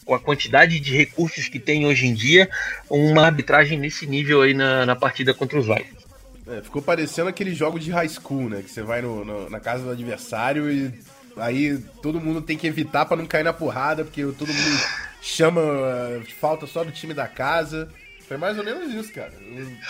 com 0.05 0.15
a 0.15 0.21
quantidade 0.21 0.79
de 0.79 0.97
recursos 0.97 1.49
que 1.49 1.59
tem 1.59 1.87
hoje 1.87 2.07
em 2.07 2.15
dia, 2.15 2.49
uma 2.89 3.27
arbitragem 3.27 3.79
nesse 3.79 4.07
nível 4.07 4.43
aí 4.43 4.55
na, 4.55 4.85
na 4.85 4.97
partida 4.97 5.33
contra 5.33 5.59
os 5.59 5.67
Vikings. 5.67 6.05
É, 6.47 6.61
ficou 6.61 6.83
parecendo 6.83 7.29
aquele 7.29 7.55
jogo 7.55 7.79
de 7.79 7.91
high 7.91 8.09
school, 8.09 8.51
né? 8.51 8.63
Que 8.63 8.71
você 8.71 8.83
vai 8.83 9.01
no, 9.01 9.25
no, 9.25 9.49
na 9.49 9.61
casa 9.61 9.85
do 9.85 9.91
adversário 9.91 10.71
e 10.71 10.93
aí 11.37 11.79
todo 12.03 12.21
mundo 12.21 12.43
tem 12.43 12.57
que 12.57 12.67
evitar 12.67 13.07
para 13.07 13.17
não 13.17 13.27
cair 13.27 13.45
na 13.45 13.53
porrada, 13.53 14.05
porque 14.05 14.23
todo 14.23 14.53
mundo 14.53 14.81
chama 15.23 15.63
uh, 15.63 16.23
falta 16.39 16.67
só 16.67 16.85
do 16.85 16.93
time 16.93 17.15
da 17.15 17.27
casa. 17.27 17.89
Foi 18.29 18.37
mais 18.37 18.59
ou 18.59 18.65
menos 18.65 18.93
isso, 18.95 19.13
cara. 19.13 19.33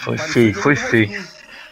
Foi 0.04 0.16
feio, 0.18 0.54
foi 0.54 0.76
feio. 0.76 1.24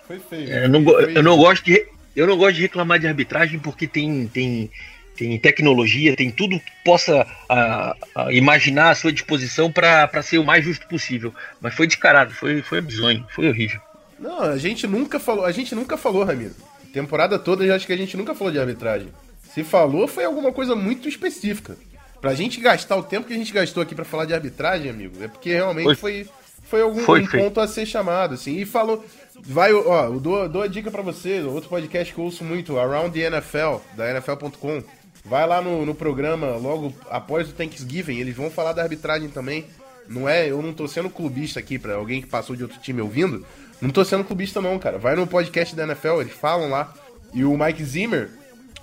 Foi 0.06 0.18
feio. 0.18 0.52
É, 0.52 0.64
eu, 0.64 0.68
não, 0.68 1.00
eu 1.00 1.22
não 1.22 1.36
gosto 1.36 1.64
de 1.64 1.86
eu 2.14 2.26
não 2.26 2.36
gosto 2.36 2.56
de 2.56 2.62
reclamar 2.62 2.98
de 2.98 3.06
arbitragem 3.06 3.58
porque 3.58 3.86
tem, 3.86 4.26
tem 4.26 4.70
tem 5.16 5.38
tecnologia, 5.38 6.16
tem 6.16 6.30
tudo 6.30 6.58
que 6.58 6.72
possa 6.84 7.26
a, 7.48 7.96
a 8.14 8.32
imaginar 8.32 8.90
à 8.90 8.94
sua 8.94 9.12
disposição 9.12 9.70
para 9.70 10.22
ser 10.22 10.38
o 10.38 10.44
mais 10.44 10.64
justo 10.64 10.86
possível. 10.86 11.34
Mas 11.60 11.74
foi 11.74 11.86
descarado, 11.86 12.32
foi, 12.32 12.62
foi 12.62 12.80
bizonho, 12.80 13.26
foi 13.30 13.48
horrível. 13.48 13.80
Não, 14.18 14.40
a 14.42 14.56
gente 14.56 14.86
nunca 14.86 15.18
falou, 15.18 15.44
a 15.44 15.52
gente 15.52 15.74
nunca 15.74 15.96
falou, 15.96 16.24
Ramiro. 16.24 16.54
Temporada 16.92 17.38
toda 17.38 17.64
eu 17.64 17.74
acho 17.74 17.86
que 17.86 17.92
a 17.92 17.96
gente 17.96 18.16
nunca 18.16 18.34
falou 18.34 18.52
de 18.52 18.58
arbitragem. 18.58 19.08
Se 19.52 19.64
falou, 19.64 20.06
foi 20.06 20.24
alguma 20.24 20.52
coisa 20.52 20.74
muito 20.74 21.08
específica. 21.08 21.76
Pra 22.20 22.34
gente 22.34 22.60
gastar 22.60 22.96
o 22.96 23.02
tempo 23.02 23.26
que 23.26 23.34
a 23.34 23.36
gente 23.36 23.52
gastou 23.52 23.82
aqui 23.82 23.94
para 23.94 24.04
falar 24.04 24.26
de 24.26 24.32
arbitragem, 24.32 24.88
amigo, 24.88 25.22
é 25.22 25.28
porque 25.28 25.52
realmente 25.52 25.96
foi, 25.96 26.24
foi, 26.24 26.28
foi 26.62 26.82
algum 26.82 27.00
foi, 27.00 27.22
um 27.22 27.26
ponto 27.26 27.60
a 27.60 27.66
ser 27.66 27.84
chamado, 27.84 28.34
assim. 28.34 28.58
E 28.58 28.64
falou. 28.64 29.04
Vai, 29.44 29.72
ó, 29.72 30.04
eu 30.04 30.20
dou, 30.20 30.48
dou 30.48 30.62
a 30.62 30.68
dica 30.68 30.90
para 30.90 31.02
você, 31.02 31.40
outro 31.42 31.68
podcast 31.68 32.14
que 32.14 32.20
eu 32.20 32.24
ouço 32.24 32.44
muito, 32.44 32.78
Around 32.78 33.18
the 33.18 33.26
NFL, 33.26 33.78
da 33.96 34.08
NFL.com. 34.10 34.84
Vai 35.24 35.46
lá 35.46 35.62
no, 35.62 35.86
no 35.86 35.94
programa 35.94 36.56
logo 36.56 36.92
após 37.08 37.48
o 37.48 37.52
Thanksgiving, 37.52 38.18
eles 38.18 38.36
vão 38.36 38.50
falar 38.50 38.72
da 38.72 38.82
arbitragem 38.82 39.28
também. 39.28 39.66
Não 40.08 40.28
é, 40.28 40.50
eu 40.50 40.60
não 40.60 40.72
tô 40.72 40.88
sendo 40.88 41.08
clubista 41.08 41.60
aqui 41.60 41.78
para 41.78 41.94
alguém 41.94 42.20
que 42.20 42.26
passou 42.26 42.56
de 42.56 42.62
outro 42.62 42.80
time 42.80 43.00
ouvindo. 43.00 43.46
Não 43.80 43.90
tô 43.90 44.04
sendo 44.04 44.24
clubista 44.24 44.60
não, 44.60 44.78
cara. 44.78 44.98
Vai 44.98 45.14
no 45.14 45.26
podcast 45.26 45.74
da 45.74 45.84
NFL, 45.84 46.20
eles 46.20 46.32
falam 46.32 46.68
lá. 46.68 46.92
E 47.32 47.44
o 47.44 47.56
Mike 47.56 47.84
Zimmer, 47.84 48.30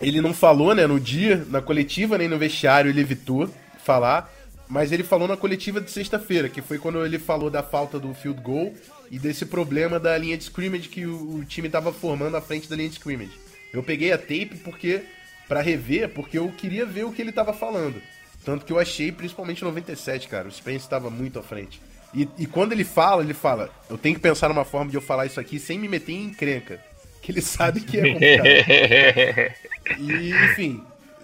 ele 0.01 0.21
não 0.21 0.33
falou, 0.33 0.73
né, 0.73 0.87
no 0.87 0.99
dia, 0.99 1.45
na 1.49 1.61
coletiva, 1.61 2.17
nem 2.17 2.27
no 2.27 2.37
vestiário, 2.37 2.89
ele 2.89 3.01
evitou 3.01 3.49
falar. 3.83 4.33
Mas 4.67 4.91
ele 4.91 5.03
falou 5.03 5.27
na 5.27 5.35
coletiva 5.35 5.81
de 5.81 5.89
sexta-feira, 5.89 6.47
que 6.47 6.61
foi 6.61 6.77
quando 6.77 7.03
ele 7.03 7.17
falou 7.17 7.49
da 7.49 7.63
falta 7.63 7.99
do 7.99 8.13
field 8.13 8.41
goal 8.41 8.73
e 9.09 9.17
desse 9.17 9.45
problema 9.45 9.99
da 9.99 10.17
linha 10.17 10.37
de 10.37 10.43
scrimmage 10.43 10.89
que 10.89 11.05
o, 11.05 11.37
o 11.37 11.45
time 11.45 11.69
tava 11.69 11.91
formando 11.91 12.37
à 12.37 12.41
frente 12.41 12.69
da 12.69 12.75
linha 12.75 12.89
de 12.89 12.95
scrimmage. 12.95 13.31
Eu 13.73 13.81
peguei 13.81 14.11
a 14.11 14.17
tape 14.17 14.59
porque 14.63 15.01
para 15.49 15.61
rever, 15.61 16.09
porque 16.09 16.37
eu 16.37 16.49
queria 16.51 16.85
ver 16.85 17.03
o 17.05 17.11
que 17.11 17.21
ele 17.21 17.31
tava 17.31 17.51
falando. 17.51 17.99
Tanto 18.45 18.63
que 18.63 18.71
eu 18.71 18.79
achei, 18.79 19.11
principalmente 19.11 19.63
97, 19.63 20.27
cara, 20.27 20.47
o 20.47 20.51
Spence 20.51 20.85
estava 20.85 21.09
muito 21.09 21.39
à 21.39 21.43
frente. 21.43 21.81
E, 22.13 22.29
e, 22.37 22.45
quando 22.45 22.71
ele 22.71 22.83
fala, 22.83 23.23
ele 23.23 23.33
fala: 23.33 23.69
Eu 23.89 23.97
tenho 23.97 24.15
que 24.15 24.21
pensar 24.21 24.47
numa 24.47 24.63
forma 24.63 24.89
de 24.89 24.97
eu 24.97 25.01
falar 25.01 25.25
isso 25.25 25.39
aqui 25.39 25.59
sem 25.59 25.77
me 25.77 25.87
meter 25.87 26.13
em 26.13 26.25
encrenca. 26.25 26.79
Que 27.21 27.31
ele 27.31 27.41
sabe 27.41 27.81
que 27.81 27.99
é 27.99 28.13
complicado. 28.13 29.99
e, 29.99 30.29
enfim. 30.45 30.83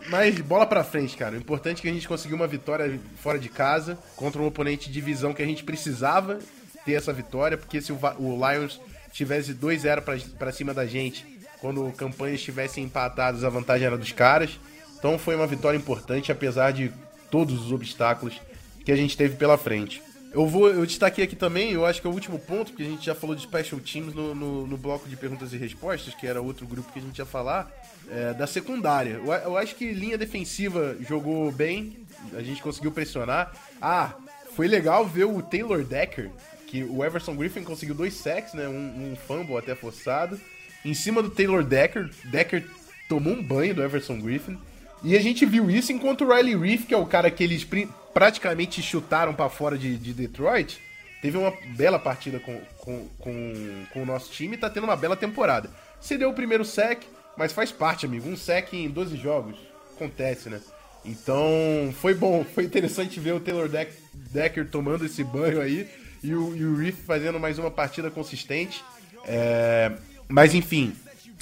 Mas 0.10 0.40
bola 0.42 0.68
pra 0.68 0.84
frente, 0.84 1.18
cara. 1.18 1.36
O 1.36 1.38
importante 1.38 1.80
é 1.80 1.82
que 1.82 1.90
a 1.90 1.94
gente 1.94 2.08
conseguiu 2.08 2.36
uma 2.36 2.46
vitória 2.46 3.00
fora 3.18 3.40
de 3.40 3.50
casa 3.50 3.98
contra 4.16 4.40
um 4.42 4.46
oponente 4.46 4.88
de 4.88 4.94
divisão 4.94 5.34
que 5.34 5.42
a 5.42 5.46
gente 5.46 5.64
precisava 5.64 6.40
ter 6.86 6.94
essa 6.94 7.12
vitória, 7.12 7.58
porque 7.58 7.82
se 7.82 7.92
o, 7.92 8.00
o 8.20 8.52
Lions 8.52 8.80
tivesse 9.12 9.56
2-0 9.56 10.04
para 10.38 10.52
cima 10.52 10.74
da 10.74 10.86
gente 10.86 11.26
quando 11.66 11.92
campanhas 11.94 12.36
estivessem 12.36 12.84
empatadas, 12.84 13.44
a 13.44 13.50
vantagem 13.50 13.88
era 13.88 13.98
dos 13.98 14.12
caras. 14.12 14.60
Então 15.00 15.18
foi 15.18 15.36
uma 15.36 15.48
vitória 15.48 15.76
importante, 15.76 16.32
apesar 16.32 16.70
de 16.70 16.92
todos 17.32 17.60
os 17.60 17.72
obstáculos 17.72 18.40
que 18.86 18.92
a 18.92 18.96
gente 18.96 19.18
teve 19.18 19.36
pela 19.36 19.58
frente. 19.58 20.00
Eu 20.32 20.46
vou, 20.46 20.70
eu 20.70 20.86
destaquei 20.86 21.24
aqui 21.24 21.36
também, 21.36 21.72
eu 21.72 21.84
acho 21.84 22.00
que 22.00 22.06
é 22.06 22.10
o 22.10 22.14
último 22.14 22.38
ponto, 22.38 22.72
porque 22.72 22.84
a 22.84 22.86
gente 22.86 23.04
já 23.04 23.16
falou 23.16 23.36
de 23.36 23.42
Special 23.42 23.82
Teams 23.82 24.14
no, 24.14 24.36
no, 24.36 24.68
no 24.68 24.78
bloco 24.78 25.10
de 25.10 25.18
perguntas 25.18 25.54
e 25.54 25.58
respostas, 25.58 26.14
que 26.14 26.28
era 26.28 26.40
outro 26.40 26.68
grupo 26.68 26.92
que 26.94 27.00
a 27.00 27.02
gente 27.02 27.18
ia 27.18 27.26
falar, 27.26 27.72
é, 28.12 28.32
da 28.36 28.46
secundária. 28.46 29.14
Eu, 29.14 29.34
eu 29.34 29.58
acho 29.58 29.74
que 29.74 29.92
linha 29.92 30.20
defensiva 30.20 30.96
jogou 31.00 31.52
bem, 31.52 31.98
a 32.36 32.44
gente 32.44 32.62
conseguiu 32.62 32.92
pressionar. 32.92 33.54
Ah, 33.82 34.14
foi 34.56 34.68
legal 34.68 35.04
ver 35.08 35.26
o 35.26 35.42
Taylor 35.42 35.84
Decker, 35.84 36.30
que 36.68 36.84
o 36.84 37.04
Everson 37.04 37.36
Griffin 37.36 37.64
conseguiu 37.64 37.96
dois 37.96 38.14
sacks, 38.14 38.54
né, 38.54 38.68
um, 38.68 39.14
um 39.14 39.16
fumble 39.16 39.58
até 39.58 39.74
forçado 39.74 40.40
em 40.86 40.94
cima 40.94 41.22
do 41.22 41.30
Taylor 41.30 41.64
Decker. 41.64 42.10
Decker 42.26 42.64
tomou 43.10 43.34
um 43.34 43.44
banho 43.44 43.74
do 43.74 43.84
Everson 43.84 44.22
Griffin. 44.22 44.58
E 45.04 45.18
a 45.18 45.22
gente 45.22 45.46
viu 45.46 45.70
isso 45.70 45.92
enquanto 45.92 46.24
o 46.24 46.34
Riley 46.34 46.56
Reef, 46.56 46.86
que 46.86 46.94
é 46.94 46.98
o 46.98 47.06
cara 47.06 47.30
que 47.30 47.44
eles 47.44 47.68
praticamente 48.14 48.82
chutaram 48.82 49.34
para 49.34 49.50
fora 49.50 49.78
de, 49.78 49.98
de, 49.98 50.14
Detroit, 50.14 50.80
teve 51.22 51.38
uma 51.38 51.54
bela 51.76 52.00
partida 52.00 52.40
com, 52.40 52.60
com, 52.80 53.08
com, 53.20 53.86
com, 53.92 54.04
o 54.04 54.06
nosso 54.06 54.32
time 54.32 54.56
e 54.56 54.60
tá 54.60 54.70
tendo 54.70 54.86
uma 54.86 54.96
bela 54.96 55.18
temporada. 55.18 55.70
Cedeu 56.00 56.30
o 56.30 56.34
primeiro 56.34 56.64
sec, 56.64 57.04
mas 57.38 57.52
faz 57.52 57.72
parte, 57.72 58.06
amigo. 58.06 58.30
Um 58.30 58.38
sec 58.38 58.74
em 58.74 58.90
12 58.90 59.18
jogos. 59.18 59.58
Acontece, 59.96 60.50
né? 60.50 60.62
Então, 61.04 61.94
foi 62.00 62.14
bom. 62.14 62.44
Foi 62.44 62.64
interessante 62.64 63.20
ver 63.20 63.34
o 63.34 63.40
Taylor 63.40 63.70
Decker 64.14 64.70
tomando 64.70 65.06
esse 65.06 65.24
banho 65.24 65.62
aí 65.62 65.88
e 66.24 66.34
o, 66.34 66.56
e 66.56 66.66
o 66.66 66.76
Reef 66.78 66.96
fazendo 67.06 67.40
mais 67.40 67.60
uma 67.60 67.70
partida 67.70 68.10
consistente. 68.10 68.84
É, 69.28 69.92
mas 70.28 70.54
enfim, 70.54 70.96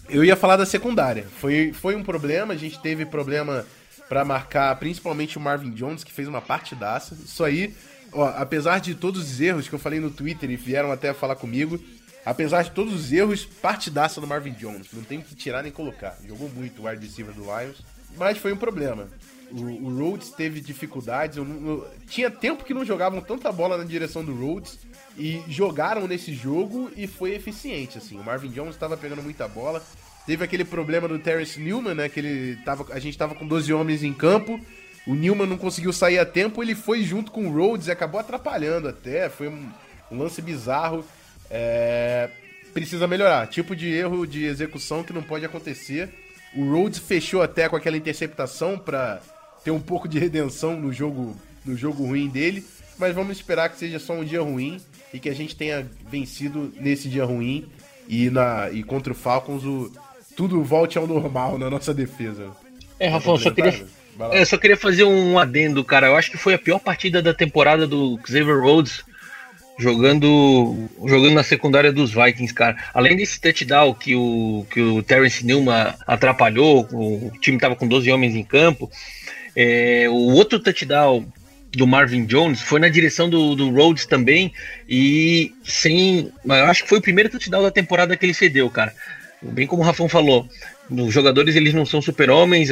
eu 0.09 0.23
ia 0.23 0.35
falar 0.35 0.57
da 0.57 0.65
secundária. 0.65 1.25
Foi, 1.39 1.73
foi 1.73 1.95
um 1.95 2.03
problema, 2.03 2.53
a 2.53 2.57
gente 2.57 2.79
teve 2.79 3.05
problema 3.05 3.65
para 4.09 4.25
marcar 4.25 4.75
principalmente 4.77 5.37
o 5.37 5.41
Marvin 5.41 5.71
Jones, 5.71 6.03
que 6.03 6.13
fez 6.13 6.27
uma 6.27 6.41
partidaça. 6.41 7.15
Isso 7.15 7.43
aí, 7.43 7.73
ó, 8.11 8.27
apesar 8.37 8.79
de 8.79 8.95
todos 8.95 9.21
os 9.21 9.41
erros 9.41 9.67
que 9.67 9.73
eu 9.73 9.79
falei 9.79 9.99
no 9.99 10.11
Twitter 10.11 10.49
e 10.51 10.55
vieram 10.55 10.91
até 10.91 11.13
falar 11.13 11.35
comigo, 11.35 11.79
apesar 12.25 12.63
de 12.63 12.71
todos 12.71 12.93
os 12.93 13.11
erros, 13.11 13.45
partidaça 13.45 14.19
do 14.21 14.27
Marvin 14.27 14.53
Jones. 14.53 14.87
Não 14.93 15.03
tem 15.03 15.21
que 15.21 15.35
tirar 15.35 15.63
nem 15.63 15.71
colocar. 15.71 16.17
Jogou 16.27 16.49
muito 16.49 16.81
o 16.81 16.87
wide 16.87 17.05
receiver 17.05 17.33
do 17.33 17.43
Lions, 17.43 17.81
mas 18.17 18.37
foi 18.37 18.53
um 18.53 18.57
problema. 18.57 19.07
O, 19.51 19.61
o 19.61 19.97
Rhodes 19.97 20.29
teve 20.31 20.61
dificuldades. 20.61 21.37
Eu, 21.37 21.45
eu, 21.45 21.87
tinha 22.07 22.29
tempo 22.29 22.63
que 22.63 22.73
não 22.73 22.83
jogavam 22.83 23.21
tanta 23.21 23.51
bola 23.51 23.77
na 23.77 23.83
direção 23.83 24.23
do 24.23 24.33
Rhodes 24.33 24.79
e 25.17 25.43
jogaram 25.47 26.07
nesse 26.07 26.33
jogo 26.33 26.91
e 26.95 27.07
foi 27.07 27.33
eficiente, 27.35 27.97
assim. 27.97 28.19
O 28.19 28.23
Marvin 28.23 28.49
Jones 28.49 28.75
estava 28.75 28.97
pegando 28.97 29.21
muita 29.21 29.47
bola. 29.47 29.83
Teve 30.25 30.43
aquele 30.43 30.63
problema 30.63 31.07
do 31.07 31.19
Terrence 31.19 31.59
Newman, 31.59 31.93
né? 31.93 32.09
Que 32.09 32.19
ele 32.19 32.55
tava, 32.63 32.85
a 32.93 32.99
gente 32.99 33.17
tava 33.17 33.35
com 33.35 33.45
12 33.45 33.71
homens 33.73 34.03
em 34.03 34.13
campo. 34.13 34.59
O 35.05 35.13
Newman 35.13 35.47
não 35.47 35.57
conseguiu 35.57 35.91
sair 35.91 36.17
a 36.17 36.25
tempo, 36.25 36.63
ele 36.63 36.73
foi 36.73 37.03
junto 37.03 37.29
com 37.29 37.45
o 37.45 37.51
Rhodes 37.51 37.87
e 37.87 37.91
acabou 37.91 38.19
atrapalhando 38.19 38.87
até. 38.87 39.29
Foi 39.29 39.49
um, 39.49 39.69
um 40.09 40.17
lance 40.17 40.41
bizarro. 40.41 41.05
É, 41.49 42.29
precisa 42.73 43.05
melhorar. 43.05 43.45
Tipo 43.47 43.75
de 43.75 43.89
erro 43.89 44.25
de 44.25 44.45
execução 44.45 45.03
que 45.03 45.13
não 45.13 45.21
pode 45.21 45.45
acontecer. 45.45 46.09
O 46.55 46.71
Rhodes 46.71 46.99
fechou 46.99 47.41
até 47.41 47.67
com 47.67 47.75
aquela 47.75 47.97
interceptação 47.97 48.79
para 48.79 49.21
ter 49.63 49.71
um 49.71 49.79
pouco 49.79 50.07
de 50.07 50.17
redenção 50.17 50.79
no 50.79 50.93
jogo, 50.93 51.35
no 51.65 51.75
jogo 51.75 52.05
ruim 52.05 52.29
dele. 52.29 52.65
Mas 52.97 53.13
vamos 53.13 53.35
esperar 53.35 53.69
que 53.69 53.77
seja 53.77 53.99
só 53.99 54.13
um 54.13 54.23
dia 54.23 54.41
ruim 54.41 54.79
e 55.13 55.19
que 55.19 55.29
a 55.29 55.35
gente 55.35 55.55
tenha 55.55 55.85
vencido 56.09 56.73
nesse 56.79 57.07
dia 57.07 57.23
ruim 57.23 57.65
e, 58.09 58.29
na, 58.29 58.69
e 58.71 58.83
contra 58.83 59.13
o 59.13 59.15
Falcons 59.15 59.63
o, 59.63 59.91
tudo 60.35 60.63
volte 60.63 60.97
ao 60.97 61.05
normal 61.05 61.57
na 61.57 61.69
nossa 61.69 61.93
defesa. 61.93 62.49
É, 62.99 63.07
Rafael, 63.07 63.37
só 63.37 63.51
queria, 63.51 63.85
eu 64.19 64.33
é, 64.33 64.45
só 64.45 64.57
queria 64.57 64.77
fazer 64.77 65.03
um 65.03 65.37
adendo, 65.37 65.83
cara. 65.83 66.07
Eu 66.07 66.15
acho 66.15 66.31
que 66.31 66.37
foi 66.37 66.53
a 66.53 66.59
pior 66.59 66.79
partida 66.79 67.21
da 67.21 67.33
temporada 67.33 67.87
do 67.87 68.19
Xavier 68.25 68.59
Rhodes 68.59 69.03
jogando 69.77 70.87
jogando 71.03 71.33
na 71.33 71.43
secundária 71.43 71.91
dos 71.91 72.11
Vikings, 72.13 72.53
cara. 72.53 72.77
Além 72.93 73.15
desse 73.15 73.39
touchdown 73.39 73.93
que 73.93 74.15
o, 74.15 74.65
que 74.71 74.81
o 74.81 75.01
Terence 75.01 75.45
Newman 75.45 75.93
atrapalhou, 76.05 76.87
o 76.91 77.31
time 77.39 77.57
tava 77.57 77.75
com 77.75 77.87
12 77.87 78.11
homens 78.11 78.35
em 78.35 78.43
campo. 78.43 78.89
É, 79.55 80.07
o 80.09 80.33
outro 80.33 80.59
touchdown 80.59 81.25
do 81.73 81.87
Marvin 81.87 82.25
Jones 82.25 82.61
foi 82.61 82.79
na 82.79 82.87
direção 82.87 83.29
do, 83.29 83.55
do 83.55 83.69
Rhodes 83.71 84.05
também 84.05 84.53
e 84.87 85.51
sem, 85.63 86.31
eu 86.45 86.65
acho 86.65 86.83
que 86.83 86.89
foi 86.89 86.99
o 86.99 87.01
primeiro 87.01 87.29
touchdown 87.29 87.63
da 87.63 87.71
temporada 87.71 88.15
que 88.15 88.25
ele 88.25 88.33
cedeu, 88.33 88.69
cara. 88.69 88.93
Bem 89.41 89.67
como 89.67 89.81
o 89.81 89.85
Rafão 89.85 90.07
falou, 90.07 90.47
os 90.89 91.13
jogadores 91.13 91.55
eles 91.55 91.73
não 91.73 91.85
são 91.85 92.01
super-homens, 92.01 92.69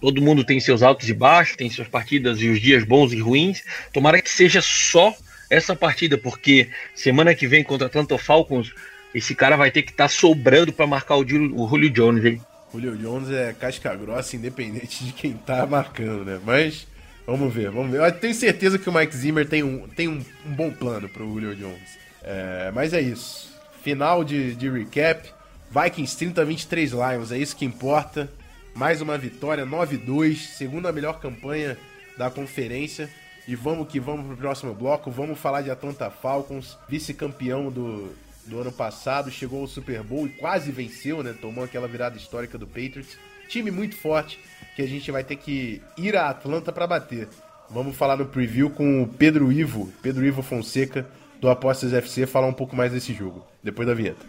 todo 0.00 0.20
mundo 0.20 0.44
tem 0.44 0.60
seus 0.60 0.82
altos 0.82 1.08
e 1.08 1.14
baixos, 1.14 1.56
tem 1.56 1.70
suas 1.70 1.88
partidas 1.88 2.40
e 2.40 2.48
os 2.48 2.60
dias 2.60 2.84
bons 2.84 3.12
e 3.12 3.20
ruins. 3.20 3.62
Tomara 3.92 4.20
que 4.20 4.28
seja 4.28 4.60
só 4.60 5.14
essa 5.48 5.76
partida, 5.76 6.18
porque 6.18 6.68
semana 6.94 7.34
que 7.34 7.46
vem 7.46 7.62
contra 7.62 7.86
Atlanta 7.86 8.18
Falcons, 8.18 8.72
esse 9.14 9.34
cara 9.34 9.56
vai 9.56 9.70
ter 9.70 9.82
que 9.82 9.92
estar 9.92 10.04
tá 10.04 10.08
sobrando 10.08 10.72
para 10.72 10.86
marcar 10.86 11.16
o, 11.16 11.20
o 11.20 11.68
Julio 11.68 11.90
Jones, 11.90 12.24
hein? 12.24 12.40
Julio 12.72 12.96
Jones 12.96 13.30
é 13.30 13.52
casca 13.52 13.94
grossa, 13.94 14.34
independente 14.34 15.04
de 15.04 15.12
quem 15.12 15.34
tá 15.34 15.66
marcando, 15.66 16.24
né? 16.24 16.40
Mas 16.44 16.86
vamos 17.26 17.52
ver, 17.52 17.70
vamos 17.70 17.90
ver. 17.90 18.00
Eu 18.00 18.12
tenho 18.12 18.34
certeza 18.34 18.78
que 18.78 18.88
o 18.88 18.92
Mike 18.92 19.16
Zimmer 19.16 19.48
tem 19.48 19.62
um, 19.62 19.88
tem 19.88 20.08
um, 20.08 20.24
um 20.46 20.54
bom 20.54 20.70
plano 20.70 21.08
pro 21.08 21.24
Julio 21.24 21.54
Jones. 21.54 21.98
É, 22.22 22.70
mas 22.74 22.92
é 22.92 23.00
isso. 23.00 23.52
Final 23.82 24.24
de, 24.24 24.54
de 24.54 24.70
recap. 24.70 25.28
Vikings 25.70 26.16
30 26.18 26.44
23 26.44 26.92
Lions, 26.92 27.32
é 27.32 27.38
isso 27.38 27.56
que 27.56 27.64
importa. 27.64 28.30
Mais 28.74 29.00
uma 29.00 29.16
vitória, 29.16 29.66
9-2, 29.66 30.36
segunda 30.36 30.92
melhor 30.92 31.18
campanha 31.18 31.78
da 32.16 32.30
conferência. 32.30 33.08
E 33.48 33.54
vamos 33.54 33.88
que 33.88 33.98
vamos 33.98 34.26
pro 34.26 34.36
próximo 34.36 34.74
bloco. 34.74 35.10
Vamos 35.10 35.38
falar 35.38 35.62
de 35.62 35.70
Atlanta 35.70 36.10
Falcons, 36.10 36.78
vice-campeão 36.88 37.70
do, 37.70 38.14
do 38.46 38.60
ano 38.60 38.70
passado, 38.70 39.30
chegou 39.30 39.62
ao 39.62 39.66
Super 39.66 40.02
Bowl 40.02 40.26
e 40.26 40.30
quase 40.30 40.70
venceu, 40.70 41.22
né? 41.22 41.34
Tomou 41.40 41.64
aquela 41.64 41.88
virada 41.88 42.16
histórica 42.16 42.58
do 42.58 42.66
Patriots. 42.66 43.16
Time 43.48 43.70
muito 43.70 43.96
forte 43.96 44.38
que 44.74 44.82
a 44.82 44.86
gente 44.86 45.10
vai 45.10 45.22
ter 45.22 45.36
que 45.36 45.82
ir 45.96 46.16
a 46.16 46.30
Atlanta 46.30 46.72
para 46.72 46.86
bater. 46.86 47.28
Vamos 47.70 47.96
falar 47.96 48.16
no 48.16 48.26
preview 48.26 48.70
com 48.70 49.02
o 49.02 49.08
Pedro 49.08 49.50
Ivo, 49.52 49.92
Pedro 50.02 50.24
Ivo 50.24 50.42
Fonseca, 50.42 51.06
do 51.40 51.48
Apostas 51.48 51.92
FC, 51.92 52.26
falar 52.26 52.46
um 52.46 52.52
pouco 52.52 52.76
mais 52.76 52.92
desse 52.92 53.12
jogo, 53.12 53.46
depois 53.62 53.88
da 53.88 53.94
vinheta. 53.94 54.24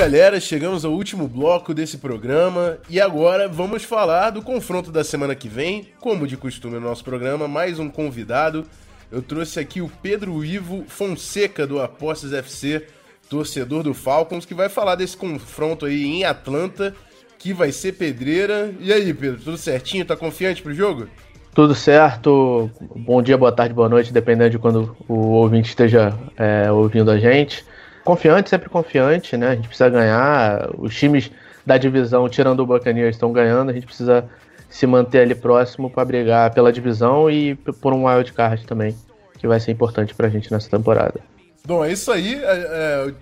Galera. 0.00 0.40
Chegamos 0.40 0.82
ao 0.82 0.92
último 0.92 1.28
bloco 1.28 1.74
desse 1.74 1.98
programa 1.98 2.78
e 2.88 2.98
agora 2.98 3.46
vamos 3.46 3.84
falar 3.84 4.30
do 4.30 4.40
confronto 4.40 4.90
da 4.90 5.04
semana 5.04 5.34
que 5.34 5.46
vem. 5.46 5.88
Como 6.00 6.26
de 6.26 6.38
costume 6.38 6.76
no 6.76 6.88
nosso 6.88 7.04
programa, 7.04 7.46
mais 7.46 7.78
um 7.78 7.90
convidado. 7.90 8.64
Eu 9.12 9.20
trouxe 9.20 9.60
aqui 9.60 9.82
o 9.82 9.92
Pedro 10.02 10.42
Ivo 10.42 10.84
Fonseca 10.88 11.66
do 11.66 11.82
Apostas 11.82 12.32
FC, 12.32 12.86
torcedor 13.28 13.82
do 13.82 13.92
Falcons, 13.92 14.46
que 14.46 14.54
vai 14.54 14.70
falar 14.70 14.94
desse 14.94 15.18
confronto 15.18 15.84
aí 15.84 16.02
em 16.02 16.24
Atlanta, 16.24 16.94
que 17.38 17.52
vai 17.52 17.70
ser 17.70 17.92
pedreira. 17.92 18.72
E 18.80 18.90
aí, 18.94 19.12
Pedro, 19.12 19.38
tudo 19.44 19.58
certinho? 19.58 20.06
Tá 20.06 20.16
confiante 20.16 20.62
pro 20.62 20.72
jogo? 20.72 21.08
Tudo 21.54 21.74
certo. 21.74 22.70
Bom 22.96 23.20
dia, 23.20 23.36
boa 23.36 23.52
tarde, 23.52 23.74
boa 23.74 23.88
noite, 23.88 24.14
dependendo 24.14 24.48
de 24.48 24.58
quando 24.58 24.96
o 25.06 25.32
ouvinte 25.32 25.68
esteja 25.68 26.18
é, 26.38 26.72
ouvindo 26.72 27.10
a 27.10 27.18
gente. 27.18 27.62
Confiante, 28.10 28.50
sempre 28.50 28.68
confiante, 28.68 29.36
né? 29.36 29.50
A 29.50 29.54
gente 29.54 29.68
precisa 29.68 29.88
ganhar. 29.88 30.68
Os 30.78 30.96
times 30.96 31.30
da 31.64 31.78
divisão, 31.78 32.28
tirando 32.28 32.58
o 32.58 32.66
Buccaneers, 32.66 33.14
estão 33.14 33.32
ganhando. 33.32 33.70
A 33.70 33.72
gente 33.72 33.86
precisa 33.86 34.28
se 34.68 34.84
manter 34.84 35.20
ali 35.20 35.34
próximo 35.36 35.88
para 35.88 36.04
brigar 36.04 36.52
pela 36.52 36.72
divisão 36.72 37.30
e 37.30 37.54
por 37.54 37.92
um 37.92 38.08
wild 38.08 38.32
card 38.32 38.66
também, 38.66 38.96
que 39.38 39.46
vai 39.46 39.60
ser 39.60 39.70
importante 39.70 40.12
para 40.12 40.26
a 40.26 40.28
gente 40.28 40.50
nessa 40.50 40.68
temporada. 40.68 41.20
Bom, 41.64 41.84
é 41.84 41.92
isso 41.92 42.10
aí. 42.10 42.34
É, 42.42 43.12
é, 43.12 43.14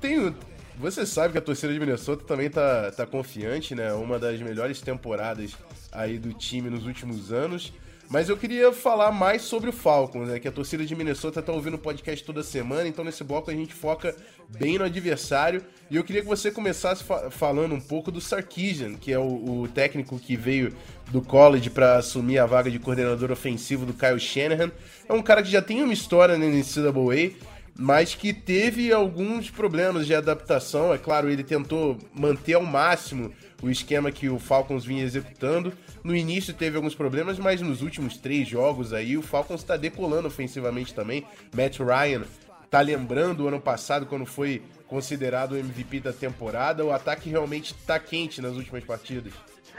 tenho, 0.00 0.32
você 0.78 1.04
sabe 1.04 1.32
que 1.32 1.38
a 1.38 1.42
torcida 1.42 1.72
de 1.72 1.80
Minnesota 1.80 2.22
também 2.24 2.48
tá, 2.48 2.92
tá 2.92 3.04
confiante, 3.04 3.74
né? 3.74 3.92
Uma 3.92 4.20
das 4.20 4.40
melhores 4.40 4.80
temporadas 4.80 5.56
aí 5.90 6.16
do 6.16 6.32
time 6.32 6.70
nos 6.70 6.86
últimos 6.86 7.32
anos. 7.32 7.72
Mas 8.12 8.28
eu 8.28 8.36
queria 8.36 8.70
falar 8.74 9.10
mais 9.10 9.40
sobre 9.40 9.70
o 9.70 9.72
Falcons, 9.72 10.28
né? 10.28 10.38
Que 10.38 10.46
a 10.46 10.52
torcida 10.52 10.84
de 10.84 10.94
Minnesota 10.94 11.40
tá 11.40 11.50
ouvindo 11.50 11.74
o 11.74 11.78
podcast 11.78 12.22
toda 12.22 12.42
semana, 12.42 12.86
então 12.86 13.02
nesse 13.02 13.24
bloco 13.24 13.50
a 13.50 13.54
gente 13.54 13.72
foca 13.72 14.14
bem 14.50 14.76
no 14.76 14.84
adversário. 14.84 15.64
E 15.90 15.96
eu 15.96 16.04
queria 16.04 16.20
que 16.20 16.28
você 16.28 16.50
começasse 16.50 17.02
fa 17.02 17.30
falando 17.30 17.74
um 17.74 17.80
pouco 17.80 18.12
do 18.12 18.20
Sarkisian, 18.20 18.96
que 18.96 19.10
é 19.10 19.18
o, 19.18 19.62
o 19.62 19.68
técnico 19.68 20.18
que 20.18 20.36
veio 20.36 20.74
do 21.10 21.22
college 21.22 21.70
para 21.70 21.96
assumir 21.96 22.38
a 22.38 22.44
vaga 22.44 22.70
de 22.70 22.78
coordenador 22.78 23.32
ofensivo 23.32 23.86
do 23.86 23.94
Kyle 23.94 24.20
Shanahan. 24.20 24.70
É 25.08 25.12
um 25.14 25.22
cara 25.22 25.42
que 25.42 25.50
já 25.50 25.62
tem 25.62 25.82
uma 25.82 25.94
história 25.94 26.36
na 26.36 26.44
NCAA, 26.44 27.34
mas 27.78 28.14
que 28.14 28.34
teve 28.34 28.92
alguns 28.92 29.48
problemas 29.48 30.06
de 30.06 30.14
adaptação. 30.14 30.92
É 30.92 30.98
claro, 30.98 31.30
ele 31.30 31.42
tentou 31.42 31.96
manter 32.12 32.52
ao 32.52 32.62
máximo 32.62 33.32
o 33.62 33.70
esquema 33.70 34.12
que 34.12 34.28
o 34.28 34.38
Falcons 34.38 34.84
vinha 34.84 35.02
executando. 35.02 35.72
No 36.04 36.16
início 36.16 36.52
teve 36.52 36.76
alguns 36.76 36.94
problemas, 36.94 37.38
mas 37.38 37.60
nos 37.60 37.80
últimos 37.80 38.16
três 38.16 38.48
jogos 38.48 38.92
aí 38.92 39.16
o 39.16 39.22
Falcons 39.22 39.60
está 39.60 39.76
decolando 39.76 40.26
ofensivamente 40.26 40.92
também. 40.92 41.24
Matt 41.54 41.78
Ryan 41.78 42.22
tá 42.68 42.80
lembrando 42.80 43.44
o 43.44 43.48
ano 43.48 43.60
passado 43.60 44.06
quando 44.06 44.26
foi 44.26 44.62
considerado 44.88 45.52
o 45.52 45.56
MVP 45.56 46.00
da 46.00 46.12
temporada. 46.12 46.84
O 46.84 46.92
ataque 46.92 47.30
realmente 47.30 47.74
está 47.78 47.98
quente 47.98 48.42
nas 48.42 48.56
últimas 48.56 48.82
partidas. 48.82 49.32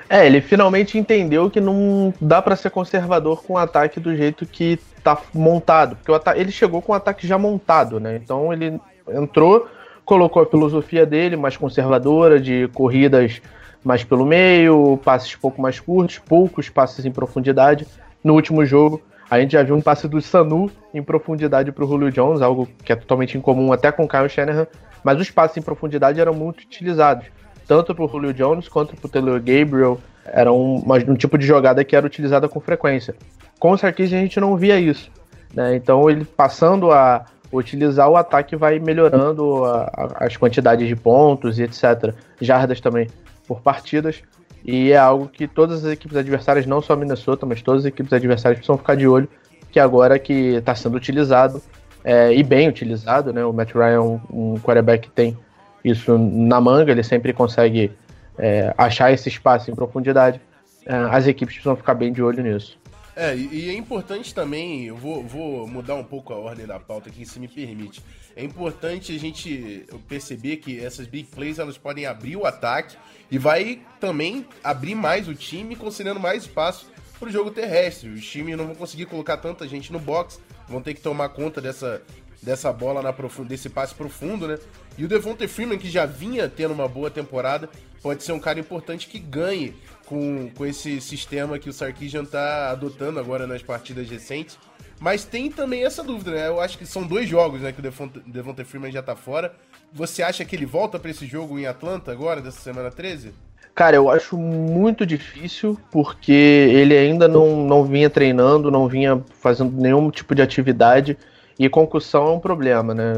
É, 0.09 0.25
ele 0.25 0.41
finalmente 0.41 0.97
entendeu 0.97 1.49
que 1.49 1.59
não 1.59 2.13
dá 2.19 2.41
para 2.41 2.55
ser 2.55 2.69
conservador 2.69 3.43
com 3.43 3.53
o 3.53 3.57
ataque 3.57 3.99
do 3.99 4.15
jeito 4.15 4.45
que 4.45 4.79
tá 5.03 5.21
montado, 5.33 5.97
porque 5.97 6.29
ele 6.39 6.51
chegou 6.51 6.81
com 6.81 6.93
o 6.93 6.95
ataque 6.95 7.27
já 7.27 7.37
montado, 7.37 7.99
né? 7.99 8.15
Então 8.15 8.53
ele 8.53 8.79
entrou, 9.09 9.67
colocou 10.05 10.41
a 10.41 10.45
filosofia 10.45 11.05
dele 11.05 11.35
mais 11.35 11.57
conservadora 11.57 12.39
de 12.39 12.69
corridas 12.73 13.41
mais 13.83 14.03
pelo 14.03 14.25
meio, 14.25 14.97
passes 15.03 15.35
pouco 15.35 15.61
mais 15.61 15.79
curtos, 15.79 16.19
poucos 16.19 16.69
passes 16.69 17.05
em 17.05 17.11
profundidade. 17.11 17.85
No 18.23 18.33
último 18.33 18.65
jogo, 18.65 19.01
a 19.29 19.39
gente 19.39 19.53
já 19.53 19.63
viu 19.63 19.75
um 19.75 19.81
passe 19.81 20.07
do 20.07 20.21
Sanu 20.21 20.71
em 20.93 21.01
profundidade 21.01 21.71
para 21.71 21.83
o 21.83 21.87
Julio 21.87 22.11
Jones, 22.11 22.41
algo 22.41 22.67
que 22.83 22.93
é 22.93 22.95
totalmente 22.95 23.37
incomum 23.37 23.73
até 23.73 23.91
com 23.91 24.05
o 24.05 24.07
Kyle 24.07 24.29
Shanahan, 24.29 24.67
mas 25.03 25.19
os 25.19 25.29
passes 25.29 25.57
em 25.57 25.61
profundidade 25.61 26.21
eram 26.21 26.33
muito 26.33 26.61
utilizados, 26.61 27.25
tanto 27.67 27.93
para 27.93 28.05
o 28.05 28.07
Julio 28.07 28.33
Jones 28.33 28.67
quanto 28.69 28.95
para 28.95 29.07
o 29.07 29.09
Taylor 29.09 29.39
Gabriel. 29.39 29.99
Era 30.25 30.53
um, 30.53 30.81
um, 31.09 31.15
tipo 31.15 31.37
de 31.37 31.45
jogada 31.45 31.83
que 31.83 31.95
era 31.95 32.05
utilizada 32.05 32.47
com 32.47 32.59
frequência. 32.61 33.13
Com 33.59 33.71
o 33.71 33.77
Sarkisian 33.77 34.19
a 34.19 34.21
gente 34.21 34.39
não 34.39 34.55
via 34.55 34.79
isso. 34.79 35.11
Né? 35.53 35.75
Então 35.75 36.09
ele 36.09 36.23
passando 36.23 36.91
a 36.91 37.25
utilizar 37.51 38.09
o 38.09 38.15
ataque 38.15 38.55
vai 38.55 38.79
melhorando 38.79 39.65
a, 39.65 39.91
a, 39.93 40.25
as 40.25 40.37
quantidades 40.37 40.87
de 40.87 40.95
pontos 40.95 41.59
e 41.59 41.63
etc. 41.63 42.13
Jardas 42.39 42.79
também 42.79 43.07
por 43.47 43.61
partidas. 43.61 44.23
E 44.65 44.91
é 44.91 44.97
algo 44.97 45.27
que 45.27 45.47
todas 45.47 45.85
as 45.85 45.91
equipes 45.91 46.15
adversárias, 46.15 46.65
não 46.65 46.81
só 46.81 46.93
a 46.93 46.95
Minnesota, 46.95 47.45
mas 47.45 47.61
todas 47.61 47.81
as 47.81 47.85
equipes 47.85 48.13
adversárias 48.13 48.59
precisam 48.59 48.77
ficar 48.77 48.95
de 48.95 49.07
olho, 49.07 49.27
que 49.71 49.79
agora 49.79 50.17
que 50.17 50.55
está 50.55 50.73
sendo 50.73 50.95
utilizado, 50.95 51.61
é, 52.03 52.33
e 52.33 52.43
bem 52.43 52.67
utilizado, 52.67 53.33
né? 53.33 53.43
O 53.43 53.53
Matt 53.53 53.73
Ryan, 53.73 54.01
um, 54.01 54.19
um 54.29 54.59
quarterback 54.59 55.07
que 55.07 55.13
tem 55.13 55.37
isso 55.83 56.17
na 56.17 56.61
manga, 56.61 56.91
ele 56.91 57.03
sempre 57.03 57.33
consegue 57.33 57.91
é, 58.37 58.73
achar 58.77 59.11
esse 59.11 59.29
espaço 59.29 59.69
em 59.69 59.75
profundidade. 59.75 60.39
É, 60.85 60.95
as 60.95 61.27
equipes 61.27 61.55
precisam 61.55 61.75
ficar 61.75 61.93
bem 61.93 62.11
de 62.11 62.21
olho 62.21 62.43
nisso. 62.43 62.77
É, 63.15 63.35
e 63.35 63.69
é 63.69 63.73
importante 63.73 64.33
também, 64.33 64.85
eu 64.85 64.97
vou, 64.97 65.23
vou 65.23 65.67
mudar 65.67 65.93
um 65.95 66.03
pouco 66.03 66.33
a 66.33 66.37
ordem 66.37 66.65
da 66.65 66.79
pauta 66.79 67.09
aqui, 67.09 67.25
se 67.25 67.39
me 67.39 67.47
permite. 67.47 68.01
É 68.35 68.43
importante 68.43 69.15
a 69.15 69.19
gente 69.19 69.85
perceber 70.07 70.57
que 70.57 70.79
essas 70.79 71.05
big 71.07 71.29
plays 71.29 71.59
elas 71.59 71.77
podem 71.77 72.05
abrir 72.05 72.35
o 72.35 72.45
ataque 72.45 72.97
e 73.29 73.37
vai 73.37 73.81
também 73.99 74.45
abrir 74.63 74.95
mais 74.95 75.27
o 75.27 75.35
time, 75.35 75.75
concedendo 75.75 76.19
mais 76.19 76.43
espaço 76.43 76.87
para 77.19 77.29
o 77.29 77.31
jogo 77.31 77.51
terrestre. 77.51 78.09
Os 78.09 78.25
times 78.25 78.57
não 78.57 78.65
vão 78.65 78.75
conseguir 78.75 79.05
colocar 79.05 79.37
tanta 79.37 79.67
gente 79.67 79.93
no 79.93 79.99
box, 79.99 80.39
vão 80.67 80.81
ter 80.81 80.93
que 80.93 81.01
tomar 81.01 81.29
conta 81.29 81.61
dessa, 81.61 82.01
dessa 82.41 82.71
bola 82.73 83.01
na 83.01 83.13
profund... 83.13 83.47
desse 83.47 83.69
passe 83.69 83.93
profundo, 83.93 84.47
né? 84.47 84.57
E 84.97 85.05
o 85.05 85.07
Devonta 85.07 85.47
Freeman, 85.47 85.77
que 85.77 85.89
já 85.89 86.05
vinha 86.05 86.49
tendo 86.49 86.73
uma 86.73 86.87
boa 86.87 87.09
temporada, 87.09 87.69
pode 88.01 88.23
ser 88.23 88.31
um 88.31 88.39
cara 88.39 88.59
importante 88.59 89.07
que 89.07 89.17
ganhe 89.17 89.73
com, 90.05 90.49
com 90.55 90.65
esse 90.65 90.99
sistema 90.99 91.57
que 91.57 91.69
o 91.69 91.73
Sarkisian 91.73 92.23
está 92.23 92.71
adotando 92.71 93.19
agora 93.19 93.47
nas 93.47 93.63
partidas 93.63 94.09
recentes. 94.09 94.57
Mas 95.03 95.25
tem 95.25 95.51
também 95.51 95.83
essa 95.83 96.01
dúvida, 96.01 96.31
né? 96.31 96.47
Eu 96.47 96.61
acho 96.61 96.77
que 96.77 96.85
são 96.85 97.03
dois 97.03 97.27
jogos, 97.27 97.59
né? 97.59 97.73
Que 97.73 97.81
o 97.81 97.83
Devonta, 98.25 98.63
Freeman 98.63 98.89
já 98.89 99.03
tá 99.03 99.17
fora. 99.17 99.53
Você 99.91 100.23
acha 100.23 100.45
que 100.45 100.55
ele 100.55 100.65
volta 100.65 100.97
para 100.97 101.11
esse 101.11 101.25
jogo 101.25 101.59
em 101.59 101.65
Atlanta 101.65 102.09
agora, 102.09 102.39
dessa 102.39 102.61
semana 102.61 102.89
13? 102.89 103.33
Cara, 103.75 103.97
eu 103.97 104.09
acho 104.09 104.37
muito 104.37 105.05
difícil, 105.05 105.77
porque 105.91 106.31
ele 106.31 106.97
ainda 106.97 107.27
não, 107.27 107.65
não 107.65 107.83
vinha 107.83 108.09
treinando, 108.09 108.71
não 108.71 108.87
vinha 108.87 109.21
fazendo 109.41 109.73
nenhum 109.75 110.09
tipo 110.09 110.33
de 110.33 110.41
atividade. 110.41 111.17
E 111.59 111.67
concussão 111.67 112.27
é 112.27 112.31
um 112.31 112.39
problema, 112.39 112.93
né? 112.93 113.11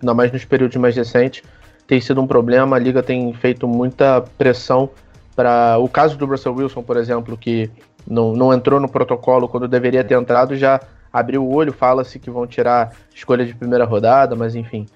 Ainda 0.00 0.14
mais 0.14 0.32
nos 0.32 0.44
períodos 0.44 0.76
mais 0.76 0.96
recentes. 0.96 1.44
Tem 1.86 2.00
sido 2.00 2.20
um 2.20 2.26
problema, 2.26 2.74
a 2.74 2.80
liga 2.80 3.00
tem 3.00 3.32
feito 3.32 3.68
muita 3.68 4.22
pressão 4.36 4.90
para. 5.36 5.78
O 5.78 5.88
caso 5.88 6.18
do 6.18 6.26
Russell 6.26 6.56
Wilson, 6.56 6.82
por 6.82 6.96
exemplo, 6.96 7.36
que 7.38 7.70
não, 8.04 8.32
não 8.32 8.52
entrou 8.52 8.80
no 8.80 8.88
protocolo 8.88 9.48
quando 9.48 9.68
deveria 9.68 10.02
ter 10.02 10.18
entrado, 10.18 10.56
já 10.56 10.80
abriu 11.18 11.44
o 11.44 11.54
olho, 11.54 11.72
fala-se 11.72 12.18
que 12.18 12.30
vão 12.30 12.46
tirar 12.46 12.94
escolha 13.14 13.44
de 13.44 13.54
primeira 13.54 13.84
rodada, 13.84 14.34
mas 14.34 14.54
enfim. 14.54 14.86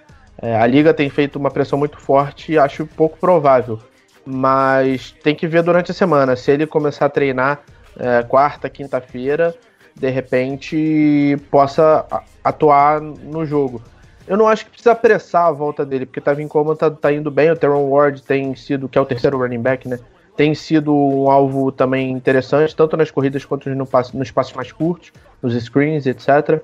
É, 0.40 0.56
a 0.56 0.66
liga 0.66 0.92
tem 0.92 1.08
feito 1.08 1.36
uma 1.38 1.50
pressão 1.50 1.78
muito 1.78 1.98
forte 1.98 2.52
e 2.52 2.58
acho 2.58 2.86
pouco 2.86 3.18
provável. 3.18 3.78
Mas 4.24 5.12
tem 5.22 5.34
que 5.34 5.46
ver 5.46 5.62
durante 5.62 5.90
a 5.90 5.94
semana. 5.94 6.36
Se 6.36 6.50
ele 6.50 6.66
começar 6.66 7.06
a 7.06 7.08
treinar 7.08 7.60
é, 7.98 8.22
quarta, 8.22 8.68
quinta-feira, 8.68 9.54
de 9.94 10.10
repente 10.10 11.36
possa 11.50 12.06
atuar 12.42 13.00
no 13.00 13.44
jogo. 13.44 13.82
Eu 14.26 14.36
não 14.36 14.48
acho 14.48 14.64
que 14.64 14.70
precisa 14.70 14.92
apressar 14.92 15.46
a 15.46 15.52
volta 15.52 15.84
dele, 15.84 16.06
porque 16.06 16.20
Tevin 16.20 16.48
Coleman 16.48 16.76
tá, 16.76 16.90
tá 16.90 17.12
indo 17.12 17.30
bem, 17.30 17.50
o 17.50 17.56
Teron 17.56 17.88
Ward 17.88 18.22
tem 18.22 18.54
sido, 18.54 18.88
que 18.88 18.96
é 18.96 19.00
o 19.00 19.04
terceiro 19.04 19.38
running 19.38 19.60
back, 19.60 19.88
né? 19.88 19.98
Tem 20.36 20.54
sido 20.54 20.94
um 20.94 21.30
alvo 21.30 21.70
também 21.70 22.10
interessante, 22.10 22.74
tanto 22.74 22.96
nas 22.96 23.10
corridas 23.10 23.44
quanto 23.44 23.68
no 23.68 23.86
nos 24.14 24.30
passos 24.30 24.52
mais 24.54 24.72
curtos, 24.72 25.12
nos 25.42 25.54
screens, 25.54 26.06
etc. 26.06 26.62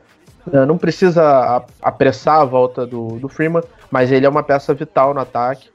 Não 0.67 0.79
precisa 0.79 1.65
apressar 1.83 2.41
a 2.41 2.45
volta 2.45 2.87
do, 2.87 3.19
do 3.19 3.29
Freeman, 3.29 3.63
mas 3.91 4.11
ele 4.11 4.25
é 4.25 4.29
uma 4.29 4.43
peça 4.43 4.73
vital 4.73 5.13
no 5.13 5.21
ataque. 5.21 5.69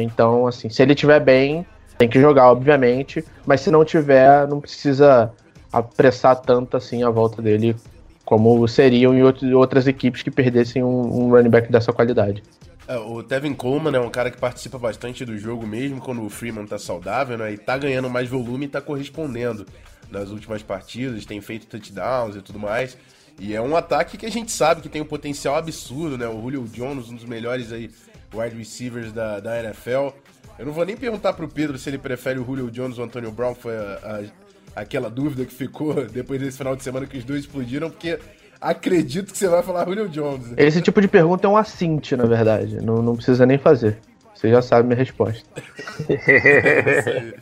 Então, 0.00 0.46
assim, 0.46 0.68
se 0.68 0.82
ele 0.82 0.94
estiver 0.94 1.20
bem, 1.20 1.64
tem 1.96 2.08
que 2.08 2.20
jogar, 2.20 2.50
obviamente, 2.50 3.24
mas 3.46 3.60
se 3.60 3.70
não 3.70 3.84
tiver, 3.84 4.48
não 4.48 4.60
precisa 4.60 5.30
apressar 5.72 6.36
tanto 6.36 6.76
assim 6.76 7.02
a 7.02 7.10
volta 7.10 7.42
dele 7.42 7.76
como 8.24 8.66
seriam 8.66 9.12
em 9.14 9.54
outras 9.54 9.86
equipes 9.86 10.22
que 10.22 10.30
perdessem 10.30 10.82
um, 10.82 11.26
um 11.26 11.30
running 11.30 11.50
back 11.50 11.70
dessa 11.70 11.92
qualidade. 11.92 12.42
É, 12.86 12.96
o 12.96 13.22
Tevin 13.22 13.54
Coleman 13.54 13.96
é 13.96 14.00
um 14.00 14.10
cara 14.10 14.30
que 14.30 14.38
participa 14.38 14.78
bastante 14.78 15.24
do 15.24 15.36
jogo 15.38 15.66
mesmo 15.66 16.00
quando 16.00 16.22
o 16.22 16.28
Freeman 16.28 16.66
tá 16.66 16.78
saudável, 16.78 17.38
né? 17.38 17.52
E 17.52 17.58
tá 17.58 17.78
ganhando 17.78 18.10
mais 18.10 18.28
volume 18.28 18.66
e 18.66 18.68
tá 18.68 18.80
correspondendo 18.80 19.66
nas 20.10 20.30
últimas 20.30 20.62
partidas, 20.62 21.24
tem 21.24 21.40
feito 21.40 21.66
touchdowns 21.66 22.36
e 22.36 22.42
tudo 22.42 22.58
mais. 22.58 22.96
E 23.38 23.54
é 23.54 23.60
um 23.60 23.76
ataque 23.76 24.16
que 24.16 24.26
a 24.26 24.30
gente 24.30 24.52
sabe 24.52 24.80
que 24.80 24.88
tem 24.88 25.02
um 25.02 25.06
potencial 25.06 25.56
absurdo, 25.56 26.16
né? 26.16 26.26
O 26.28 26.40
Julio 26.40 26.64
Jones, 26.68 27.08
um 27.08 27.16
dos 27.16 27.24
melhores 27.24 27.72
aí 27.72 27.90
wide 28.32 28.56
receivers 28.56 29.12
da, 29.12 29.40
da 29.40 29.62
NFL. 29.62 30.10
Eu 30.58 30.66
não 30.66 30.72
vou 30.72 30.84
nem 30.84 30.96
perguntar 30.96 31.32
pro 31.32 31.48
Pedro 31.48 31.76
se 31.78 31.90
ele 31.90 31.98
prefere 31.98 32.38
o 32.38 32.44
Julio 32.44 32.70
Jones 32.70 32.98
ou 32.98 33.04
o 33.04 33.06
Antonio 33.06 33.32
Brown, 33.32 33.54
foi 33.54 33.76
a, 33.76 34.30
a, 34.76 34.80
aquela 34.82 35.10
dúvida 35.10 35.44
que 35.44 35.52
ficou 35.54 36.06
depois 36.06 36.40
desse 36.40 36.58
final 36.58 36.76
de 36.76 36.82
semana 36.82 37.06
que 37.06 37.18
os 37.18 37.24
dois 37.24 37.40
explodiram, 37.40 37.90
porque 37.90 38.18
acredito 38.60 39.32
que 39.32 39.38
você 39.38 39.48
vai 39.48 39.62
falar 39.62 39.84
Julio 39.84 40.08
Jones. 40.08 40.48
Né? 40.48 40.56
Esse 40.58 40.80
tipo 40.80 41.00
de 41.00 41.08
pergunta 41.08 41.46
é 41.46 41.50
um 41.50 41.56
assinte, 41.56 42.16
na 42.16 42.24
verdade. 42.24 42.80
Não, 42.80 43.02
não 43.02 43.16
precisa 43.16 43.44
nem 43.44 43.58
fazer. 43.58 43.98
Você 44.44 44.50
já 44.50 44.60
sabe 44.60 44.88
minha 44.88 44.98
resposta. 44.98 45.42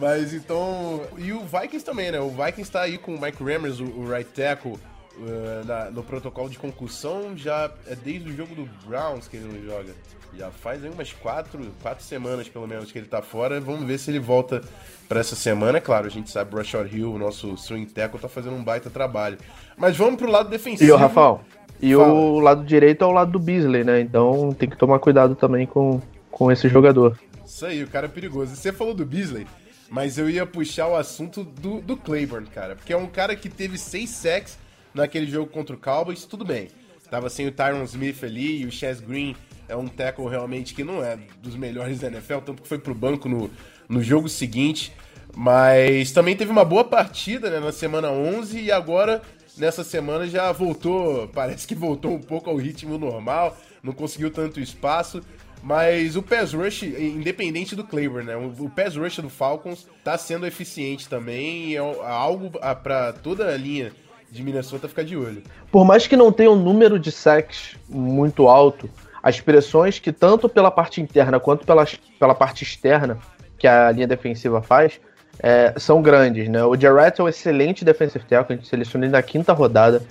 Mas 0.00 0.32
então. 0.32 1.02
E 1.18 1.30
o 1.30 1.40
Vikings 1.40 1.84
também, 1.84 2.10
né? 2.10 2.18
O 2.18 2.30
Vikings 2.30 2.62
está 2.62 2.80
aí 2.80 2.96
com 2.96 3.14
o 3.14 3.20
Mike 3.20 3.44
Rammers, 3.44 3.80
o, 3.80 3.84
o 3.84 4.10
right 4.10 4.30
tackle, 4.30 4.72
uh, 4.72 5.66
na, 5.66 5.90
no 5.90 6.02
protocolo 6.02 6.48
de 6.48 6.58
concussão. 6.58 7.36
Já 7.36 7.70
é 7.86 7.94
desde 7.94 8.30
o 8.30 8.34
jogo 8.34 8.54
do 8.54 8.64
Browns 8.86 9.28
que 9.28 9.36
ele 9.36 9.46
não 9.46 9.62
joga. 9.62 9.92
Já 10.34 10.50
faz 10.50 10.82
aí 10.82 10.88
umas 10.88 11.12
quatro, 11.12 11.70
quatro 11.82 12.02
semanas, 12.02 12.48
pelo 12.48 12.66
menos, 12.66 12.90
que 12.90 12.98
ele 12.98 13.08
tá 13.08 13.20
fora. 13.20 13.60
Vamos 13.60 13.86
ver 13.86 13.98
se 13.98 14.10
ele 14.10 14.18
volta 14.18 14.62
para 15.06 15.20
essa 15.20 15.36
semana. 15.36 15.76
É 15.76 15.82
claro, 15.82 16.06
a 16.06 16.10
gente 16.10 16.30
sabe 16.30 16.50
que 16.50 16.76
o 16.78 16.86
Hill, 16.86 17.12
o 17.12 17.18
nosso 17.18 17.58
swing 17.58 17.92
tackle, 17.92 18.18
tá 18.18 18.28
fazendo 18.28 18.56
um 18.56 18.64
baita 18.64 18.88
trabalho. 18.88 19.36
Mas 19.76 19.94
vamos 19.98 20.16
pro 20.16 20.30
lado 20.30 20.48
defensivo. 20.48 20.88
E 20.88 20.92
o 20.92 20.96
Rafael? 20.96 21.42
E 21.80 21.94
Fala. 21.94 22.12
o 22.12 22.40
lado 22.40 22.64
direito 22.64 23.04
é 23.04 23.06
o 23.06 23.12
lado 23.12 23.32
do 23.32 23.38
Beasley, 23.38 23.84
né? 23.84 24.00
Então 24.00 24.54
tem 24.58 24.68
que 24.68 24.76
tomar 24.76 24.98
cuidado 24.98 25.34
também 25.34 25.66
com, 25.66 26.00
com 26.30 26.50
esse 26.50 26.68
jogador. 26.68 27.18
Isso 27.44 27.64
aí, 27.64 27.82
o 27.82 27.88
cara 27.88 28.06
é 28.06 28.08
perigoso. 28.08 28.54
Você 28.54 28.72
falou 28.72 28.94
do 28.94 29.04
Beasley, 29.04 29.46
mas 29.88 30.18
eu 30.18 30.28
ia 30.28 30.44
puxar 30.44 30.88
o 30.88 30.96
assunto 30.96 31.44
do, 31.44 31.80
do 31.80 31.96
Claiborne, 31.96 32.46
cara. 32.46 32.74
Porque 32.76 32.92
é 32.92 32.96
um 32.96 33.06
cara 33.06 33.36
que 33.36 33.48
teve 33.48 33.78
seis 33.78 34.10
sacks 34.10 34.58
naquele 34.94 35.26
jogo 35.26 35.50
contra 35.50 35.76
o 35.76 35.78
Cowboys, 35.78 36.24
tudo 36.24 36.44
bem. 36.44 36.68
Tava 37.10 37.30
sem 37.30 37.46
o 37.46 37.52
Tyron 37.52 37.84
Smith 37.84 38.24
ali 38.24 38.62
e 38.62 38.66
o 38.66 38.72
Chaz 38.72 39.00
Green 39.00 39.36
é 39.68 39.76
um 39.76 39.86
tackle 39.86 40.28
realmente 40.28 40.74
que 40.74 40.82
não 40.82 41.04
é 41.04 41.18
dos 41.42 41.56
melhores 41.56 42.00
da 42.00 42.08
NFL, 42.08 42.38
tanto 42.44 42.62
que 42.62 42.68
foi 42.68 42.78
pro 42.78 42.94
banco 42.94 43.28
no, 43.28 43.50
no 43.88 44.02
jogo 44.02 44.28
seguinte. 44.28 44.92
Mas 45.34 46.12
também 46.12 46.36
teve 46.36 46.50
uma 46.50 46.64
boa 46.64 46.84
partida 46.84 47.50
né, 47.50 47.60
na 47.60 47.70
semana 47.70 48.10
11 48.10 48.58
e 48.58 48.72
agora 48.72 49.20
nessa 49.58 49.82
semana 49.82 50.26
já 50.26 50.50
voltou, 50.52 51.28
parece 51.28 51.66
que 51.66 51.74
voltou 51.74 52.12
um 52.12 52.20
pouco 52.20 52.50
ao 52.50 52.56
ritmo 52.56 52.98
normal, 52.98 53.56
não 53.82 53.92
conseguiu 53.92 54.30
tanto 54.30 54.60
espaço. 54.60 55.22
Mas 55.62 56.14
o 56.14 56.22
pass 56.22 56.52
rush, 56.52 56.82
independente 56.84 57.74
do 57.74 57.82
Claiborne, 57.82 58.26
né? 58.26 58.36
O 58.36 58.70
pass 58.70 58.94
rush 58.94 59.18
do 59.18 59.30
Falcons 59.30 59.88
tá 60.04 60.16
sendo 60.16 60.46
eficiente 60.46 61.08
também 61.08 61.70
e 61.70 61.76
é 61.76 61.78
algo 61.78 62.50
para 62.82 63.12
toda 63.14 63.48
a 63.48 63.56
linha 63.56 63.90
de 64.30 64.42
Minnesota 64.44 64.86
ficar 64.86 65.02
de 65.02 65.16
olho. 65.16 65.42
Por 65.72 65.84
mais 65.84 66.06
que 66.06 66.16
não 66.16 66.30
tenha 66.30 66.50
um 66.50 66.62
número 66.62 66.98
de 66.98 67.10
sacks 67.10 67.74
muito 67.88 68.48
alto, 68.48 68.88
as 69.22 69.40
pressões 69.40 69.98
que 69.98 70.12
tanto 70.12 70.48
pela 70.48 70.70
parte 70.70 71.00
interna 71.00 71.40
quanto 71.40 71.66
pela, 71.66 71.84
pela 72.18 72.34
parte 72.34 72.62
externa 72.62 73.18
que 73.58 73.66
a 73.66 73.90
linha 73.90 74.06
defensiva 74.06 74.62
faz 74.62 75.00
é, 75.42 75.74
são 75.76 76.00
grandes, 76.02 76.48
né? 76.48 76.64
O 76.64 76.78
Jarrett 76.78 77.20
é 77.20 77.24
um 77.24 77.28
excelente 77.28 77.84
defensive 77.84 78.24
tackle, 78.24 78.54
a 78.54 78.56
gente 78.56 78.68
selecionou 78.68 79.08
na 79.08 79.22
quinta 79.22 79.52
rodada, 79.52 80.02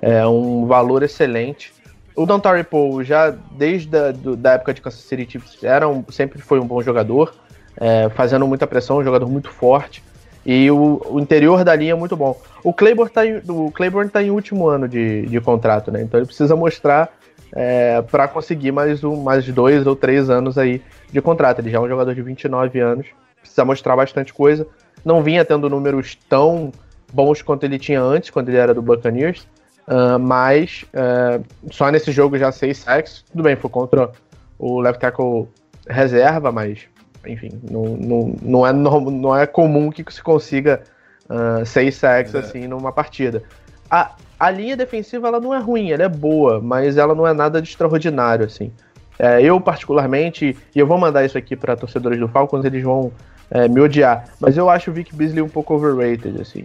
é 0.00 0.26
um 0.26 0.66
valor 0.66 1.02
excelente. 1.02 1.72
O 2.14 2.26
Dontari 2.26 2.64
Poe 2.64 3.04
já 3.04 3.30
desde 3.52 3.96
a 3.96 4.12
do, 4.12 4.36
da 4.36 4.52
época 4.52 4.74
de 4.74 4.82
Kansas 4.82 5.00
City 5.00 5.30
Chiefs 5.30 5.64
era 5.64 5.88
um, 5.88 6.04
sempre 6.10 6.40
foi 6.40 6.60
um 6.60 6.66
bom 6.66 6.82
jogador, 6.82 7.34
é, 7.76 8.08
fazendo 8.10 8.46
muita 8.46 8.66
pressão, 8.66 8.98
um 8.98 9.04
jogador 9.04 9.28
muito 9.28 9.50
forte. 9.50 10.02
E 10.44 10.70
o, 10.70 11.00
o, 11.08 11.20
interior 11.20 11.62
da 11.62 11.74
linha 11.74 11.92
é 11.92 11.94
muito 11.94 12.16
bom. 12.16 12.38
O 12.64 12.72
Claiborne 12.72 13.08
está 13.08 13.24
em, 13.24 14.08
tá 14.08 14.22
em 14.22 14.30
último 14.30 14.68
ano 14.68 14.88
de, 14.88 15.22
de 15.26 15.40
contrato, 15.40 15.90
né? 15.90 16.02
Então 16.02 16.18
ele 16.18 16.26
precisa 16.26 16.56
mostrar 16.56 17.10
é, 17.54 18.02
para 18.02 18.26
conseguir 18.26 18.72
mais, 18.72 19.04
um, 19.04 19.22
mais 19.22 19.46
dois 19.46 19.86
ou 19.86 19.94
três 19.94 20.28
anos 20.28 20.58
aí 20.58 20.82
de 21.12 21.20
contrato. 21.20 21.60
Ele 21.60 21.70
já 21.70 21.78
é 21.78 21.80
um 21.80 21.88
jogador 21.88 22.12
de 22.12 22.22
29 22.22 22.80
anos, 22.80 23.06
precisa 23.42 23.64
mostrar 23.64 23.94
bastante 23.96 24.32
coisa. 24.32 24.66
Não 25.04 25.22
vinha 25.22 25.44
tendo 25.44 25.68
números 25.68 26.16
tão 26.28 26.72
bons 27.12 27.42
quanto 27.42 27.64
ele 27.64 27.78
tinha 27.78 28.00
antes, 28.00 28.30
quando 28.30 28.48
ele 28.48 28.56
era 28.56 28.72
do 28.72 28.80
Buccaneers, 28.80 29.46
uh, 29.86 30.18
mas 30.18 30.84
uh, 30.94 31.44
só 31.70 31.90
nesse 31.90 32.10
jogo 32.10 32.38
já 32.38 32.50
seis 32.50 32.78
sacks. 32.78 33.24
Tudo 33.30 33.42
bem, 33.42 33.56
foi 33.56 33.68
contra 33.68 34.10
o 34.58 34.80
left 34.80 35.00
tackle 35.00 35.48
reserva, 35.86 36.50
mas 36.50 36.86
enfim, 37.26 37.50
não, 37.70 37.84
não, 37.84 38.36
não, 38.42 38.66
é, 38.66 38.72
não 38.72 39.36
é 39.36 39.46
comum 39.46 39.90
que 39.90 40.04
se 40.12 40.22
consiga 40.22 40.82
uh, 41.28 41.64
seis 41.66 41.96
sacks 41.96 42.34
é. 42.34 42.38
assim 42.38 42.66
numa 42.66 42.92
partida. 42.92 43.42
A, 43.90 44.12
a 44.40 44.50
linha 44.50 44.76
defensiva 44.76 45.28
ela 45.28 45.38
não 45.38 45.52
é 45.54 45.58
ruim, 45.58 45.92
ela 45.92 46.02
é 46.02 46.08
boa, 46.08 46.60
mas 46.60 46.96
ela 46.96 47.14
não 47.14 47.26
é 47.26 47.32
nada 47.32 47.60
de 47.60 47.68
extraordinário, 47.68 48.46
assim. 48.46 48.72
É, 49.18 49.40
eu, 49.42 49.60
particularmente, 49.60 50.56
e 50.74 50.78
eu 50.78 50.86
vou 50.86 50.98
mandar 50.98 51.24
isso 51.24 51.36
aqui 51.36 51.54
para 51.54 51.76
torcedores 51.76 52.18
do 52.18 52.26
Falcons, 52.26 52.64
eles 52.64 52.82
vão 52.82 53.12
é, 53.52 53.68
me 53.68 53.80
odiar, 53.80 54.24
mas 54.40 54.56
eu 54.56 54.70
acho 54.70 54.90
o 54.90 54.94
Vic 54.94 55.14
Beasley 55.14 55.42
um 55.42 55.48
pouco 55.48 55.74
overrated, 55.74 56.40
assim. 56.40 56.64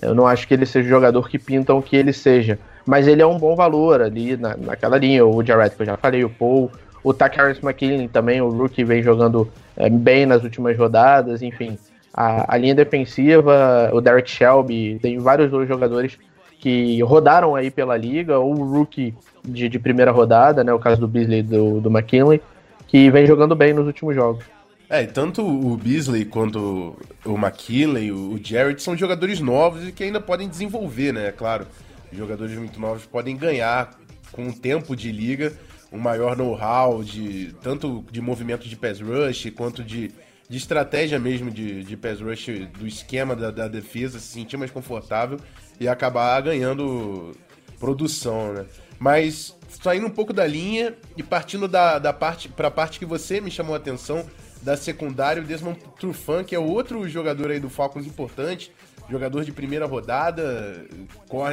Eu 0.00 0.14
não 0.14 0.26
acho 0.26 0.46
que 0.46 0.54
ele 0.54 0.64
seja 0.64 0.86
o 0.86 0.90
jogador 0.90 1.28
que 1.28 1.38
pintam 1.38 1.82
que 1.82 1.96
ele 1.96 2.12
seja, 2.12 2.58
mas 2.86 3.08
ele 3.08 3.20
é 3.20 3.26
um 3.26 3.36
bom 3.36 3.56
valor 3.56 4.00
ali 4.00 4.36
na, 4.36 4.56
naquela 4.56 4.96
linha. 4.96 5.26
O 5.26 5.44
Jarrett, 5.44 5.74
que 5.74 5.82
eu 5.82 5.86
já 5.86 5.96
falei, 5.96 6.24
o 6.24 6.30
Paul, 6.30 6.70
o 7.02 7.12
Takaris 7.12 7.62
McKinley 7.62 8.08
também, 8.08 8.40
o 8.40 8.48
rookie 8.48 8.84
vem 8.84 9.02
jogando 9.02 9.50
é, 9.76 9.90
bem 9.90 10.24
nas 10.24 10.44
últimas 10.44 10.78
rodadas, 10.78 11.42
enfim. 11.42 11.76
A, 12.14 12.54
a 12.54 12.56
linha 12.56 12.74
defensiva, 12.76 13.90
o 13.92 14.00
Derek 14.00 14.30
Shelby, 14.30 14.98
tem 15.02 15.18
vários 15.18 15.52
outros 15.52 15.68
jogadores 15.68 16.16
que 16.60 17.02
rodaram 17.02 17.56
aí 17.56 17.70
pela 17.70 17.96
liga, 17.96 18.38
ou 18.38 18.56
o 18.56 18.64
rookie 18.64 19.14
de, 19.44 19.68
de 19.68 19.78
primeira 19.78 20.12
rodada, 20.12 20.62
né? 20.62 20.72
O 20.72 20.78
caso 20.78 21.00
do 21.00 21.08
Beasley 21.08 21.42
do, 21.42 21.80
do 21.80 21.90
McKinley, 21.90 22.40
que 22.86 23.10
vem 23.10 23.26
jogando 23.26 23.56
bem 23.56 23.72
nos 23.72 23.86
últimos 23.86 24.14
jogos. 24.14 24.44
É, 24.90 25.06
tanto 25.06 25.46
o 25.46 25.76
Beasley 25.76 26.24
quanto 26.24 26.98
o 27.24 27.34
McKinley, 27.36 28.10
o 28.10 28.36
Jarrett 28.42 28.82
são 28.82 28.96
jogadores 28.96 29.38
novos 29.38 29.86
e 29.86 29.92
que 29.92 30.02
ainda 30.02 30.20
podem 30.20 30.48
desenvolver, 30.48 31.12
né? 31.12 31.28
É 31.28 31.32
claro, 31.32 31.64
jogadores 32.12 32.58
muito 32.58 32.80
novos 32.80 33.06
podem 33.06 33.36
ganhar 33.36 33.96
com 34.32 34.48
o 34.48 34.52
tempo 34.52 34.96
de 34.96 35.12
liga 35.12 35.52
um 35.92 35.98
maior 35.98 36.36
know-how 36.36 37.04
de 37.04 37.54
tanto 37.62 38.04
de 38.10 38.20
movimento 38.20 38.68
de 38.68 38.74
pass 38.74 39.00
rush 39.00 39.52
quanto 39.56 39.84
de, 39.84 40.10
de 40.48 40.56
estratégia 40.56 41.20
mesmo 41.20 41.52
de, 41.52 41.84
de 41.84 41.96
pass 41.96 42.20
rush 42.20 42.46
do 42.76 42.84
esquema 42.84 43.36
da, 43.36 43.52
da 43.52 43.68
defesa, 43.68 44.18
se 44.18 44.26
sentir 44.26 44.56
mais 44.56 44.72
confortável 44.72 45.38
e 45.78 45.86
acabar 45.86 46.40
ganhando 46.42 47.30
produção, 47.78 48.54
né? 48.54 48.66
Mas 48.98 49.56
saindo 49.68 50.08
um 50.08 50.10
pouco 50.10 50.32
da 50.32 50.48
linha 50.48 50.96
e 51.16 51.22
partindo 51.22 51.68
da, 51.68 52.00
da 52.00 52.12
parte 52.12 52.48
para 52.48 52.66
a 52.66 52.72
parte 52.72 52.98
que 52.98 53.06
você 53.06 53.40
me 53.40 53.52
chamou 53.52 53.74
a 53.74 53.78
atenção 53.78 54.26
da 54.62 54.76
secundária, 54.76 55.42
o 55.42 55.46
Desmond 55.46 55.78
Trufant, 55.98 56.44
que 56.44 56.54
é 56.54 56.58
outro 56.58 57.08
jogador 57.08 57.50
aí 57.50 57.60
do 57.60 57.70
Falcons 57.70 58.06
importante, 58.06 58.72
jogador 59.08 59.44
de 59.44 59.52
primeira 59.52 59.86
rodada, 59.86 60.86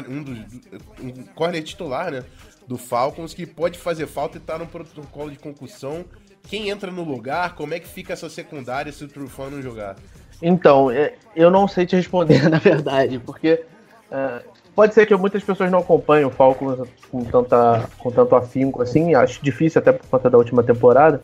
um 0.09 0.23
dos 0.23 0.37
um 1.01 1.23
corner 1.35 1.63
titular, 1.63 2.11
né, 2.11 2.23
do 2.67 2.77
Falcons, 2.77 3.33
que 3.33 3.45
pode 3.45 3.79
fazer 3.79 4.07
falta 4.07 4.37
e 4.37 4.41
tá 4.41 4.57
no 4.57 4.67
protocolo 4.67 5.31
de 5.31 5.39
concussão. 5.39 6.05
Quem 6.43 6.69
entra 6.69 6.91
no 6.91 7.03
lugar? 7.03 7.55
Como 7.55 7.73
é 7.73 7.79
que 7.79 7.87
fica 7.87 8.13
essa 8.13 8.29
secundária 8.29 8.91
se 8.91 9.03
o 9.03 9.07
Trufant 9.07 9.51
não 9.51 9.61
jogar? 9.61 9.95
Então, 10.41 10.91
é, 10.91 11.15
eu 11.35 11.49
não 11.49 11.67
sei 11.67 11.85
te 11.85 11.95
responder, 11.95 12.47
na 12.49 12.59
verdade, 12.59 13.19
porque 13.19 13.63
é, 14.11 14.41
pode 14.75 14.93
ser 14.93 15.05
que 15.05 15.15
muitas 15.15 15.43
pessoas 15.43 15.71
não 15.71 15.79
acompanhem 15.79 16.25
o 16.25 16.29
Falcons 16.29 16.87
com, 17.09 17.23
tanta, 17.23 17.89
com 17.97 18.11
tanto 18.11 18.35
afinco 18.35 18.81
assim, 18.81 19.15
acho 19.15 19.43
difícil 19.43 19.79
até 19.79 19.91
por 19.91 20.07
conta 20.07 20.29
da 20.29 20.37
última 20.37 20.61
temporada, 20.61 21.21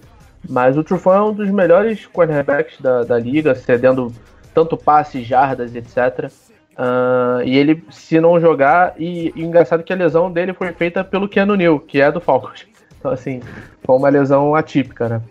mas 0.50 0.78
o 0.78 0.84
Trufant 0.84 1.18
é 1.18 1.22
um 1.22 1.34
dos 1.34 1.50
melhores 1.50 2.06
cornerbacks 2.06 2.80
da, 2.80 3.04
da 3.04 3.18
liga, 3.18 3.56
cedendo 3.56 4.12
tanto 4.54 4.78
passes, 4.78 5.26
jardas, 5.26 5.76
etc. 5.76 6.32
Uh, 6.74 7.44
e 7.46 7.56
ele, 7.56 7.84
se 7.90 8.20
não 8.20 8.40
jogar, 8.40 8.94
e, 8.98 9.32
e 9.36 9.44
engraçado 9.44 9.84
que 9.84 9.94
a 9.94 9.96
lesão 9.96 10.32
dele 10.32 10.54
foi 10.54 10.72
feita 10.74 11.04
pelo 11.04 11.30
Keanu 11.30 11.56
Neal, 11.56 11.80
que 11.80 12.02
é 12.02 12.12
do 12.12 12.20
Falcons. 12.20 12.66
Então, 13.00 13.12
assim, 13.12 13.42
foi 13.84 13.96
uma 13.96 14.10
lesão 14.10 14.56
atípica, 14.56 15.10
né? 15.10 15.22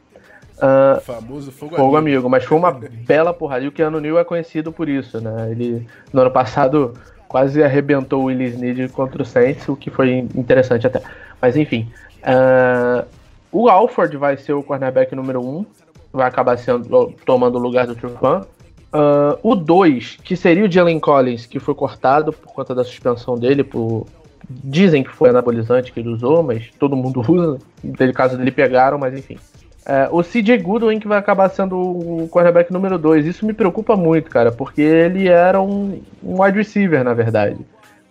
Uh, 0.58 1.00
famoso 1.00 1.50
fogo, 1.50 1.74
fogo 1.74 1.96
amigo. 1.96 2.16
amigo. 2.18 2.30
mas 2.30 2.44
foi 2.44 2.56
uma 2.56 2.70
bela 2.70 3.34
porrada. 3.34 3.64
E 3.64 3.68
o 3.68 3.72
Keanu 3.72 4.00
Neal 4.00 4.18
é 4.18 4.24
conhecido 4.24 4.70
por 4.70 4.88
isso, 4.88 5.20
né? 5.20 5.50
Ele, 5.50 5.86
no 6.12 6.20
ano 6.20 6.30
passado, 6.30 6.94
quase 7.26 7.62
arrebentou 7.62 8.22
o 8.22 8.24
Willis 8.26 8.56
Need 8.56 8.88
contra 8.90 9.22
o 9.22 9.24
Saints, 9.24 9.68
o 9.68 9.74
que 9.74 9.90
foi 9.90 10.10
interessante 10.34 10.86
até. 10.86 11.02
Mas, 11.40 11.56
enfim. 11.56 11.90
Uh, 12.22 13.04
o 13.52 13.68
Alford 13.68 14.16
vai 14.16 14.36
ser 14.36 14.54
o 14.54 14.62
cornerback 14.62 15.14
número 15.14 15.40
1, 15.40 15.44
um, 15.44 15.66
vai 16.12 16.26
acabar 16.26 16.56
sendo, 16.58 17.14
tomando 17.26 17.56
o 17.56 17.60
lugar 17.60 17.86
do 17.86 17.94
Trufan. 17.94 18.46
Uh, 18.92 19.38
o 19.42 19.54
2, 19.54 20.18
que 20.24 20.36
seria 20.36 20.64
o 20.64 20.70
Jalen 20.70 20.98
Collins, 20.98 21.46
que 21.46 21.58
foi 21.58 21.74
cortado 21.74 22.32
por 22.32 22.52
conta 22.52 22.74
da 22.74 22.82
suspensão 22.82 23.36
dele, 23.36 23.62
por... 23.62 24.06
dizem 24.48 25.02
que 25.02 25.10
foi 25.10 25.30
anabolizante 25.30 25.92
que 25.92 26.00
ele 26.00 26.10
usou, 26.10 26.42
mas 26.42 26.70
todo 26.78 26.96
mundo 26.96 27.20
usa. 27.28 27.58
No 27.82 28.12
caso 28.12 28.36
dele 28.36 28.50
pegaram, 28.50 28.98
mas 28.98 29.14
enfim. 29.14 29.38
Uh, 29.84 30.16
o 30.16 30.22
CJ 30.22 30.58
Goodwin 30.58 31.00
que 31.00 31.08
vai 31.08 31.18
acabar 31.18 31.48
sendo 31.48 31.76
o 31.76 32.28
cornerback 32.28 32.72
número 32.72 32.98
2. 32.98 33.26
Isso 33.26 33.44
me 33.44 33.52
preocupa 33.52 33.96
muito, 33.96 34.30
cara, 34.30 34.52
porque 34.52 34.80
ele 34.80 35.28
era 35.28 35.60
um, 35.60 36.00
um 36.22 36.42
wide 36.42 36.56
receiver, 36.56 37.02
na 37.02 37.14
verdade. 37.14 37.56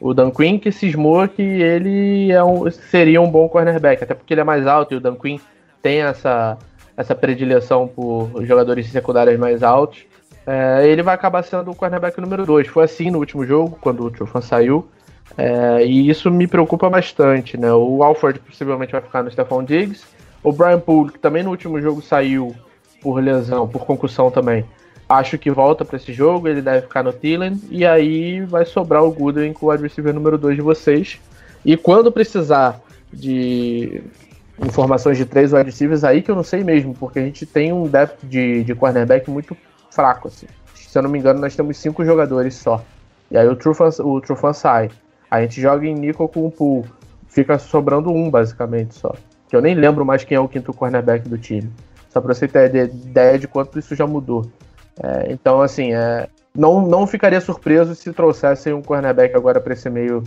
O 0.02 0.14
Dan 0.14 0.32
Quinn 0.32 0.58
que 0.58 0.72
cismou 0.72 1.28
que 1.28 1.42
ele 1.42 2.32
é 2.32 2.44
um, 2.44 2.70
seria 2.72 3.22
um 3.22 3.30
bom 3.30 3.48
cornerback, 3.48 4.04
até 4.04 4.14
porque 4.14 4.34
ele 4.34 4.42
é 4.42 4.44
mais 4.44 4.68
alto 4.68 4.94
e 4.94 4.98
o 4.98 5.00
Dan 5.00 5.16
Quinn 5.16 5.38
tem 5.82 6.02
essa, 6.02 6.58
essa 6.98 7.16
predileção 7.16 7.88
por 7.88 8.44
jogadores 8.44 8.88
secundários 8.88 9.40
mais 9.40 9.62
altos 9.62 10.06
é, 10.46 10.88
ele 10.88 11.04
vai 11.04 11.14
acabar 11.14 11.44
sendo 11.44 11.72
o 11.72 11.76
cornerback 11.76 12.20
número 12.20 12.46
2. 12.46 12.68
Foi 12.68 12.84
assim 12.84 13.12
no 13.12 13.20
último 13.20 13.46
jogo, 13.46 13.78
quando 13.80 14.04
o 14.04 14.12
Trufan 14.12 14.42
saiu. 14.42 14.88
É, 15.38 15.86
e 15.86 16.10
isso 16.10 16.30
me 16.30 16.48
preocupa 16.48 16.90
bastante, 16.90 17.58
né? 17.58 17.72
O 17.72 18.04
Alford 18.04 18.40
possivelmente 18.40 18.92
vai 18.92 19.02
ficar 19.02 19.24
no 19.24 19.32
Stephon 19.32 19.64
Diggs. 19.64 20.04
O 20.44 20.52
Brian 20.52 20.80
Poole, 20.80 21.12
que 21.12 21.20
também 21.20 21.44
no 21.44 21.52
último 21.52 21.80
jogo 21.80 22.02
saiu 22.02 22.56
por 23.02 23.22
lesão, 23.22 23.68
por 23.68 23.86
concussão 23.86 24.32
também. 24.32 24.66
Acho 25.12 25.38
que 25.38 25.52
volta 25.52 25.84
para 25.84 25.98
esse 25.98 26.14
jogo, 26.14 26.48
ele 26.48 26.62
deve 26.62 26.84
ficar 26.84 27.04
no 27.04 27.12
Thielen. 27.12 27.60
E 27.70 27.86
aí 27.86 28.46
vai 28.46 28.64
sobrar 28.64 29.04
o 29.04 29.12
Goodwin 29.12 29.52
com 29.52 29.66
o 29.66 29.76
receiver 29.76 30.14
número 30.14 30.38
2 30.38 30.56
de 30.56 30.62
vocês. 30.62 31.20
E 31.66 31.76
quando 31.76 32.10
precisar 32.10 32.80
de 33.12 34.02
informações 34.66 35.18
de 35.18 35.26
três 35.26 35.52
wide 35.52 35.66
receivers, 35.66 36.06
aí 36.06 36.22
que 36.22 36.32
eu 36.32 36.36
não 36.36 36.44
sei 36.44 36.64
mesmo, 36.64 36.94
porque 36.94 37.20
a 37.20 37.24
gente 37.24 37.46
tem 37.46 37.74
um 37.74 37.90
depth 37.90 38.20
de, 38.24 38.64
de 38.64 38.74
cornerback 38.74 39.30
muito 39.30 39.58
fraco, 39.90 40.30
assim. 40.30 40.48
Se 40.74 40.98
eu 40.98 41.02
não 41.02 41.10
me 41.10 41.20
engano, 41.20 41.42
nós 41.42 41.58
temos 41.58 41.76
cinco 41.78 42.06
jogadores 42.06 42.56
só. 42.56 42.82
E 43.30 43.38
aí 43.38 43.48
o 43.50 43.56
Trufan, 43.58 43.90
o 44.06 44.22
Trufan 44.22 44.54
sai. 44.54 44.90
A 45.30 45.42
gente 45.42 45.60
joga 45.60 45.86
em 45.86 45.94
Nico 45.94 46.26
com 46.30 46.46
o 46.46 46.52
Pool. 46.52 46.86
Fica 47.28 47.60
sobrando 47.60 48.10
um, 48.12 48.30
basicamente, 48.30 48.96
só. 48.96 49.14
Que 49.50 49.58
eu 49.58 49.62
nem 49.62 49.76
lembro 49.76 50.06
mais 50.06 50.24
quem 50.24 50.38
é 50.38 50.40
o 50.40 50.48
quinto 50.48 50.72
cornerback 50.72 51.28
do 51.28 51.38
time. 51.38 51.70
Só 52.10 52.22
pra 52.22 52.34
você 52.34 52.48
ter 52.48 52.74
ideia 52.74 53.38
de 53.38 53.46
quanto 53.46 53.78
isso 53.78 53.94
já 53.94 54.08
mudou. 54.08 54.50
É, 55.02 55.32
então, 55.32 55.62
assim, 55.62 55.94
é, 55.94 56.28
não, 56.56 56.86
não 56.86 57.08
ficaria 57.08 57.40
surpreso 57.40 57.96
se 57.96 58.12
trouxessem 58.12 58.74
um 58.74 58.82
cornerback 58.82 59.36
agora 59.36 59.60
para 59.60 59.74
esse 59.74 59.90
meio 59.90 60.22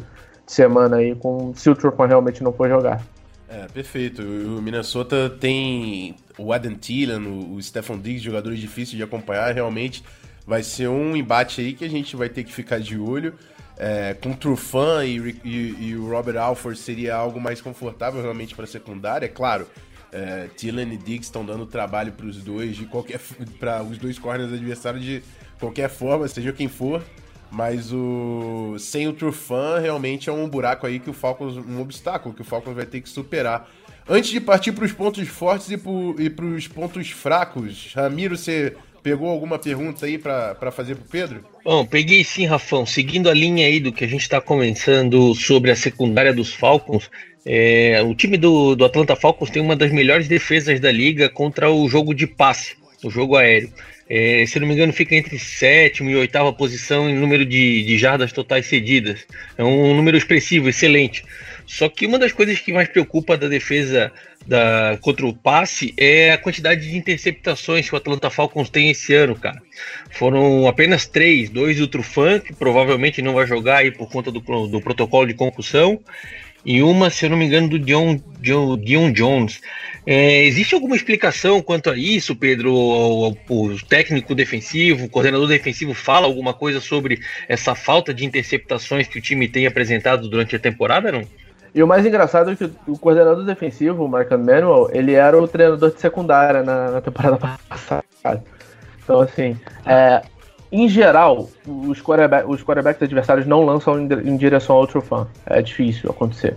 de 0.47 0.53
semana 0.53 0.97
aí, 0.97 1.15
com, 1.15 1.55
se 1.55 1.69
o 1.69 1.75
Trufan 1.75 2.07
realmente 2.07 2.43
não 2.43 2.53
for 2.53 2.69
jogar. 2.69 3.03
É, 3.49 3.67
perfeito. 3.73 4.23
O 4.23 4.61
Minnesota 4.61 5.31
tem 5.31 6.17
o 6.39 6.53
Adam 6.53 6.75
Thielen, 6.75 7.53
o 7.53 7.63
Stephon 7.63 7.99
Diggs, 7.99 8.25
jogadores 8.25 8.59
difíceis 8.59 8.97
de 8.97 9.03
acompanhar. 9.03 9.55
Realmente 9.55 10.03
vai 10.47 10.63
ser 10.63 10.89
um 10.89 11.17
embate 11.17 11.61
aí 11.61 11.73
que 11.73 11.85
a 11.85 11.91
gente 11.91 12.17
vai 12.17 12.29
ter 12.29 12.43
que 12.45 12.53
ficar 12.53 12.81
de 12.81 12.99
olho. 12.99 13.35
É, 13.77 14.15
com 14.15 14.31
o 14.31 14.37
Trufan 14.37 15.05
e, 15.05 15.37
e, 15.45 15.89
e, 15.89 15.97
o 15.97 16.09
Robert 16.09 16.41
Alford 16.41 16.79
seria 16.79 17.17
algo 17.17 17.41
mais 17.41 17.61
confortável 17.61 18.23
realmente 18.23 18.55
para 18.55 18.65
a 18.65 18.69
secundária. 18.69 19.29
Claro, 19.29 19.67
é, 20.15 20.49
Thielen 20.57 20.93
e 20.93 20.97
Diggs 20.97 21.27
estão 21.27 21.45
dando 21.45 21.67
trabalho 21.67 22.13
para 22.13 22.27
os 22.27 22.37
dois 22.37 22.77
de 22.77 22.87
qualquer 22.87 23.19
para 23.59 23.83
os 23.83 23.99
dois 23.99 24.17
corners 24.17 24.53
adversários 24.53 25.05
de 25.05 25.23
qualquer 25.59 25.91
forma, 25.91 26.29
seja 26.29 26.53
quem 26.53 26.69
for. 26.69 27.03
Mas 27.51 27.93
o 27.93 28.77
sem 28.79 29.07
o 29.09 29.13
Trufan 29.13 29.79
realmente 29.81 30.31
é 30.31 30.33
um 30.33 30.49
buraco 30.49 30.87
aí 30.87 30.99
que 30.99 31.11
o 31.11 31.13
Falcons 31.13 31.57
um 31.57 31.81
obstáculo 31.81 32.35
que 32.35 32.43
o 32.43 32.45
Falcons 32.45 32.75
vai 32.75 32.87
ter 32.87 33.01
que 33.01 33.09
superar. 33.09 33.69
Antes 34.09 34.31
de 34.31 34.41
partir 34.41 34.73
para 34.73 34.85
os 34.85 34.93
pontos 34.93 35.27
fortes 35.29 35.71
e 35.71 36.31
para 36.31 36.45
os 36.45 36.69
pontos 36.69 37.11
fracos, 37.11 37.93
Ramiro, 37.95 38.37
você 38.37 38.77
pegou 39.05 39.29
alguma 39.29 39.59
pergunta 39.59 40.07
aí 40.07 40.17
para 40.17 40.73
fazer 40.73 40.95
para 40.95 41.05
o 41.05 41.09
Pedro? 41.09 41.45
Bom, 41.63 41.85
peguei 41.85 42.25
sim, 42.25 42.47
Rafão. 42.47 42.87
Seguindo 42.87 43.29
a 43.29 43.35
linha 43.35 43.67
aí 43.67 43.79
do 43.79 43.93
que 43.93 44.03
a 44.03 44.09
gente 44.09 44.23
está 44.23 44.41
começando 44.41 45.35
sobre 45.35 45.71
a 45.71 45.77
secundária 45.77 46.33
dos 46.33 46.55
Falcons, 46.55 47.11
é, 47.45 48.03
o 48.03 48.15
time 48.15 48.39
do, 48.39 48.75
do 48.75 48.85
Atlanta 48.85 49.15
Falcons 49.15 49.51
tem 49.51 49.61
uma 49.61 49.77
das 49.77 49.93
melhores 49.93 50.27
defesas 50.27 50.81
da 50.81 50.91
liga 50.91 51.29
contra 51.29 51.71
o 51.71 51.87
jogo 51.87 52.15
de 52.15 52.27
passe, 52.27 52.77
o 53.05 53.11
jogo 53.11 53.37
aéreo. 53.37 53.71
É, 54.09 54.45
se 54.47 54.59
não 54.59 54.67
me 54.67 54.73
engano, 54.73 54.93
fica 54.93 55.15
entre 55.15 55.39
sétima 55.39 56.11
e 56.11 56.17
oitava 56.17 56.53
posição 56.53 57.09
em 57.09 57.15
número 57.15 57.45
de, 57.45 57.85
de 57.85 57.99
jardas 57.99 58.33
totais 58.33 58.67
cedidas. 58.67 59.27
É 59.59 59.65
um 59.65 59.95
número 59.95 60.17
expressivo, 60.17 60.69
excelente. 60.71 61.25
Só 61.67 61.89
que 61.89 62.07
uma 62.07 62.19
das 62.19 62.33
coisas 62.33 62.59
que 62.59 62.73
mais 62.73 62.89
preocupa 62.89 63.37
da 63.37 63.49
defesa 63.49 64.13
da, 64.47 64.99
contra 65.01 65.27
o 65.27 65.35
passe 65.35 65.95
é 65.97 66.33
a 66.33 66.39
quantidade 66.39 66.89
de 66.89 66.97
interceptações 66.97 67.89
que 67.89 67.95
o 67.95 67.99
Atlanta 67.99 68.31
Falcons 68.31 68.71
tem 68.71 68.91
esse 68.91 69.15
ano, 69.15 69.35
cara. 69.35 69.61
Foram 70.11 70.67
apenas 70.69 71.07
três, 71.07 71.49
dois 71.49 71.79
do 71.79 71.89
Trufan, 71.89 72.41
que 72.41 72.53
provavelmente 72.53 73.23
não 73.23 73.35
vai 73.35 73.47
jogar 73.47 73.79
aí 73.79 73.91
por 73.91 74.11
conta 74.11 74.31
do, 74.31 74.41
do 74.41 74.81
protocolo 74.81 75.27
de 75.27 75.35
concussão, 75.35 76.01
e 76.65 76.83
uma, 76.83 77.11
se 77.11 77.27
eu 77.27 77.31
não 77.31 77.37
me 77.37 77.45
engano, 77.45 77.69
do 77.69 77.79
Dion, 77.79 78.19
Dion, 78.41 78.79
Dion 78.79 79.13
Jones. 79.13 79.61
É, 80.07 80.45
existe 80.45 80.75
alguma 80.75 80.97
explicação 80.97 81.61
quanto 81.61 81.91
a 81.91 81.97
isso, 81.97 82.35
Pedro? 82.35 82.73
O, 82.73 83.37
o, 83.49 83.77
técnico 83.87 84.35
defensivo, 84.35 85.05
o 85.05 85.09
coordenador 85.09 85.47
defensivo 85.47 85.93
fala 85.93 86.27
alguma 86.27 86.55
coisa 86.55 86.81
sobre 86.81 87.21
essa 87.49 87.75
falta 87.75 88.15
de 88.15 88.25
interceptações 88.25 89.07
que 89.07 89.19
o 89.19 89.23
time 89.23 89.47
tem 89.47 89.67
apresentado 89.67 90.27
durante 90.27 90.57
a 90.57 90.59
temporada, 90.59 91.13
não? 91.13 91.27
E 91.75 91.83
o 91.83 91.87
mais 91.87 92.07
engraçado 92.07 92.53
é 92.53 92.57
que 92.57 92.71
o 92.87 92.97
coordenador 92.97 93.45
defensivo, 93.45 94.05
o 94.05 94.09
Mark 94.09 94.31
Manuel, 94.31 94.89
ele 94.93 95.15
era 95.15 95.37
o 95.37 95.49
treinador 95.49 95.91
de 95.91 96.01
secundária 96.01 96.63
na, 96.63 96.93
na 96.93 97.01
temporada 97.01 97.37
passada. 97.69 98.45
Então, 99.03 99.21
assim, 99.21 99.59
é, 99.85 100.23
em 100.71 100.89
geral, 100.89 101.49
os, 101.67 102.01
quarterback, 102.01 102.49
os 102.49 102.63
quarterbacks 102.63 103.03
adversários 103.03 103.47
não 103.47 103.65
lançam 103.65 104.01
em, 104.01 104.05
em 104.05 104.37
direção 104.37 104.77
ao 104.77 104.87
Trufan. 104.87 105.27
É 105.47 105.61
difícil 105.61 106.11
acontecer. 106.11 106.57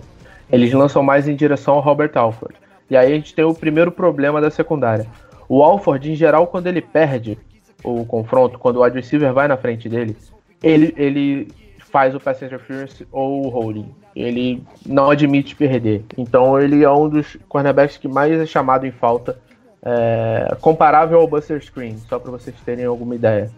Eles 0.50 0.72
lançam 0.72 1.02
mais 1.02 1.28
em 1.28 1.34
direção 1.34 1.74
ao 1.74 1.80
Robert 1.80 2.12
Alford. 2.14 2.54
E 2.88 2.96
aí 2.96 3.12
a 3.12 3.14
gente 3.14 3.34
tem 3.34 3.44
o 3.44 3.52
primeiro 3.52 3.90
problema 3.92 4.40
da 4.40 4.50
secundária. 4.50 5.06
O 5.48 5.62
Alford, 5.62 6.10
em 6.10 6.14
geral, 6.14 6.46
quando 6.46 6.68
ele 6.68 6.80
perde 6.80 7.38
o 7.84 8.04
confronto, 8.04 8.58
quando 8.58 8.76
o 8.76 8.84
wide 8.84 8.96
receiver 8.96 9.32
vai 9.32 9.48
na 9.48 9.56
frente 9.56 9.88
dele, 9.88 10.16
ele, 10.62 10.94
ele 10.96 11.48
faz 11.90 12.14
o 12.14 12.20
pass 12.20 12.42
interference 12.42 13.06
ou 13.10 13.46
o 13.46 13.48
holding. 13.48 13.94
Ele 14.14 14.62
não 14.86 15.10
admite 15.10 15.54
perder. 15.54 16.04
Então 16.16 16.60
ele 16.60 16.84
é 16.84 16.90
um 16.90 17.08
dos 17.08 17.36
cornerbacks 17.48 17.96
que 17.96 18.08
mais 18.08 18.38
é 18.38 18.46
chamado 18.46 18.86
em 18.86 18.90
falta, 18.90 19.38
é, 19.82 20.56
comparável 20.60 21.20
ao 21.20 21.28
Buster 21.28 21.62
Screen, 21.62 21.96
só 22.08 22.18
para 22.18 22.30
vocês 22.30 22.54
terem 22.64 22.84
alguma 22.84 23.14
ideia. 23.14 23.50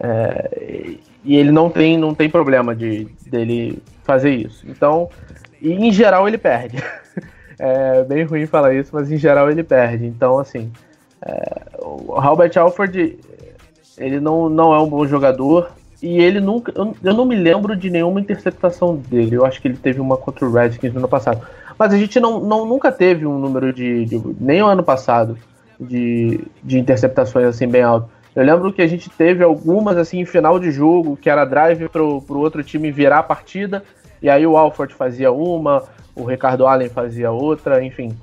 É, 0.00 0.96
e 1.24 1.36
ele 1.36 1.50
não 1.50 1.70
tem, 1.70 1.96
não 1.96 2.14
tem 2.14 2.28
problema 2.28 2.74
de 2.74 3.06
dele 3.26 3.82
fazer 4.02 4.30
isso. 4.30 4.64
Então, 4.68 5.08
e 5.60 5.72
em 5.72 5.92
geral 5.92 6.28
ele 6.28 6.38
perde. 6.38 6.76
É 7.56 8.02
bem 8.02 8.24
ruim 8.24 8.46
falar 8.46 8.74
isso, 8.74 8.90
mas 8.92 9.12
em 9.12 9.16
geral 9.16 9.48
ele 9.48 9.62
perde. 9.62 10.04
Então, 10.04 10.40
assim, 10.40 10.72
é, 11.24 11.62
o 11.78 12.18
Robert 12.20 12.50
Alford, 12.56 13.16
ele 13.96 14.18
não, 14.18 14.48
não 14.48 14.74
é 14.74 14.80
um 14.80 14.88
bom 14.88 15.06
jogador. 15.06 15.70
E 16.04 16.18
ele 16.20 16.38
nunca. 16.38 16.70
Eu, 16.76 16.94
eu, 17.02 17.14
não 17.14 17.24
me 17.24 17.34
lembro 17.34 17.74
de 17.74 17.88
nenhuma 17.88 18.20
interceptação 18.20 18.94
dele. 18.94 19.36
Eu 19.36 19.46
acho 19.46 19.58
que 19.58 19.66
ele 19.66 19.78
teve 19.78 20.02
uma 20.02 20.18
contra 20.18 20.44
o 20.44 20.52
Redskins 20.52 20.92
no 20.92 20.98
ano 20.98 21.08
passado. 21.08 21.40
Mas 21.78 21.94
a 21.94 21.96
gente 21.96 22.20
não, 22.20 22.40
não 22.40 22.66
nunca 22.66 22.92
teve 22.92 23.24
um 23.24 23.38
número 23.38 23.72
de. 23.72 24.04
de 24.04 24.22
nem 24.38 24.62
o 24.62 24.66
ano 24.66 24.82
passado. 24.82 25.38
De, 25.80 26.40
de 26.62 26.78
interceptações 26.78 27.46
assim 27.46 27.66
bem 27.66 27.82
alto. 27.82 28.10
Eu 28.36 28.44
lembro 28.44 28.70
que 28.70 28.82
a 28.82 28.86
gente 28.86 29.08
teve 29.08 29.42
algumas 29.42 29.96
assim 29.96 30.20
em 30.20 30.26
final 30.26 30.58
de 30.58 30.70
jogo, 30.70 31.16
que 31.16 31.30
era 31.30 31.46
drive 31.46 31.88
pro, 31.88 32.20
pro 32.20 32.38
outro 32.38 32.62
time 32.62 32.92
virar 32.92 33.20
a 33.20 33.22
partida, 33.22 33.82
e 34.20 34.28
aí 34.28 34.46
o 34.46 34.56
Alford 34.56 34.94
fazia 34.94 35.32
uma, 35.32 35.82
o 36.14 36.24
Ricardo 36.24 36.66
Allen 36.66 36.88
fazia 36.90 37.32
outra, 37.32 37.82
enfim. 37.82 38.16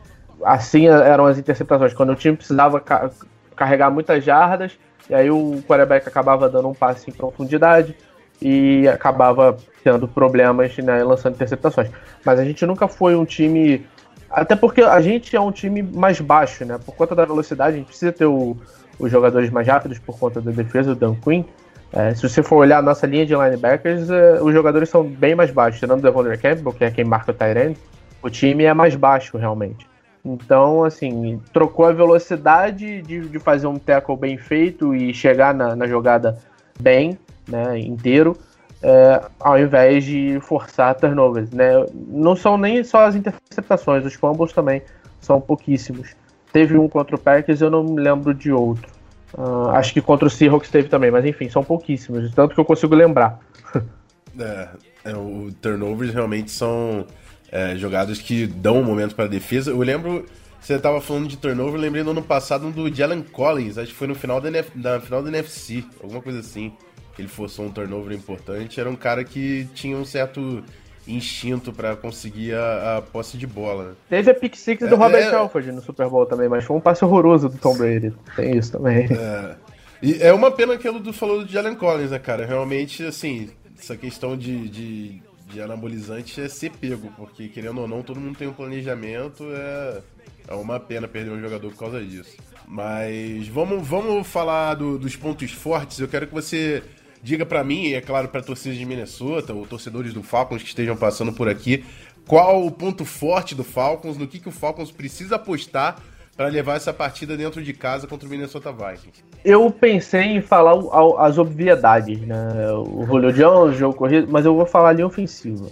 Assim 0.44 0.88
eram 0.88 1.26
as 1.26 1.38
interceptações, 1.38 1.94
quando 1.94 2.12
o 2.12 2.16
time 2.16 2.38
precisava 2.38 2.80
ca 2.80 3.10
carregar 3.56 3.92
muitas 3.92 4.24
jardas, 4.24 4.78
e 5.12 5.14
aí 5.14 5.30
o 5.30 5.62
quarterback 5.68 6.07
acabava 6.07 6.47
dando 6.47 6.70
um 6.70 6.74
passe 6.74 7.09
em 7.09 7.14
profundidade 7.14 7.93
e 8.41 8.88
acabava 8.88 9.57
tendo 9.84 10.07
problemas 10.07 10.76
né, 10.78 11.03
lançando 11.03 11.36
interceptações. 11.36 11.89
Mas 12.26 12.39
a 12.39 12.45
gente 12.45 12.66
nunca 12.66 12.88
foi 12.88 13.14
um 13.14 13.26
time. 13.26 13.86
Até 14.30 14.55
porque 14.55 14.82
a 14.82 15.01
gente 15.01 15.36
é 15.36 15.41
um 15.41 15.51
time 15.51 15.84
mais 15.84 16.22
baixo, 16.22 16.64
né? 16.64 16.80
Por 16.84 16.95
conta 16.95 17.14
da 17.14 17.26
velocidade, 17.26 17.76
a 17.76 17.78
gente 17.80 17.88
precisa 17.88 18.14
ter 18.14 18.26
o, 18.26 18.55
os 18.97 19.12
jogadores 19.12 19.49
mais 19.49 19.68
rápidos 19.68 19.99
por 19.99 20.18
conta 20.18 20.39
da 20.39 20.49
defesa, 20.49 20.93
o 20.93 20.95
Dan 20.95 21.16
Quinn. 21.16 21.43
É, 21.91 22.16
se 22.16 22.22
você 22.28 22.41
for 22.41 22.55
olhar 22.55 22.78
a 22.78 22.82
nossa 22.82 23.05
linha 23.05 23.26
de 23.26 23.36
linebackers, 23.36 24.09
é, 24.09 24.41
os 24.41 24.53
jogadores 24.53 24.88
são 24.88 25.03
bem 25.03 25.36
mais 25.36 25.51
baixos. 25.51 25.82
Tirando 25.82 25.99
o 25.99 26.03
Devon 26.03 26.24
Campbell, 26.38 26.72
que 26.72 26.86
é 26.86 26.89
quem 26.89 27.03
marca 27.03 27.32
o 27.32 27.36
Tyrant, 27.36 27.76
o 28.24 28.30
time 28.30 28.64
é 28.64 28.74
mais 28.74 28.95
baixo 28.95 29.38
realmente. 29.38 29.91
Então, 30.24 30.84
assim, 30.84 31.42
trocou 31.52 31.86
a 31.86 31.92
velocidade 31.92 33.02
de, 33.02 33.28
de 33.28 33.40
fazer 33.40 33.68
um 33.68 33.80
tackle 33.80 34.16
bem 34.16 34.38
feito 34.38 34.94
e 34.94 35.14
chegar 35.14 35.54
na, 35.54 35.76
na 35.76 35.88
jogada 35.88 36.38
bem, 36.80 37.18
né, 37.48 37.80
inteiro, 37.80 38.38
é, 38.84 39.22
ao 39.40 39.60
invés 39.60 40.04
de 40.04 40.40
forçar 40.42 40.96
turnovers, 40.96 41.52
né? 41.52 41.72
Não 42.08 42.36
são 42.36 42.58
nem 42.58 42.84
só 42.84 43.06
as 43.06 43.16
interceptações, 43.16 44.06
os 44.06 44.14
fumbles 44.14 44.54
também 44.54 44.82
são 45.20 45.40
pouquíssimos. 45.40 46.16
Teve 46.52 46.78
um 46.78 46.90
contra 46.90 47.16
o 47.16 47.20
Packers, 47.20 47.62
eu 47.62 47.70
não 47.70 47.84
me 47.84 48.02
lembro 48.02 48.34
de 48.34 48.52
outro. 48.52 48.90
Uh, 49.34 49.70
acho 49.70 49.94
que 49.94 50.02
contra 50.02 50.28
o 50.28 50.30
Seahawks 50.30 50.70
teve 50.70 50.90
também, 50.90 51.10
mas 51.10 51.26
enfim, 51.26 51.50
são 51.50 51.64
pouquíssimos, 51.64 52.34
tanto 52.34 52.54
que 52.54 52.60
eu 52.60 52.66
consigo 52.66 52.94
lembrar. 52.96 53.40
é, 54.38 54.68
é, 55.06 55.16
o 55.16 55.50
turnovers 55.62 56.14
realmente 56.14 56.52
são 56.52 57.06
é, 57.52 57.76
jogadas 57.76 58.20
que 58.20 58.47
dão 58.47 58.80
um 58.80 58.84
momento 58.84 59.16
para 59.16 59.26
a 59.26 59.28
defesa. 59.28 59.72
Eu 59.72 59.80
lembro, 59.80 60.26
você 60.60 60.76
estava 60.76 61.02
falando 61.02 61.28
de 61.28 61.38
turnover, 61.38 61.76
eu 61.76 61.82
lembrei 61.82 62.04
no 62.04 62.12
ano 62.12 62.24
passado 62.24 62.72
do 62.72 62.93
Jalen 62.93 63.24
Collins, 63.24 63.78
acho 63.78 63.91
que 63.91 63.97
foi 63.97 64.08
no 64.08 64.16
final 64.16 64.39
da, 64.39 64.49
NF, 64.49 64.78
da 64.78 64.99
final 64.99 65.22
da 65.22 65.30
NFC, 65.30 65.84
alguma 66.02 66.22
coisa 66.22 66.39
assim. 66.39 66.72
Ele 67.20 67.28
forçou 67.28 67.66
um 67.66 67.72
turnover 67.72 68.16
importante. 68.16 68.80
Era 68.80 68.89
um 68.89 68.95
cara 68.95 69.24
que 69.24 69.68
tinha 69.76 69.95
um 69.95 70.06
certo 70.06 70.64
instinto 71.08 71.74
para 71.74 71.95
conseguir 71.95 72.54
a, 72.54 72.97
a, 72.97 73.02
posse 73.02 73.38
de 73.38 73.45
bola. 73.45 73.89
Né? 73.89 73.93
Teve 74.10 74.32
a 74.32 74.34
pick 74.34 74.56
six 74.56 74.88
do 74.88 74.95
é, 74.95 74.97
Robert 74.97 75.22
é... 75.22 75.36
Alford 75.36 75.72
no 75.72 75.82
Super 75.82 76.08
Bowl 76.08 76.26
também, 76.26 76.47
mas 76.47 76.64
foi 76.64 76.76
um 76.76 76.80
passe 76.80 77.04
horroroso 77.04 77.49
do 77.49 77.58
Tom 77.58 77.76
Brady. 77.76 78.14
Tem 78.36 78.58
isso 78.58 78.72
também. 78.72 79.08
É, 79.12 79.56
e 80.02 80.22
é 80.22 80.34
uma 80.34 80.52
pena 80.52 80.78
que 80.78 80.88
ele 80.88 81.14
falou 81.14 81.43
do 81.43 81.52
Jalen 81.52 81.76
Collins, 81.76 82.12
né, 82.12 82.20
cara? 82.20 82.45
Realmente, 82.45 83.04
assim, 83.04 83.49
essa 83.78 83.95
questão 83.95 84.38
de, 84.38 84.70
de, 84.70 85.22
de, 85.52 85.62
anabolizante 85.62 86.39
é 86.41 86.47
ser 86.47 86.72
pego, 86.72 87.12
porque 87.18 87.47
querendo 87.49 87.82
ou 87.82 87.88
não, 87.88 88.02
todo 88.02 88.20
mundo 88.20 88.38
tem 88.38 88.47
um 88.47 88.54
planejamento, 88.54 89.45
é, 89.52 90.02
é 90.47 90.54
uma 90.54 90.80
pena 90.80 91.08
perder 91.08 91.32
um 91.32 91.41
jogador 91.41 91.70
por 91.72 91.78
causa 91.78 92.04
disso. 92.04 92.38
Mas 92.68 93.47
vamos, 93.47 93.86
vamos 93.88 94.28
falar 94.28 94.76
do, 94.76 94.97
dos 94.97 95.16
pontos 95.16 95.52
fortes. 95.52 95.99
Eu 95.99 96.08
quero 96.08 96.28
que 96.28 96.34
você 96.34 96.84
Diga 97.24 97.45
para 97.45 97.64
mim, 97.64 97.84
e 97.84 97.93
é 97.93 98.02
claro 98.02 98.30
para 98.30 98.41
torcedores 98.41 98.80
de 98.80 98.86
Minnesota 98.86 99.54
ou 99.54 99.68
torcedores 99.68 100.12
do 100.12 100.24
Falcons 100.24 100.64
que 100.64 100.70
estejam 100.70 100.97
passando 100.97 101.32
por 101.32 101.47
aqui, 101.47 101.86
qual 102.26 102.66
o 102.66 102.72
ponto 102.72 103.06
forte 103.06 103.54
do 103.54 103.64
Falcons, 103.64 104.18
no 104.18 104.28
que, 104.28 104.39
que 104.39 104.49
o 104.49 104.52
Falcons 104.52 104.91
precisa 104.91 105.36
apostar 105.36 106.02
para 106.36 106.48
levar 106.48 106.76
essa 106.76 106.94
partida 106.94 107.36
dentro 107.38 107.62
de 107.62 107.74
casa 107.74 108.08
contra 108.08 108.28
o 108.28 108.30
Minnesota 108.30 108.72
Vikings? 108.72 109.24
Eu 109.44 109.70
pensei 109.72 110.24
em 110.24 110.42
falar 110.42 110.74
as 111.20 111.38
obviedades, 111.38 112.20
né? 112.22 112.72
O 112.74 113.06
Julio 113.06 113.32
Jones, 113.34 113.76
o 113.76 113.78
jogo 113.78 113.96
corrido, 113.96 114.28
mas 114.32 114.46
eu 114.46 114.56
vou 114.56 114.66
falar 114.66 114.90
a 114.90 114.94
linha 114.94 115.08
ofensiva. 115.08 115.68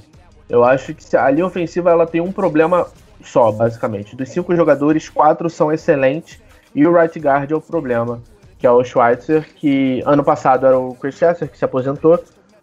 Eu 0.47 0.63
acho 0.63 0.93
que 0.93 1.15
a 1.15 1.29
linha 1.29 1.45
ofensiva 1.45 1.91
ela 1.91 2.05
tem 2.05 2.21
um 2.21 2.31
problema 2.31 2.87
só, 3.23 3.51
basicamente. 3.51 4.15
Dos 4.15 4.29
cinco 4.29 4.55
jogadores, 4.55 5.09
quatro 5.09 5.49
são 5.49 5.71
excelentes 5.71 6.39
e 6.73 6.85
o 6.85 6.93
right 6.93 7.19
guard 7.19 7.51
é 7.51 7.55
o 7.55 7.61
problema 7.61 8.21
que 8.59 8.67
é 8.67 8.71
o 8.71 8.83
Schweitzer, 8.83 9.47
que 9.55 10.03
ano 10.05 10.23
passado 10.23 10.67
era 10.67 10.77
o 10.77 10.93
Chris 10.93 11.15
Chester, 11.15 11.49
que 11.49 11.57
se 11.57 11.63
aposentou. 11.63 12.15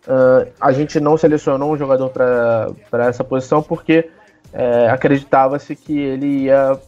Uh, 0.06 0.46
a 0.60 0.70
gente 0.70 1.00
não 1.00 1.16
selecionou 1.16 1.72
um 1.72 1.76
jogador 1.76 2.10
para 2.10 3.06
essa 3.06 3.24
posição 3.24 3.62
porque 3.62 4.08
é, 4.52 4.88
acreditava-se 4.88 5.74
que 5.74 5.98
ele 5.98 6.44
ia, 6.44 6.78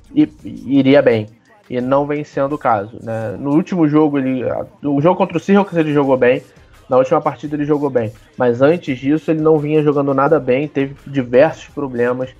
iria 0.44 1.02
bem. 1.02 1.26
E 1.68 1.80
não 1.80 2.06
vem 2.06 2.24
sendo 2.24 2.54
o 2.54 2.58
caso. 2.58 2.98
Né? 3.02 3.36
No 3.38 3.50
último 3.50 3.86
jogo, 3.86 4.18
ele, 4.18 4.42
no 4.80 5.00
jogo 5.00 5.16
contra 5.16 5.36
o 5.36 5.40
Seahawks 5.40 5.76
ele 5.76 5.92
jogou 5.92 6.16
bem. 6.16 6.42
Na 6.88 6.96
última 6.96 7.20
partida 7.20 7.54
ele 7.54 7.66
jogou 7.66 7.90
bem. 7.90 8.12
Mas 8.36 8.62
antes 8.62 8.98
disso 8.98 9.30
ele 9.30 9.40
não 9.40 9.58
vinha 9.58 9.82
jogando 9.82 10.14
nada 10.14 10.40
bem, 10.40 10.66
teve 10.66 10.96
diversos 11.06 11.68
problemas. 11.68 12.30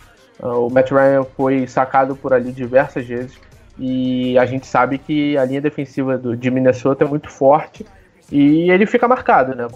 Uh, 0.41 0.67
o 0.67 0.71
Matt 0.71 0.91
Ryan 0.91 1.25
foi 1.37 1.67
sacado 1.67 2.17
por 2.17 2.33
ali 2.33 2.51
diversas 2.51 3.07
vezes. 3.07 3.39
E 3.79 4.39
a 4.39 4.47
gente 4.47 4.67
sabe 4.67 4.97
que 4.99 5.37
a 5.37 5.45
linha 5.45 5.61
defensiva 5.61 6.17
do, 6.17 6.35
de 6.35 6.51
Minnesota 6.51 7.05
é 7.05 7.07
muito 7.07 7.31
forte 7.31 7.85
e 8.31 8.71
ele 8.71 8.87
fica 8.87 9.07
marcado, 9.07 9.55
né? 9.55 9.67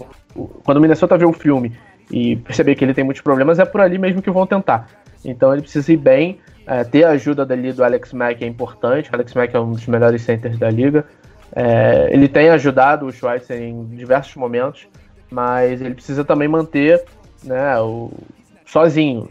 Quando 0.63 0.77
o 0.77 0.81
Minnesota 0.81 1.17
vê 1.17 1.25
o 1.25 1.33
filme 1.33 1.77
e 2.11 2.35
perceber 2.37 2.75
que 2.75 2.83
ele 2.83 2.93
tem 2.93 3.03
muitos 3.03 3.21
problemas, 3.21 3.59
é 3.59 3.65
por 3.65 3.81
ali 3.81 3.97
mesmo 3.97 4.21
que 4.21 4.29
vão 4.29 4.45
tentar. 4.45 4.89
Então 5.25 5.53
ele 5.53 5.61
precisa 5.61 5.91
ir 5.91 5.97
bem, 5.97 6.39
é, 6.65 6.83
ter 6.83 7.03
a 7.03 7.11
ajuda 7.11 7.45
dali 7.45 7.71
do 7.73 7.83
Alex 7.83 8.13
Mack 8.13 8.41
é 8.43 8.47
importante. 8.47 9.09
O 9.11 9.15
Alex 9.15 9.33
Mack 9.33 9.53
é 9.53 9.59
um 9.59 9.71
dos 9.71 9.85
melhores 9.87 10.21
centers 10.21 10.57
da 10.57 10.69
liga. 10.69 11.05
É, 11.55 12.09
ele 12.11 12.27
tem 12.27 12.49
ajudado 12.49 13.05
o 13.05 13.11
Schweitzer 13.11 13.61
em 13.61 13.85
diversos 13.85 14.35
momentos, 14.35 14.87
mas 15.29 15.81
ele 15.81 15.93
precisa 15.93 16.23
também 16.23 16.47
manter 16.47 17.03
né, 17.43 17.79
o, 17.79 18.11
sozinho. 18.65 19.27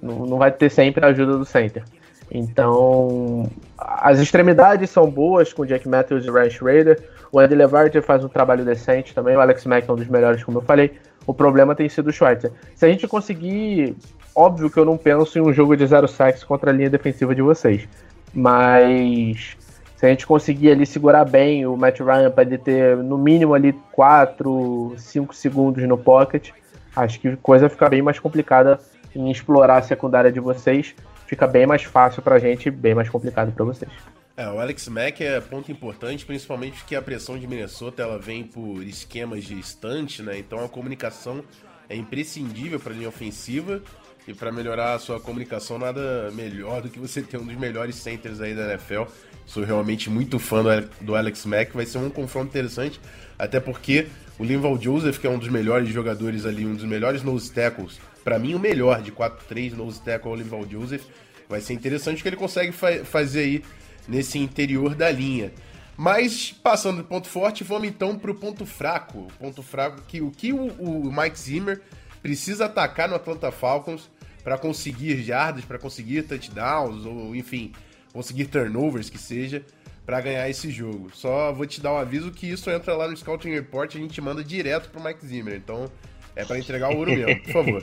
Não, 0.00 0.36
vai 0.36 0.52
ter 0.52 0.70
sempre 0.70 1.04
a 1.04 1.08
ajuda 1.08 1.38
do 1.38 1.44
center. 1.44 1.82
Então, 2.30 3.50
as 3.78 4.18
extremidades 4.18 4.90
são 4.90 5.10
boas 5.10 5.52
com 5.52 5.64
Jack 5.64 5.88
Matthews 5.88 6.24
e 6.24 6.30
Ryan 6.30 6.50
Schrader. 6.50 7.02
O 7.32 7.38
Andy 7.38 7.54
Levarter 7.54 8.02
faz 8.02 8.24
um 8.24 8.28
trabalho 8.28 8.64
decente 8.64 9.14
também. 9.14 9.36
O 9.36 9.40
Alex 9.40 9.64
Mack 9.64 9.88
é 9.88 9.92
um 9.92 9.96
dos 9.96 10.08
melhores, 10.08 10.44
como 10.44 10.58
eu 10.58 10.62
falei. 10.62 10.92
O 11.26 11.32
problema 11.32 11.74
tem 11.74 11.88
sido 11.88 12.08
o 12.08 12.12
Schweitzer. 12.12 12.52
Se 12.74 12.84
a 12.84 12.88
gente 12.88 13.08
conseguir. 13.08 13.96
Óbvio 14.34 14.70
que 14.70 14.78
eu 14.78 14.84
não 14.84 14.96
penso 14.96 15.38
em 15.38 15.42
um 15.42 15.52
jogo 15.52 15.76
de 15.76 15.86
zero 15.86 16.08
sacks 16.08 16.42
contra 16.42 16.70
a 16.70 16.72
linha 16.72 16.90
defensiva 16.90 17.34
de 17.34 17.42
vocês. 17.42 17.88
Mas 18.32 19.56
se 19.96 20.06
a 20.06 20.08
gente 20.08 20.26
conseguir 20.26 20.72
ali 20.72 20.84
segurar 20.84 21.24
bem 21.24 21.66
o 21.66 21.76
Matt 21.76 22.00
Ryan 22.00 22.30
para 22.30 22.42
ele 22.42 22.58
ter 22.58 22.96
no 22.96 23.16
mínimo 23.16 23.54
ali 23.54 23.72
4, 23.92 24.94
5 24.96 25.34
segundos 25.34 25.86
no 25.86 25.96
pocket, 25.96 26.50
acho 26.96 27.20
que 27.20 27.28
a 27.28 27.36
coisa 27.36 27.68
fica 27.68 27.88
bem 27.88 28.02
mais 28.02 28.18
complicada 28.18 28.78
em 29.14 29.30
explorar 29.30 29.78
a 29.78 29.82
secundária 29.82 30.32
de 30.32 30.40
vocês 30.40 30.94
fica 31.26 31.46
bem 31.46 31.66
mais 31.66 31.82
fácil 31.82 32.22
pra 32.22 32.38
gente 32.38 32.66
e 32.66 32.70
bem 32.70 32.94
mais 32.94 33.08
complicado 33.08 33.52
para 33.52 33.64
vocês. 33.64 33.90
É, 34.36 34.48
o 34.48 34.58
Alex 34.58 34.88
Mack 34.88 35.22
é 35.22 35.40
ponto 35.40 35.70
importante, 35.70 36.24
principalmente 36.24 36.78
porque 36.78 36.96
a 36.96 37.02
pressão 37.02 37.38
de 37.38 37.46
Minnesota 37.46 38.02
ela 38.02 38.18
vem 38.18 38.42
por 38.42 38.82
esquemas 38.82 39.44
de 39.44 39.58
estante, 39.58 40.22
né? 40.22 40.38
Então 40.38 40.64
a 40.64 40.68
comunicação 40.68 41.44
é 41.88 41.94
imprescindível 41.94 42.80
para 42.80 42.92
a 42.92 42.96
linha 42.96 43.08
ofensiva 43.08 43.80
e 44.26 44.32
para 44.32 44.50
melhorar 44.50 44.94
a 44.94 44.98
sua 44.98 45.20
comunicação 45.20 45.78
nada 45.78 46.30
melhor 46.32 46.82
do 46.82 46.88
que 46.88 46.98
você 46.98 47.22
ter 47.22 47.36
um 47.36 47.44
dos 47.44 47.56
melhores 47.56 47.96
centers 47.96 48.40
aí 48.40 48.54
da 48.54 48.72
NFL. 48.72 49.02
Sou 49.46 49.62
realmente 49.64 50.08
muito 50.08 50.38
fã 50.38 50.62
do 51.00 51.14
Alex 51.14 51.44
Mack, 51.44 51.74
vai 51.74 51.84
ser 51.84 51.98
um 51.98 52.08
confronto 52.08 52.48
interessante, 52.48 52.98
até 53.38 53.60
porque 53.60 54.06
o 54.38 54.44
Linval 54.44 54.80
Joseph, 54.80 55.18
que 55.18 55.26
é 55.26 55.30
um 55.30 55.38
dos 55.38 55.48
melhores 55.48 55.88
jogadores 55.90 56.46
ali, 56.46 56.64
um 56.64 56.74
dos 56.74 56.84
melhores 56.84 57.22
nose 57.22 57.52
tackles, 57.52 58.00
para 58.24 58.38
mim 58.38 58.54
o 58.54 58.58
melhor 58.58 59.02
de 59.02 59.12
4-3 59.12 59.74
nose 59.74 60.00
tackle 60.00 60.30
é 60.30 60.34
o 60.34 60.36
Linval 60.36 60.66
Joseph. 60.68 61.02
Vai 61.48 61.60
ser 61.60 61.74
interessante 61.74 62.20
o 62.20 62.22
que 62.22 62.28
ele 62.30 62.36
consegue 62.36 62.72
fa 62.72 63.04
fazer 63.04 63.40
aí 63.40 63.64
nesse 64.08 64.38
interior 64.38 64.94
da 64.94 65.10
linha. 65.10 65.52
Mas, 65.96 66.50
passando 66.50 66.98
do 66.98 67.04
ponto 67.04 67.28
forte, 67.28 67.62
vamos 67.62 67.86
então 67.86 68.18
para 68.18 68.30
o 68.30 68.34
ponto 68.34 68.66
fraco. 68.66 69.20
O 69.20 69.32
ponto 69.38 69.62
fraco 69.62 70.02
que 70.08 70.20
o 70.20 70.30
que 70.30 70.52
o, 70.52 70.66
o 70.66 71.12
Mike 71.12 71.38
Zimmer 71.38 71.80
precisa 72.20 72.64
atacar 72.64 73.08
no 73.08 73.14
Atlanta 73.14 73.52
Falcons 73.52 74.10
para 74.44 74.58
conseguir 74.58 75.22
jardas, 75.22 75.64
para 75.64 75.78
conseguir 75.78 76.22
touchdowns, 76.22 77.06
ou 77.06 77.34
enfim, 77.34 77.72
conseguir 78.12 78.44
turnovers 78.44 79.08
que 79.08 79.18
seja, 79.18 79.62
para 80.04 80.20
ganhar 80.20 80.48
esse 80.48 80.70
jogo. 80.70 81.10
Só 81.14 81.50
vou 81.52 81.66
te 81.66 81.80
dar 81.80 81.94
um 81.94 81.96
aviso 81.96 82.30
que 82.30 82.48
isso 82.48 82.70
entra 82.70 82.94
lá 82.94 83.08
no 83.08 83.16
Scouting 83.16 83.50
Report 83.50 83.94
e 83.94 83.98
a 83.98 84.00
gente 84.00 84.20
manda 84.20 84.44
direto 84.44 84.90
pro 84.90 85.02
Mike 85.02 85.26
Zimmer. 85.26 85.54
Então, 85.54 85.90
é 86.36 86.44
para 86.44 86.58
entregar 86.58 86.90
o 86.90 86.98
ouro 86.98 87.10
mesmo, 87.10 87.42
por 87.42 87.52
favor. 87.52 87.82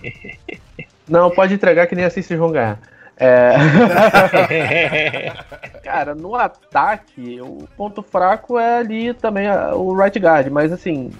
Não, 1.09 1.31
pode 1.31 1.55
entregar 1.55 1.87
que 1.87 1.95
nem 1.95 2.05
assim 2.05 2.21
vocês 2.21 2.39
vão 2.39 2.51
ganhar. 2.51 2.79
É... 3.17 3.53
Cara, 5.83 6.15
no 6.15 6.35
ataque, 6.35 7.41
o 7.41 7.67
ponto 7.75 8.01
fraco 8.01 8.57
é 8.57 8.77
ali 8.77 9.13
também 9.13 9.47
o 9.73 9.93
right 9.93 10.17
guard, 10.17 10.47
mas 10.49 10.71
assim, 10.71 11.11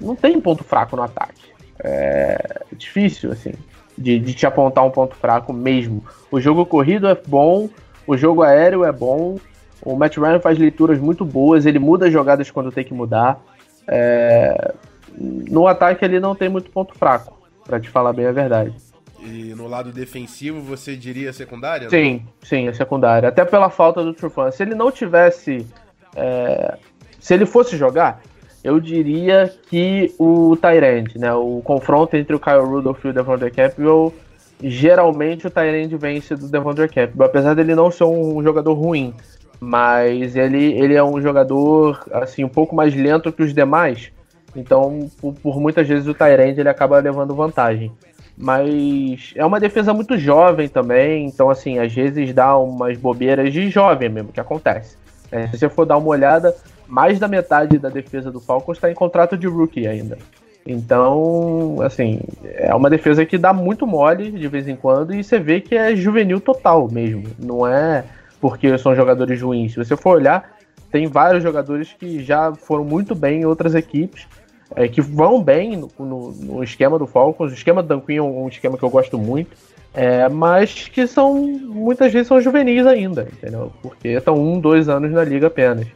não 0.00 0.16
tem 0.16 0.40
ponto 0.40 0.64
fraco 0.64 0.96
no 0.96 1.02
ataque. 1.02 1.42
É 1.78 2.62
difícil, 2.72 3.32
assim, 3.32 3.52
de, 3.96 4.18
de 4.18 4.34
te 4.34 4.46
apontar 4.46 4.84
um 4.84 4.90
ponto 4.90 5.14
fraco 5.14 5.52
mesmo. 5.52 6.04
O 6.30 6.40
jogo 6.40 6.66
corrido 6.66 7.06
é 7.06 7.14
bom, 7.26 7.68
o 8.06 8.16
jogo 8.16 8.42
aéreo 8.42 8.84
é 8.84 8.92
bom, 8.92 9.38
o 9.82 9.96
Matt 9.96 10.16
Ryan 10.16 10.40
faz 10.40 10.58
leituras 10.58 10.98
muito 10.98 11.24
boas, 11.24 11.66
ele 11.66 11.78
muda 11.78 12.06
as 12.06 12.12
jogadas 12.12 12.50
quando 12.50 12.72
tem 12.72 12.84
que 12.84 12.94
mudar. 12.94 13.40
É... 13.86 14.74
No 15.18 15.66
ataque 15.66 16.04
ele 16.04 16.20
não 16.20 16.34
tem 16.34 16.48
muito 16.48 16.70
ponto 16.70 16.94
fraco, 16.98 17.38
para 17.64 17.80
te 17.80 17.88
falar 17.88 18.12
bem 18.12 18.26
a 18.26 18.32
verdade. 18.32 18.74
E 19.22 19.54
no 19.56 19.66
lado 19.66 19.90
defensivo, 19.90 20.60
você 20.60 20.94
diria 20.94 21.32
secundária? 21.32 21.88
Sim, 21.90 22.22
não? 22.24 22.32
sim, 22.42 22.68
a 22.68 22.74
secundária. 22.74 23.28
Até 23.28 23.44
pela 23.44 23.70
falta 23.70 24.04
do 24.04 24.14
Trufan. 24.14 24.50
Se 24.50 24.62
ele 24.62 24.74
não 24.74 24.90
tivesse. 24.92 25.66
É... 26.14 26.76
Se 27.18 27.34
ele 27.34 27.44
fosse 27.44 27.76
jogar, 27.76 28.22
eu 28.66 28.80
diria 28.80 29.48
que 29.70 30.12
o 30.18 30.56
Tyrande, 30.56 31.16
né? 31.20 31.32
O 31.32 31.60
confronto 31.62 32.16
entre 32.16 32.34
o 32.34 32.40
Kyle 32.40 32.64
Rudolph 32.64 33.04
e 33.04 33.08
o 33.08 33.12
Devondre 33.12 33.48
Campbell, 33.48 34.12
geralmente 34.60 35.46
o 35.46 35.50
Tyrande 35.50 35.96
vence 35.96 36.34
do 36.34 36.48
Devondre 36.48 36.88
Campbell, 36.88 37.26
apesar 37.26 37.54
dele 37.54 37.76
não 37.76 37.92
ser 37.92 38.02
um 38.02 38.42
jogador 38.42 38.74
ruim, 38.74 39.14
mas 39.60 40.34
ele, 40.34 40.72
ele 40.72 40.94
é 40.94 41.04
um 41.04 41.20
jogador 41.22 42.04
assim 42.10 42.42
um 42.42 42.48
pouco 42.48 42.74
mais 42.74 42.92
lento 42.92 43.32
que 43.32 43.44
os 43.44 43.54
demais 43.54 44.10
Então, 44.56 45.08
por, 45.20 45.32
por 45.34 45.60
muitas 45.60 45.86
vezes 45.86 46.08
o 46.08 46.14
Tyrande 46.14 46.58
ele 46.58 46.68
acaba 46.68 46.98
levando 46.98 47.36
vantagem. 47.36 47.92
Mas 48.36 49.32
é 49.36 49.46
uma 49.46 49.60
defesa 49.60 49.94
muito 49.94 50.18
jovem 50.18 50.68
também, 50.68 51.24
então 51.24 51.48
assim, 51.48 51.78
às 51.78 51.94
vezes 51.94 52.34
dá 52.34 52.58
umas 52.58 52.98
bobeiras 52.98 53.52
de 53.52 53.70
jovem 53.70 54.08
mesmo 54.08 54.32
que 54.32 54.40
acontece. 54.40 54.96
É, 55.30 55.46
se 55.46 55.56
você 55.56 55.68
for 55.68 55.86
dar 55.86 55.98
uma 55.98 56.08
olhada, 56.08 56.54
mais 56.86 57.18
da 57.18 57.28
metade 57.28 57.78
da 57.78 57.88
defesa 57.88 58.30
do 58.30 58.40
Falcons 58.40 58.76
está 58.76 58.90
em 58.90 58.94
contrato 58.94 59.36
de 59.36 59.46
rookie 59.46 59.86
ainda. 59.86 60.18
Então, 60.66 61.76
assim, 61.82 62.20
é 62.44 62.74
uma 62.74 62.90
defesa 62.90 63.24
que 63.24 63.38
dá 63.38 63.52
muito 63.52 63.86
mole 63.86 64.32
de 64.32 64.48
vez 64.48 64.66
em 64.66 64.74
quando 64.74 65.14
e 65.14 65.22
você 65.22 65.38
vê 65.38 65.60
que 65.60 65.76
é 65.76 65.94
juvenil 65.94 66.40
total 66.40 66.88
mesmo. 66.90 67.24
Não 67.38 67.66
é 67.66 68.04
porque 68.40 68.76
são 68.76 68.94
jogadores 68.94 69.40
ruins. 69.40 69.72
Se 69.72 69.78
você 69.78 69.96
for 69.96 70.16
olhar, 70.16 70.56
tem 70.90 71.06
vários 71.06 71.42
jogadores 71.42 71.94
que 71.98 72.22
já 72.22 72.52
foram 72.54 72.84
muito 72.84 73.14
bem 73.14 73.42
em 73.42 73.44
outras 73.44 73.74
equipes, 73.74 74.26
é, 74.74 74.88
que 74.88 75.00
vão 75.00 75.40
bem 75.42 75.76
no, 75.76 75.88
no, 75.98 76.32
no, 76.32 76.64
esquema 76.64 76.98
do 76.98 77.06
Falcons. 77.06 77.52
O 77.52 77.54
esquema 77.54 77.82
do 77.82 77.88
Dan 77.88 78.00
Quinn 78.00 78.16
é 78.16 78.22
um, 78.22 78.48
esquema 78.48 78.76
que 78.76 78.82
eu 78.82 78.90
gosto 78.90 79.16
muito, 79.18 79.56
é, 79.94 80.28
mas 80.28 80.88
que 80.88 81.06
são 81.06 81.34
muitas 81.36 82.12
vezes 82.12 82.26
são 82.28 82.40
juvenis 82.40 82.86
ainda, 82.86 83.28
entendeu? 83.32 83.72
Porque 83.80 84.08
estão 84.08 84.34
um, 84.34 84.58
dois 84.58 84.88
anos 84.88 85.12
na 85.12 85.22
liga 85.22 85.46
apenas. 85.46 85.86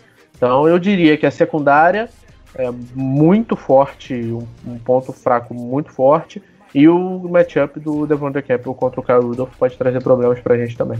Então 0.40 0.66
eu 0.66 0.78
diria 0.78 1.18
que 1.18 1.26
a 1.26 1.30
secundária 1.30 2.08
é 2.54 2.70
muito 2.94 3.54
forte, 3.54 4.14
um, 4.14 4.46
um 4.66 4.78
ponto 4.78 5.12
fraco 5.12 5.52
muito 5.52 5.92
forte, 5.92 6.42
e 6.74 6.88
o 6.88 7.28
matchup 7.28 7.78
do 7.78 8.06
Devonta 8.06 8.40
Campbell 8.40 8.72
contra 8.72 9.00
o 9.00 9.02
Kyle 9.02 9.20
Rudolph 9.20 9.54
pode 9.58 9.76
trazer 9.76 10.02
problemas 10.02 10.40
pra 10.40 10.56
gente 10.56 10.74
também. 10.78 10.98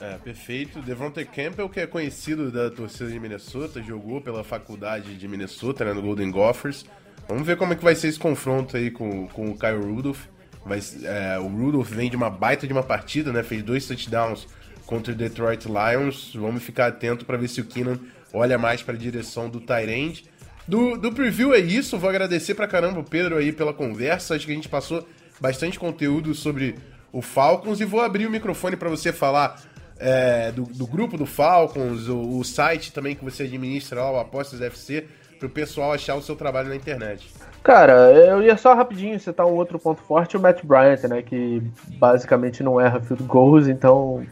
É, 0.00 0.14
perfeito. 0.14 0.80
Devonta 0.80 1.22
Campbell, 1.22 1.68
que 1.68 1.80
é 1.80 1.86
conhecido 1.86 2.50
da 2.50 2.70
torcida 2.70 3.10
de 3.10 3.20
Minnesota, 3.20 3.82
jogou 3.82 4.22
pela 4.22 4.42
faculdade 4.42 5.16
de 5.16 5.28
Minnesota, 5.28 5.84
né, 5.84 5.92
no 5.92 6.00
Golden 6.00 6.30
Gophers. 6.30 6.86
Vamos 7.28 7.46
ver 7.46 7.58
como 7.58 7.74
é 7.74 7.76
que 7.76 7.84
vai 7.84 7.94
ser 7.94 8.08
esse 8.08 8.18
confronto 8.18 8.74
aí 8.74 8.90
com, 8.90 9.28
com 9.28 9.50
o 9.50 9.58
Kyle 9.58 9.76
Rudolph. 9.76 10.24
Vai, 10.64 10.80
é, 11.04 11.38
o 11.38 11.46
Rudolph 11.46 11.90
vem 11.90 12.08
de 12.08 12.16
uma 12.16 12.30
baita 12.30 12.66
de 12.66 12.72
uma 12.72 12.82
partida, 12.82 13.34
né? 13.34 13.42
Fez 13.42 13.62
dois 13.62 13.86
touchdowns 13.86 14.46
contra 14.86 15.12
o 15.12 15.16
Detroit 15.16 15.66
Lions. 15.66 16.34
Vamos 16.34 16.62
ficar 16.62 16.86
atento 16.86 17.26
para 17.26 17.36
ver 17.36 17.48
se 17.48 17.60
o 17.60 17.64
Keenan 17.64 17.98
olha 18.32 18.58
mais 18.58 18.82
para 18.82 18.94
a 18.94 18.98
direção 18.98 19.48
do 19.48 19.60
Tyrande. 19.60 20.24
Do, 20.66 20.96
do 20.96 21.12
preview 21.12 21.54
é 21.54 21.58
isso. 21.58 21.98
Vou 21.98 22.10
agradecer 22.10 22.54
pra 22.54 22.66
caramba 22.66 23.00
o 23.00 23.04
Pedro 23.04 23.36
aí 23.36 23.52
pela 23.52 23.72
conversa. 23.72 24.34
Acho 24.34 24.46
que 24.46 24.52
a 24.52 24.54
gente 24.54 24.68
passou 24.68 25.06
bastante 25.40 25.78
conteúdo 25.78 26.34
sobre 26.34 26.76
o 27.12 27.22
Falcons 27.22 27.80
e 27.80 27.84
vou 27.84 28.00
abrir 28.00 28.26
o 28.26 28.30
microfone 28.30 28.76
para 28.76 28.88
você 28.88 29.12
falar 29.12 29.60
é, 29.98 30.52
do, 30.52 30.62
do, 30.62 30.86
grupo 30.86 31.16
do 31.16 31.26
Falcons, 31.26 32.08
o, 32.08 32.38
o, 32.38 32.44
site 32.44 32.92
também 32.92 33.16
que 33.16 33.24
você 33.24 33.44
administra 33.44 34.02
lá, 34.02 34.12
o 34.12 34.18
Apostas 34.18 34.60
FC, 34.60 35.06
para 35.38 35.46
o 35.46 35.50
pessoal 35.50 35.92
achar 35.92 36.14
o 36.14 36.22
seu 36.22 36.36
trabalho 36.36 36.68
na 36.68 36.76
internet. 36.76 37.32
Cara, 37.62 37.92
eu 38.12 38.42
ia 38.42 38.56
só 38.56 38.74
rapidinho 38.74 39.18
citar 39.18 39.46
um 39.46 39.54
outro 39.54 39.78
ponto 39.78 40.00
forte, 40.02 40.36
o 40.36 40.40
Matt 40.40 40.64
Bryant, 40.64 41.02
né, 41.04 41.22
que 41.22 41.62
basicamente 41.98 42.62
não 42.62 42.80
erra 42.80 43.00
field 43.00 43.24
goals, 43.24 43.66
então 43.66 44.24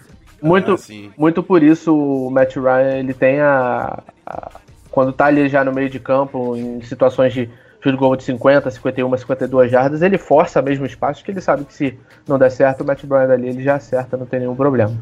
muito, 0.42 0.74
ah, 0.74 1.10
muito 1.16 1.42
por 1.42 1.62
isso 1.62 1.96
o 1.96 2.30
Matt 2.30 2.56
Ryan 2.56 2.98
ele 2.98 3.14
tem 3.14 3.40
a, 3.40 4.02
a, 4.26 4.50
quando 4.90 5.12
tá 5.12 5.26
ali 5.26 5.48
já 5.48 5.64
no 5.64 5.72
meio 5.72 5.90
de 5.90 5.98
campo 5.98 6.56
em 6.56 6.80
situações 6.82 7.32
de 7.32 7.50
field 7.80 7.98
goal 7.98 8.16
de 8.16 8.24
50, 8.24 8.70
51, 8.70 9.16
52 9.16 9.70
jardas, 9.70 10.02
ele 10.02 10.18
força 10.18 10.60
mesmo 10.60 10.86
espaço, 10.86 11.24
que 11.24 11.30
ele 11.30 11.40
sabe 11.40 11.64
que 11.64 11.74
se 11.74 11.98
não 12.26 12.38
der 12.38 12.50
certo, 12.50 12.82
o 12.82 12.86
Matt 12.86 13.04
Bryant 13.04 13.30
ali 13.30 13.48
ele 13.48 13.62
já 13.62 13.76
acerta, 13.76 14.16
não 14.16 14.26
tem 14.26 14.40
nenhum 14.40 14.56
problema. 14.56 14.96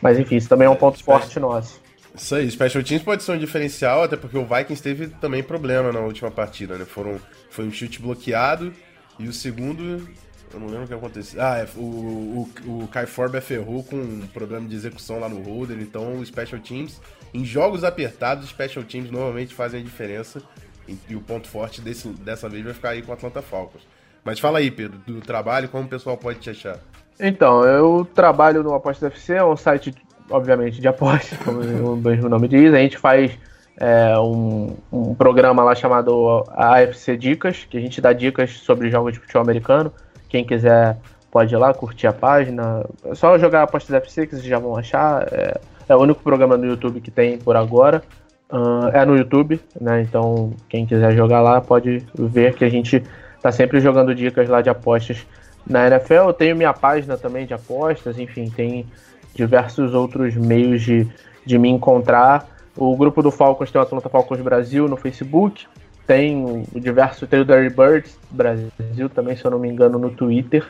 Mas 0.00 0.18
enfim, 0.18 0.36
isso 0.36 0.48
também 0.48 0.66
é 0.66 0.70
um 0.70 0.76
ponto 0.76 1.02
forte 1.02 1.38
nosso. 1.38 1.80
Isso 2.14 2.34
aí, 2.34 2.50
Special 2.50 2.82
Teams 2.82 3.02
pode 3.02 3.22
ser 3.22 3.32
um 3.32 3.38
diferencial, 3.38 4.04
até 4.04 4.16
porque 4.16 4.38
o 4.38 4.46
Vikings 4.46 4.82
teve 4.82 5.08
também 5.08 5.42
problema 5.42 5.92
na 5.92 6.00
última 6.00 6.30
partida, 6.30 6.78
né? 6.78 6.86
Foram, 6.86 7.20
foi 7.50 7.66
um 7.66 7.70
chute 7.70 8.00
bloqueado 8.00 8.72
e 9.18 9.28
o 9.28 9.32
segundo, 9.32 10.08
eu 10.52 10.60
não 10.60 10.68
lembro 10.68 10.84
o 10.84 10.88
que 10.88 10.94
aconteceu. 10.94 11.42
Ah, 11.42 11.58
é, 11.58 11.66
o, 11.76 11.80
o, 11.80 12.82
o 12.84 12.88
Kai 12.88 13.06
Forber 13.06 13.42
ferrou 13.42 13.82
com 13.84 13.96
um 13.96 14.26
problema 14.32 14.66
de 14.68 14.74
execução 14.74 15.18
lá 15.18 15.28
no 15.28 15.42
holder, 15.42 15.78
então 15.80 16.18
o 16.18 16.24
Special 16.24 16.60
Teams, 16.60 17.00
em 17.34 17.44
jogos 17.44 17.84
apertados, 17.84 18.48
Special 18.48 18.84
Teams 18.84 19.10
normalmente 19.10 19.54
fazem 19.54 19.80
a 19.80 19.84
diferença 19.84 20.40
e, 20.88 20.96
e 21.08 21.16
o 21.16 21.20
ponto 21.20 21.48
forte 21.48 21.80
desse, 21.80 22.08
dessa 22.08 22.48
vez 22.48 22.64
vai 22.64 22.74
ficar 22.74 22.90
aí 22.90 23.02
com 23.02 23.10
o 23.10 23.14
Atlanta 23.14 23.42
Falcons. 23.42 23.82
Mas 24.24 24.40
fala 24.40 24.58
aí, 24.58 24.70
Pedro, 24.70 24.98
do 25.06 25.20
trabalho, 25.20 25.68
como 25.68 25.84
o 25.84 25.88
pessoal 25.88 26.16
pode 26.16 26.40
te 26.40 26.50
achar? 26.50 26.78
Então, 27.18 27.64
eu 27.64 28.06
trabalho 28.14 28.62
no 28.62 28.74
Apostas 28.74 29.12
FC, 29.12 29.34
é 29.34 29.44
um 29.44 29.56
site, 29.56 29.94
obviamente, 30.28 30.80
de 30.80 30.88
apostas, 30.88 31.38
como 31.44 31.60
o 31.60 31.96
mesmo 31.96 32.28
nome 32.28 32.48
diz. 32.48 32.74
A 32.74 32.78
gente 32.78 32.98
faz 32.98 33.38
é, 33.78 34.18
um, 34.18 34.76
um, 34.92 35.14
programa 35.14 35.62
lá 35.62 35.74
chamado 35.74 36.44
AFC 36.48 37.16
Dicas, 37.16 37.66
que 37.68 37.76
a 37.76 37.80
gente 37.80 38.00
dá 38.00 38.12
dicas 38.12 38.50
sobre 38.50 38.90
jogos 38.90 39.12
de 39.12 39.20
futebol 39.20 39.42
americano. 39.42 39.92
Quem 40.28 40.44
quiser 40.44 40.96
pode 41.30 41.54
ir 41.54 41.58
lá, 41.58 41.74
curtir 41.74 42.06
a 42.06 42.12
página. 42.12 42.84
É 43.04 43.14
só 43.14 43.38
jogar 43.38 43.62
Apostas 43.62 43.94
FC 43.94 44.26
que 44.26 44.34
vocês 44.34 44.44
já 44.46 44.58
vão 44.58 44.76
achar. 44.76 45.26
É, 45.32 45.60
é 45.88 45.94
o 45.94 46.00
único 46.00 46.22
programa 46.22 46.56
no 46.56 46.66
YouTube 46.66 47.00
que 47.00 47.10
tem 47.10 47.38
por 47.38 47.56
agora. 47.56 48.02
Uh, 48.50 48.88
é 48.92 49.04
no 49.04 49.16
YouTube, 49.16 49.60
né? 49.80 50.02
Então, 50.02 50.52
quem 50.68 50.86
quiser 50.86 51.12
jogar 51.16 51.40
lá 51.40 51.60
pode 51.60 52.06
ver 52.14 52.54
que 52.54 52.64
a 52.64 52.68
gente 52.68 53.02
tá 53.42 53.50
sempre 53.50 53.80
jogando 53.80 54.14
dicas 54.14 54.48
lá 54.48 54.62
de 54.62 54.70
apostas 54.70 55.26
na 55.66 55.86
NFL. 55.88 56.14
Eu 56.14 56.32
tenho 56.32 56.56
minha 56.56 56.72
página 56.72 57.16
também 57.16 57.44
de 57.44 57.54
apostas, 57.54 58.18
enfim, 58.18 58.48
tem 58.48 58.86
diversos 59.34 59.94
outros 59.94 60.36
meios 60.36 60.82
de, 60.82 61.06
de 61.44 61.58
me 61.58 61.68
encontrar. 61.68 62.48
O 62.76 62.96
grupo 62.96 63.22
do 63.22 63.30
Falcons 63.30 63.70
tem 63.70 63.80
o 63.80 63.82
Atlanta 63.82 64.08
Falcons 64.08 64.40
Brasil 64.40 64.88
no 64.88 64.96
Facebook, 64.96 65.66
tem 66.06 66.64
o 66.72 66.80
diverso, 66.80 67.26
tem 67.26 67.40
o 67.40 67.44
Birds 67.44 68.18
Brasil 68.30 69.08
também, 69.08 69.36
se 69.36 69.44
eu 69.44 69.50
não 69.50 69.58
me 69.58 69.68
engano, 69.68 69.98
no 69.98 70.10
Twitter. 70.10 70.66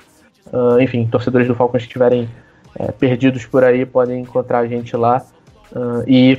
Uh, 0.47 0.81
enfim, 0.81 1.07
torcedores 1.07 1.47
do 1.47 1.55
Falcons 1.55 1.83
que 1.83 1.89
estiverem 1.89 2.29
é, 2.79 2.93
perdidos 2.93 3.45
por 3.47 3.65
aí 3.65 3.85
podem 3.85 4.21
encontrar 4.21 4.61
a 4.61 4.67
gente 4.67 4.97
lá 4.97 5.25
uh, 5.73 6.09
e 6.09 6.39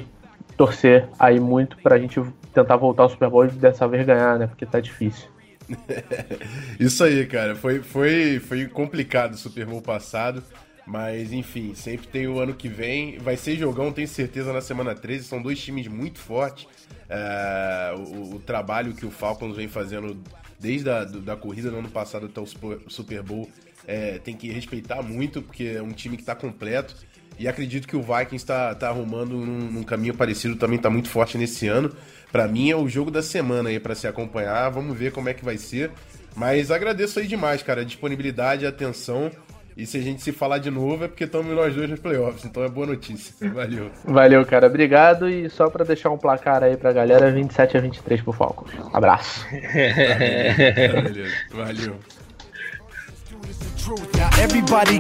torcer 0.56 1.08
aí 1.20 1.40
muito 1.40 1.78
pra 1.78 2.00
gente 2.00 2.22
tentar 2.54 2.76
voltar 2.76 3.04
ao 3.04 3.10
Super 3.10 3.30
Bowl 3.30 3.46
e 3.46 3.50
dessa 3.50 3.88
vez 3.88 4.06
ganhar, 4.06 4.40
né? 4.40 4.48
Porque 4.48 4.66
tá 4.66 4.80
difícil. 4.80 5.30
Isso 6.80 7.04
aí, 7.04 7.26
cara. 7.26 7.56
Foi, 7.56 7.80
foi, 7.82 8.40
foi 8.40 8.66
complicado 8.68 9.34
o 9.34 9.38
Super 9.38 9.66
Bowl 9.66 9.82
passado. 9.82 10.44
Mas, 10.88 11.34
enfim, 11.34 11.76
sempre 11.76 12.08
tem 12.08 12.28
o 12.28 12.40
ano 12.40 12.54
que 12.54 12.70
vem. 12.70 13.18
Vai 13.20 13.36
ser 13.36 13.58
jogão, 13.58 13.92
tenho 13.92 14.08
certeza, 14.08 14.54
na 14.54 14.62
semana 14.62 14.96
13. 14.96 15.26
São 15.26 15.42
dois 15.42 15.60
times 15.60 15.88
muito 15.88 16.18
fortes. 16.18 16.66
É, 17.10 17.94
o, 17.96 18.36
o, 18.36 18.40
trabalho 18.40 18.94
que 18.94 19.06
o 19.06 19.12
Falcons 19.12 19.56
vem 19.56 19.68
fazendo 19.68 20.22
desde 20.60 20.90
a 20.90 21.06
da 21.06 21.36
corrida 21.38 21.72
do 21.72 21.78
ano 21.78 21.90
passado 21.90 22.26
até 22.26 22.42
o 22.42 22.46
Super 22.46 23.24
Bowl 23.24 23.50
é, 23.88 24.20
tem 24.20 24.36
que 24.36 24.52
respeitar 24.52 25.02
muito, 25.02 25.42
porque 25.42 25.76
é 25.78 25.82
um 25.82 25.92
time 25.92 26.18
que 26.18 26.24
está 26.24 26.36
completo. 26.36 26.96
E 27.40 27.48
acredito 27.48 27.88
que 27.88 27.96
o 27.96 28.02
Vikings 28.02 28.36
está 28.36 28.74
tá 28.74 28.90
arrumando 28.90 29.38
num, 29.38 29.72
num, 29.72 29.84
caminho 29.84 30.16
parecido, 30.16 30.56
também 30.56 30.78
está 30.78 30.90
muito 30.90 31.08
forte 31.08 31.38
nesse 31.38 31.68
ano. 31.68 31.94
Para 32.32 32.48
mim 32.48 32.70
é 32.70 32.76
o 32.76 32.90
jogo 32.90 33.12
da 33.12 33.22
semana 33.22 33.70
aí 33.70 33.80
para 33.80 33.96
se 33.96 34.08
acompanhar. 34.08 34.70
Vamos 34.70 34.98
ver 34.98 35.12
como 35.12 35.30
é 35.30 35.34
que 35.34 35.46
vai 35.46 35.58
ser. 35.58 35.92
Mas 36.36 36.72
agradeço 36.72 37.20
aí 37.20 37.28
demais, 37.28 37.64
cara, 37.64 37.82
a 37.82 37.86
disponibilidade, 37.86 38.66
a 38.66 38.70
atenção. 38.70 39.32
E 39.78 39.86
se 39.86 39.96
a 39.96 40.02
gente 40.02 40.24
se 40.24 40.32
falar 40.32 40.58
de 40.58 40.72
novo 40.72 41.04
é 41.04 41.08
porque 41.08 41.26
estamos 41.26 41.56
nós 41.56 41.76
dois 41.76 41.88
nos 41.88 42.00
playoffs, 42.00 42.44
então 42.44 42.64
é 42.64 42.68
boa 42.68 42.88
notícia. 42.88 43.36
Valeu. 43.54 43.92
Valeu, 44.04 44.44
cara. 44.44 44.66
Obrigado. 44.66 45.30
E 45.30 45.48
só 45.52 45.70
para 45.70 45.86
deixar 45.86 46.10
um 46.10 46.18
placar 46.18 46.64
aí 46.64 46.76
pra 46.76 46.92
galera, 46.92 47.32
27 47.32 47.78
a 47.78 47.82
23 47.82 48.22
pro 48.22 48.34
Falcons. 48.34 48.72
Abraço. 48.92 49.46
Valeu. 50.92 51.28
Valeu. 51.54 51.96
Everybody 54.42 55.00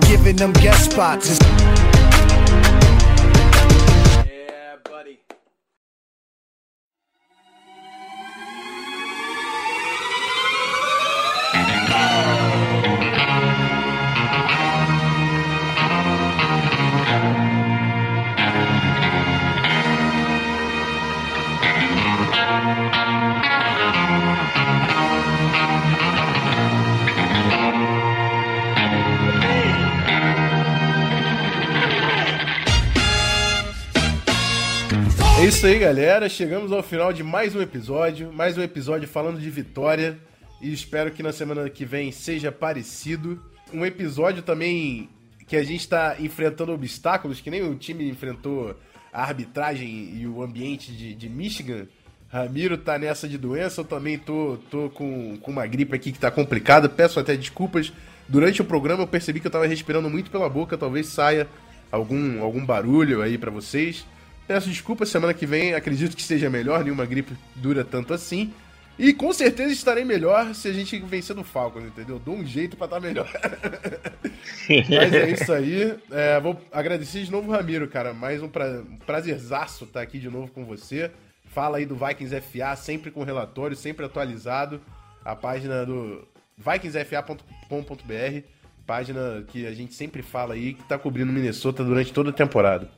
isso 35.47 35.65
aí, 35.65 35.79
galera. 35.79 36.27
Chegamos 36.27 36.73
ao 36.73 36.83
final 36.83 37.13
de 37.13 37.23
mais 37.23 37.55
um 37.55 37.61
episódio. 37.61 38.33
Mais 38.33 38.57
um 38.57 38.61
episódio 38.61 39.07
falando 39.07 39.39
de 39.39 39.49
vitória. 39.49 40.19
E 40.61 40.73
espero 40.73 41.09
que 41.09 41.23
na 41.23 41.31
semana 41.31 41.69
que 41.69 41.85
vem 41.85 42.11
seja 42.11 42.51
parecido. 42.51 43.41
Um 43.73 43.85
episódio 43.85 44.43
também 44.43 45.07
que 45.47 45.55
a 45.55 45.63
gente 45.63 45.79
está 45.79 46.17
enfrentando 46.19 46.73
obstáculos, 46.73 47.39
que 47.39 47.49
nem 47.49 47.63
o 47.63 47.75
time 47.75 48.09
enfrentou 48.09 48.75
a 49.13 49.21
arbitragem 49.21 50.17
e 50.17 50.27
o 50.27 50.43
ambiente 50.43 50.91
de, 50.91 51.15
de 51.15 51.29
Michigan. 51.29 51.87
Ramiro 52.27 52.77
tá 52.77 52.99
nessa 52.99 53.25
de 53.25 53.37
doença, 53.37 53.79
eu 53.79 53.85
também 53.85 54.19
tô, 54.19 54.57
tô 54.69 54.89
com, 54.89 55.37
com 55.37 55.49
uma 55.49 55.65
gripe 55.65 55.95
aqui 55.95 56.11
que 56.11 56.19
tá 56.19 56.29
complicada. 56.29 56.89
Peço 56.89 57.21
até 57.21 57.37
desculpas. 57.37 57.93
Durante 58.27 58.61
o 58.61 58.65
programa 58.65 59.03
eu 59.03 59.07
percebi 59.07 59.39
que 59.39 59.47
eu 59.47 59.51
tava 59.51 59.65
respirando 59.65 60.09
muito 60.09 60.29
pela 60.29 60.49
boca, 60.49 60.77
talvez 60.77 61.07
saia 61.07 61.47
algum, 61.89 62.43
algum 62.43 62.65
barulho 62.65 63.21
aí 63.21 63.37
para 63.37 63.49
vocês. 63.49 64.05
Peço 64.47 64.69
desculpas, 64.69 65.09
semana 65.09 65.33
que 65.33 65.45
vem 65.45 65.73
acredito 65.73 66.15
que 66.15 66.21
esteja 66.21 66.49
melhor, 66.49 66.83
nenhuma 66.83 67.05
gripe 67.05 67.33
dura 67.55 67.83
tanto 67.83 68.13
assim. 68.13 68.53
E 68.97 69.13
com 69.13 69.31
certeza 69.31 69.71
estarei 69.71 70.03
melhor 70.03 70.55
se 70.55 70.67
a 70.67 70.73
gente 70.73 70.97
vencer 70.99 71.35
do 71.35 71.43
Falcons, 71.43 71.85
entendeu? 71.85 72.17
Dou 72.17 72.35
um 72.35 72.45
jeito 72.45 72.75
pra 72.75 72.85
estar 72.85 72.99
tá 72.99 73.05
melhor. 73.05 73.29
Mas 74.89 75.13
é 75.13 75.29
isso 75.29 75.53
aí. 75.53 75.95
É, 76.09 76.39
vou 76.39 76.59
agradecer 76.71 77.23
de 77.23 77.31
novo, 77.31 77.51
Ramiro, 77.51 77.87
cara. 77.87 78.11
Mais 78.11 78.41
um, 78.41 78.47
pra, 78.47 78.65
um 78.65 78.97
prazerzaço 79.05 79.83
estar 79.83 80.01
aqui 80.01 80.17
de 80.17 80.29
novo 80.29 80.51
com 80.51 80.65
você. 80.65 81.11
Fala 81.45 81.77
aí 81.77 81.85
do 81.85 81.95
Vikings 81.95 82.41
FA, 82.41 82.75
sempre 82.75 83.11
com 83.11 83.23
relatório, 83.23 83.75
sempre 83.75 84.03
atualizado. 84.03 84.81
A 85.23 85.35
página 85.35 85.85
do 85.85 86.27
vikingsfa.com.br, 86.57 88.41
página 88.85 89.43
que 89.47 89.67
a 89.67 89.73
gente 89.73 89.93
sempre 89.93 90.23
fala 90.23 90.55
aí, 90.55 90.73
que 90.73 90.83
tá 90.85 90.97
cobrindo 90.97 91.31
Minnesota 91.31 91.83
durante 91.83 92.11
toda 92.11 92.31
a 92.31 92.33
temporada. 92.33 92.89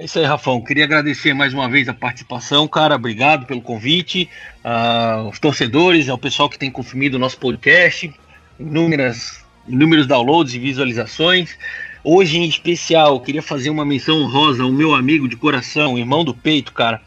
É 0.00 0.06
isso 0.06 0.18
aí, 0.18 0.24
Rafão. 0.24 0.62
Queria 0.62 0.84
agradecer 0.84 1.34
mais 1.34 1.52
uma 1.52 1.68
vez 1.68 1.86
a 1.86 1.92
participação, 1.92 2.66
cara. 2.66 2.94
Obrigado 2.94 3.44
pelo 3.44 3.60
convite. 3.60 4.30
Uh, 4.64 5.28
os 5.28 5.38
torcedores, 5.38 6.08
ao 6.08 6.16
pessoal 6.16 6.48
que 6.48 6.58
tem 6.58 6.70
consumido 6.70 7.18
o 7.18 7.20
nosso 7.20 7.36
podcast. 7.36 8.10
Inúmeras, 8.58 9.44
inúmeros 9.68 10.06
downloads 10.06 10.54
e 10.54 10.58
visualizações. 10.58 11.54
Hoje, 12.02 12.38
em 12.38 12.48
especial, 12.48 13.20
queria 13.20 13.42
fazer 13.42 13.68
uma 13.68 13.84
menção 13.84 14.22
honrosa 14.22 14.62
ao 14.62 14.72
meu 14.72 14.94
amigo 14.94 15.28
de 15.28 15.36
coração, 15.36 15.98
irmão 15.98 16.24
do 16.24 16.32
peito, 16.32 16.72
cara. 16.72 17.02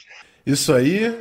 Isso 0.45 0.73
aí. 0.73 1.15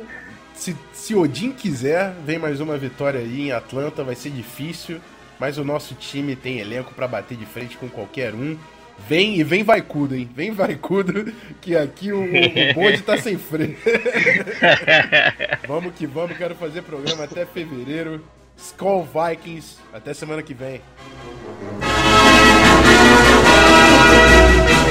Se, 0.54 0.76
se 0.92 1.14
Odin 1.14 1.52
quiser, 1.52 2.12
vem 2.24 2.38
mais 2.38 2.60
uma 2.60 2.76
vitória 2.78 3.20
aí 3.20 3.48
em 3.48 3.52
Atlanta. 3.52 4.04
Vai 4.04 4.14
ser 4.14 4.30
difícil, 4.30 5.00
mas 5.38 5.58
o 5.58 5.64
nosso 5.64 5.94
time 5.94 6.36
tem 6.36 6.58
elenco 6.58 6.94
para 6.94 7.08
bater 7.08 7.36
de 7.36 7.46
frente 7.46 7.76
com 7.76 7.88
qualquer 7.88 8.34
um. 8.34 8.56
Vem 9.08 9.38
e 9.38 9.44
vem 9.44 9.62
Vaicudo, 9.62 10.16
hein? 10.16 10.28
Vem 10.34 10.52
Vaicudo, 10.52 11.30
que 11.60 11.76
aqui 11.76 12.12
o, 12.12 12.22
o 12.22 12.74
bonde 12.74 13.02
tá 13.02 13.18
sem 13.18 13.36
freio. 13.36 13.76
vamos 15.68 15.94
que 15.94 16.06
vamos, 16.06 16.36
quero 16.36 16.54
fazer 16.54 16.82
programa 16.82 17.24
até 17.24 17.44
fevereiro. 17.44 18.24
Skull 18.56 19.06
Vikings, 19.12 19.76
até 19.92 20.14
semana 20.14 20.42
que 20.42 20.54
vem. 20.54 20.80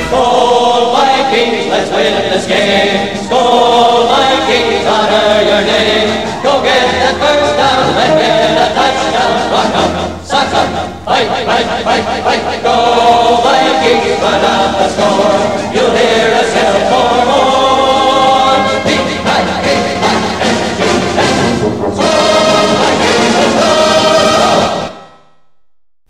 Skol 0.08 0.94
Vikings, 0.94 1.68
let's 1.70 1.90
win 1.92 2.14
this 2.32 2.46
game. 2.48 3.18
Skol 3.26 4.08
Vikings, 4.08 4.86
honor 4.86 5.42
your 5.42 5.62
name. 5.66 6.26
Go 6.44 6.62
get 6.62 6.86
that 6.94 7.18
first 7.18 7.58
down, 7.58 7.96
let 7.98 8.14
get 8.22 8.54
a 8.54 8.68
touchdown. 8.74 9.34
Rock 9.52 9.76
up, 9.76 9.92
sock 10.24 10.54
up, 10.54 10.70
fight, 11.06 11.28
fight, 11.28 11.66
fight, 11.84 12.24
fight. 12.24 12.62
Go 12.64 13.42
Vikings, 13.44 14.22
run 14.22 14.46
up 14.46 14.78
the 14.78 14.88
score. 14.94 15.42
You'll 15.74 15.96
hear 15.96 16.34
us 16.38 16.54
yell 16.54 16.78
for 16.90 17.26
more. 17.26 17.35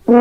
Show, 0.05 0.13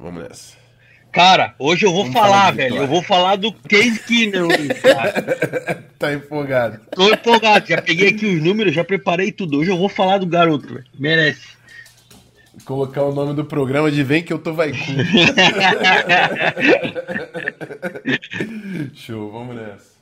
vamos 0.00 0.22
nessa. 0.22 0.56
Cara, 1.12 1.54
hoje 1.58 1.84
eu 1.84 1.92
vou 1.92 2.04
vamos 2.04 2.14
falar, 2.14 2.28
falar 2.30 2.50
velho. 2.52 2.76
Eu 2.76 2.86
vou 2.86 3.02
falar 3.02 3.36
do 3.36 3.52
Case 3.52 4.00
Keenum. 4.08 4.48
tá 5.98 6.14
empolgado. 6.14 6.80
Tô 6.92 7.12
empolgado. 7.12 7.66
Já 7.68 7.82
peguei 7.82 8.08
aqui 8.08 8.24
os 8.24 8.42
números, 8.42 8.74
já 8.74 8.82
preparei 8.82 9.30
tudo. 9.30 9.58
Hoje 9.58 9.70
eu 9.70 9.76
vou 9.76 9.90
falar 9.90 10.16
do 10.16 10.26
garoto, 10.26 10.72
velho. 10.72 10.86
Merece. 10.98 11.58
Colocar 12.64 13.02
o 13.02 13.12
nome 13.14 13.34
do 13.34 13.44
programa 13.44 13.90
de 13.90 14.02
Vem 14.02 14.22
que 14.22 14.32
eu 14.32 14.38
tô 14.38 14.54
vai 14.54 14.72
Show, 18.94 19.30
vamos 19.30 19.54
nessa. 19.54 19.97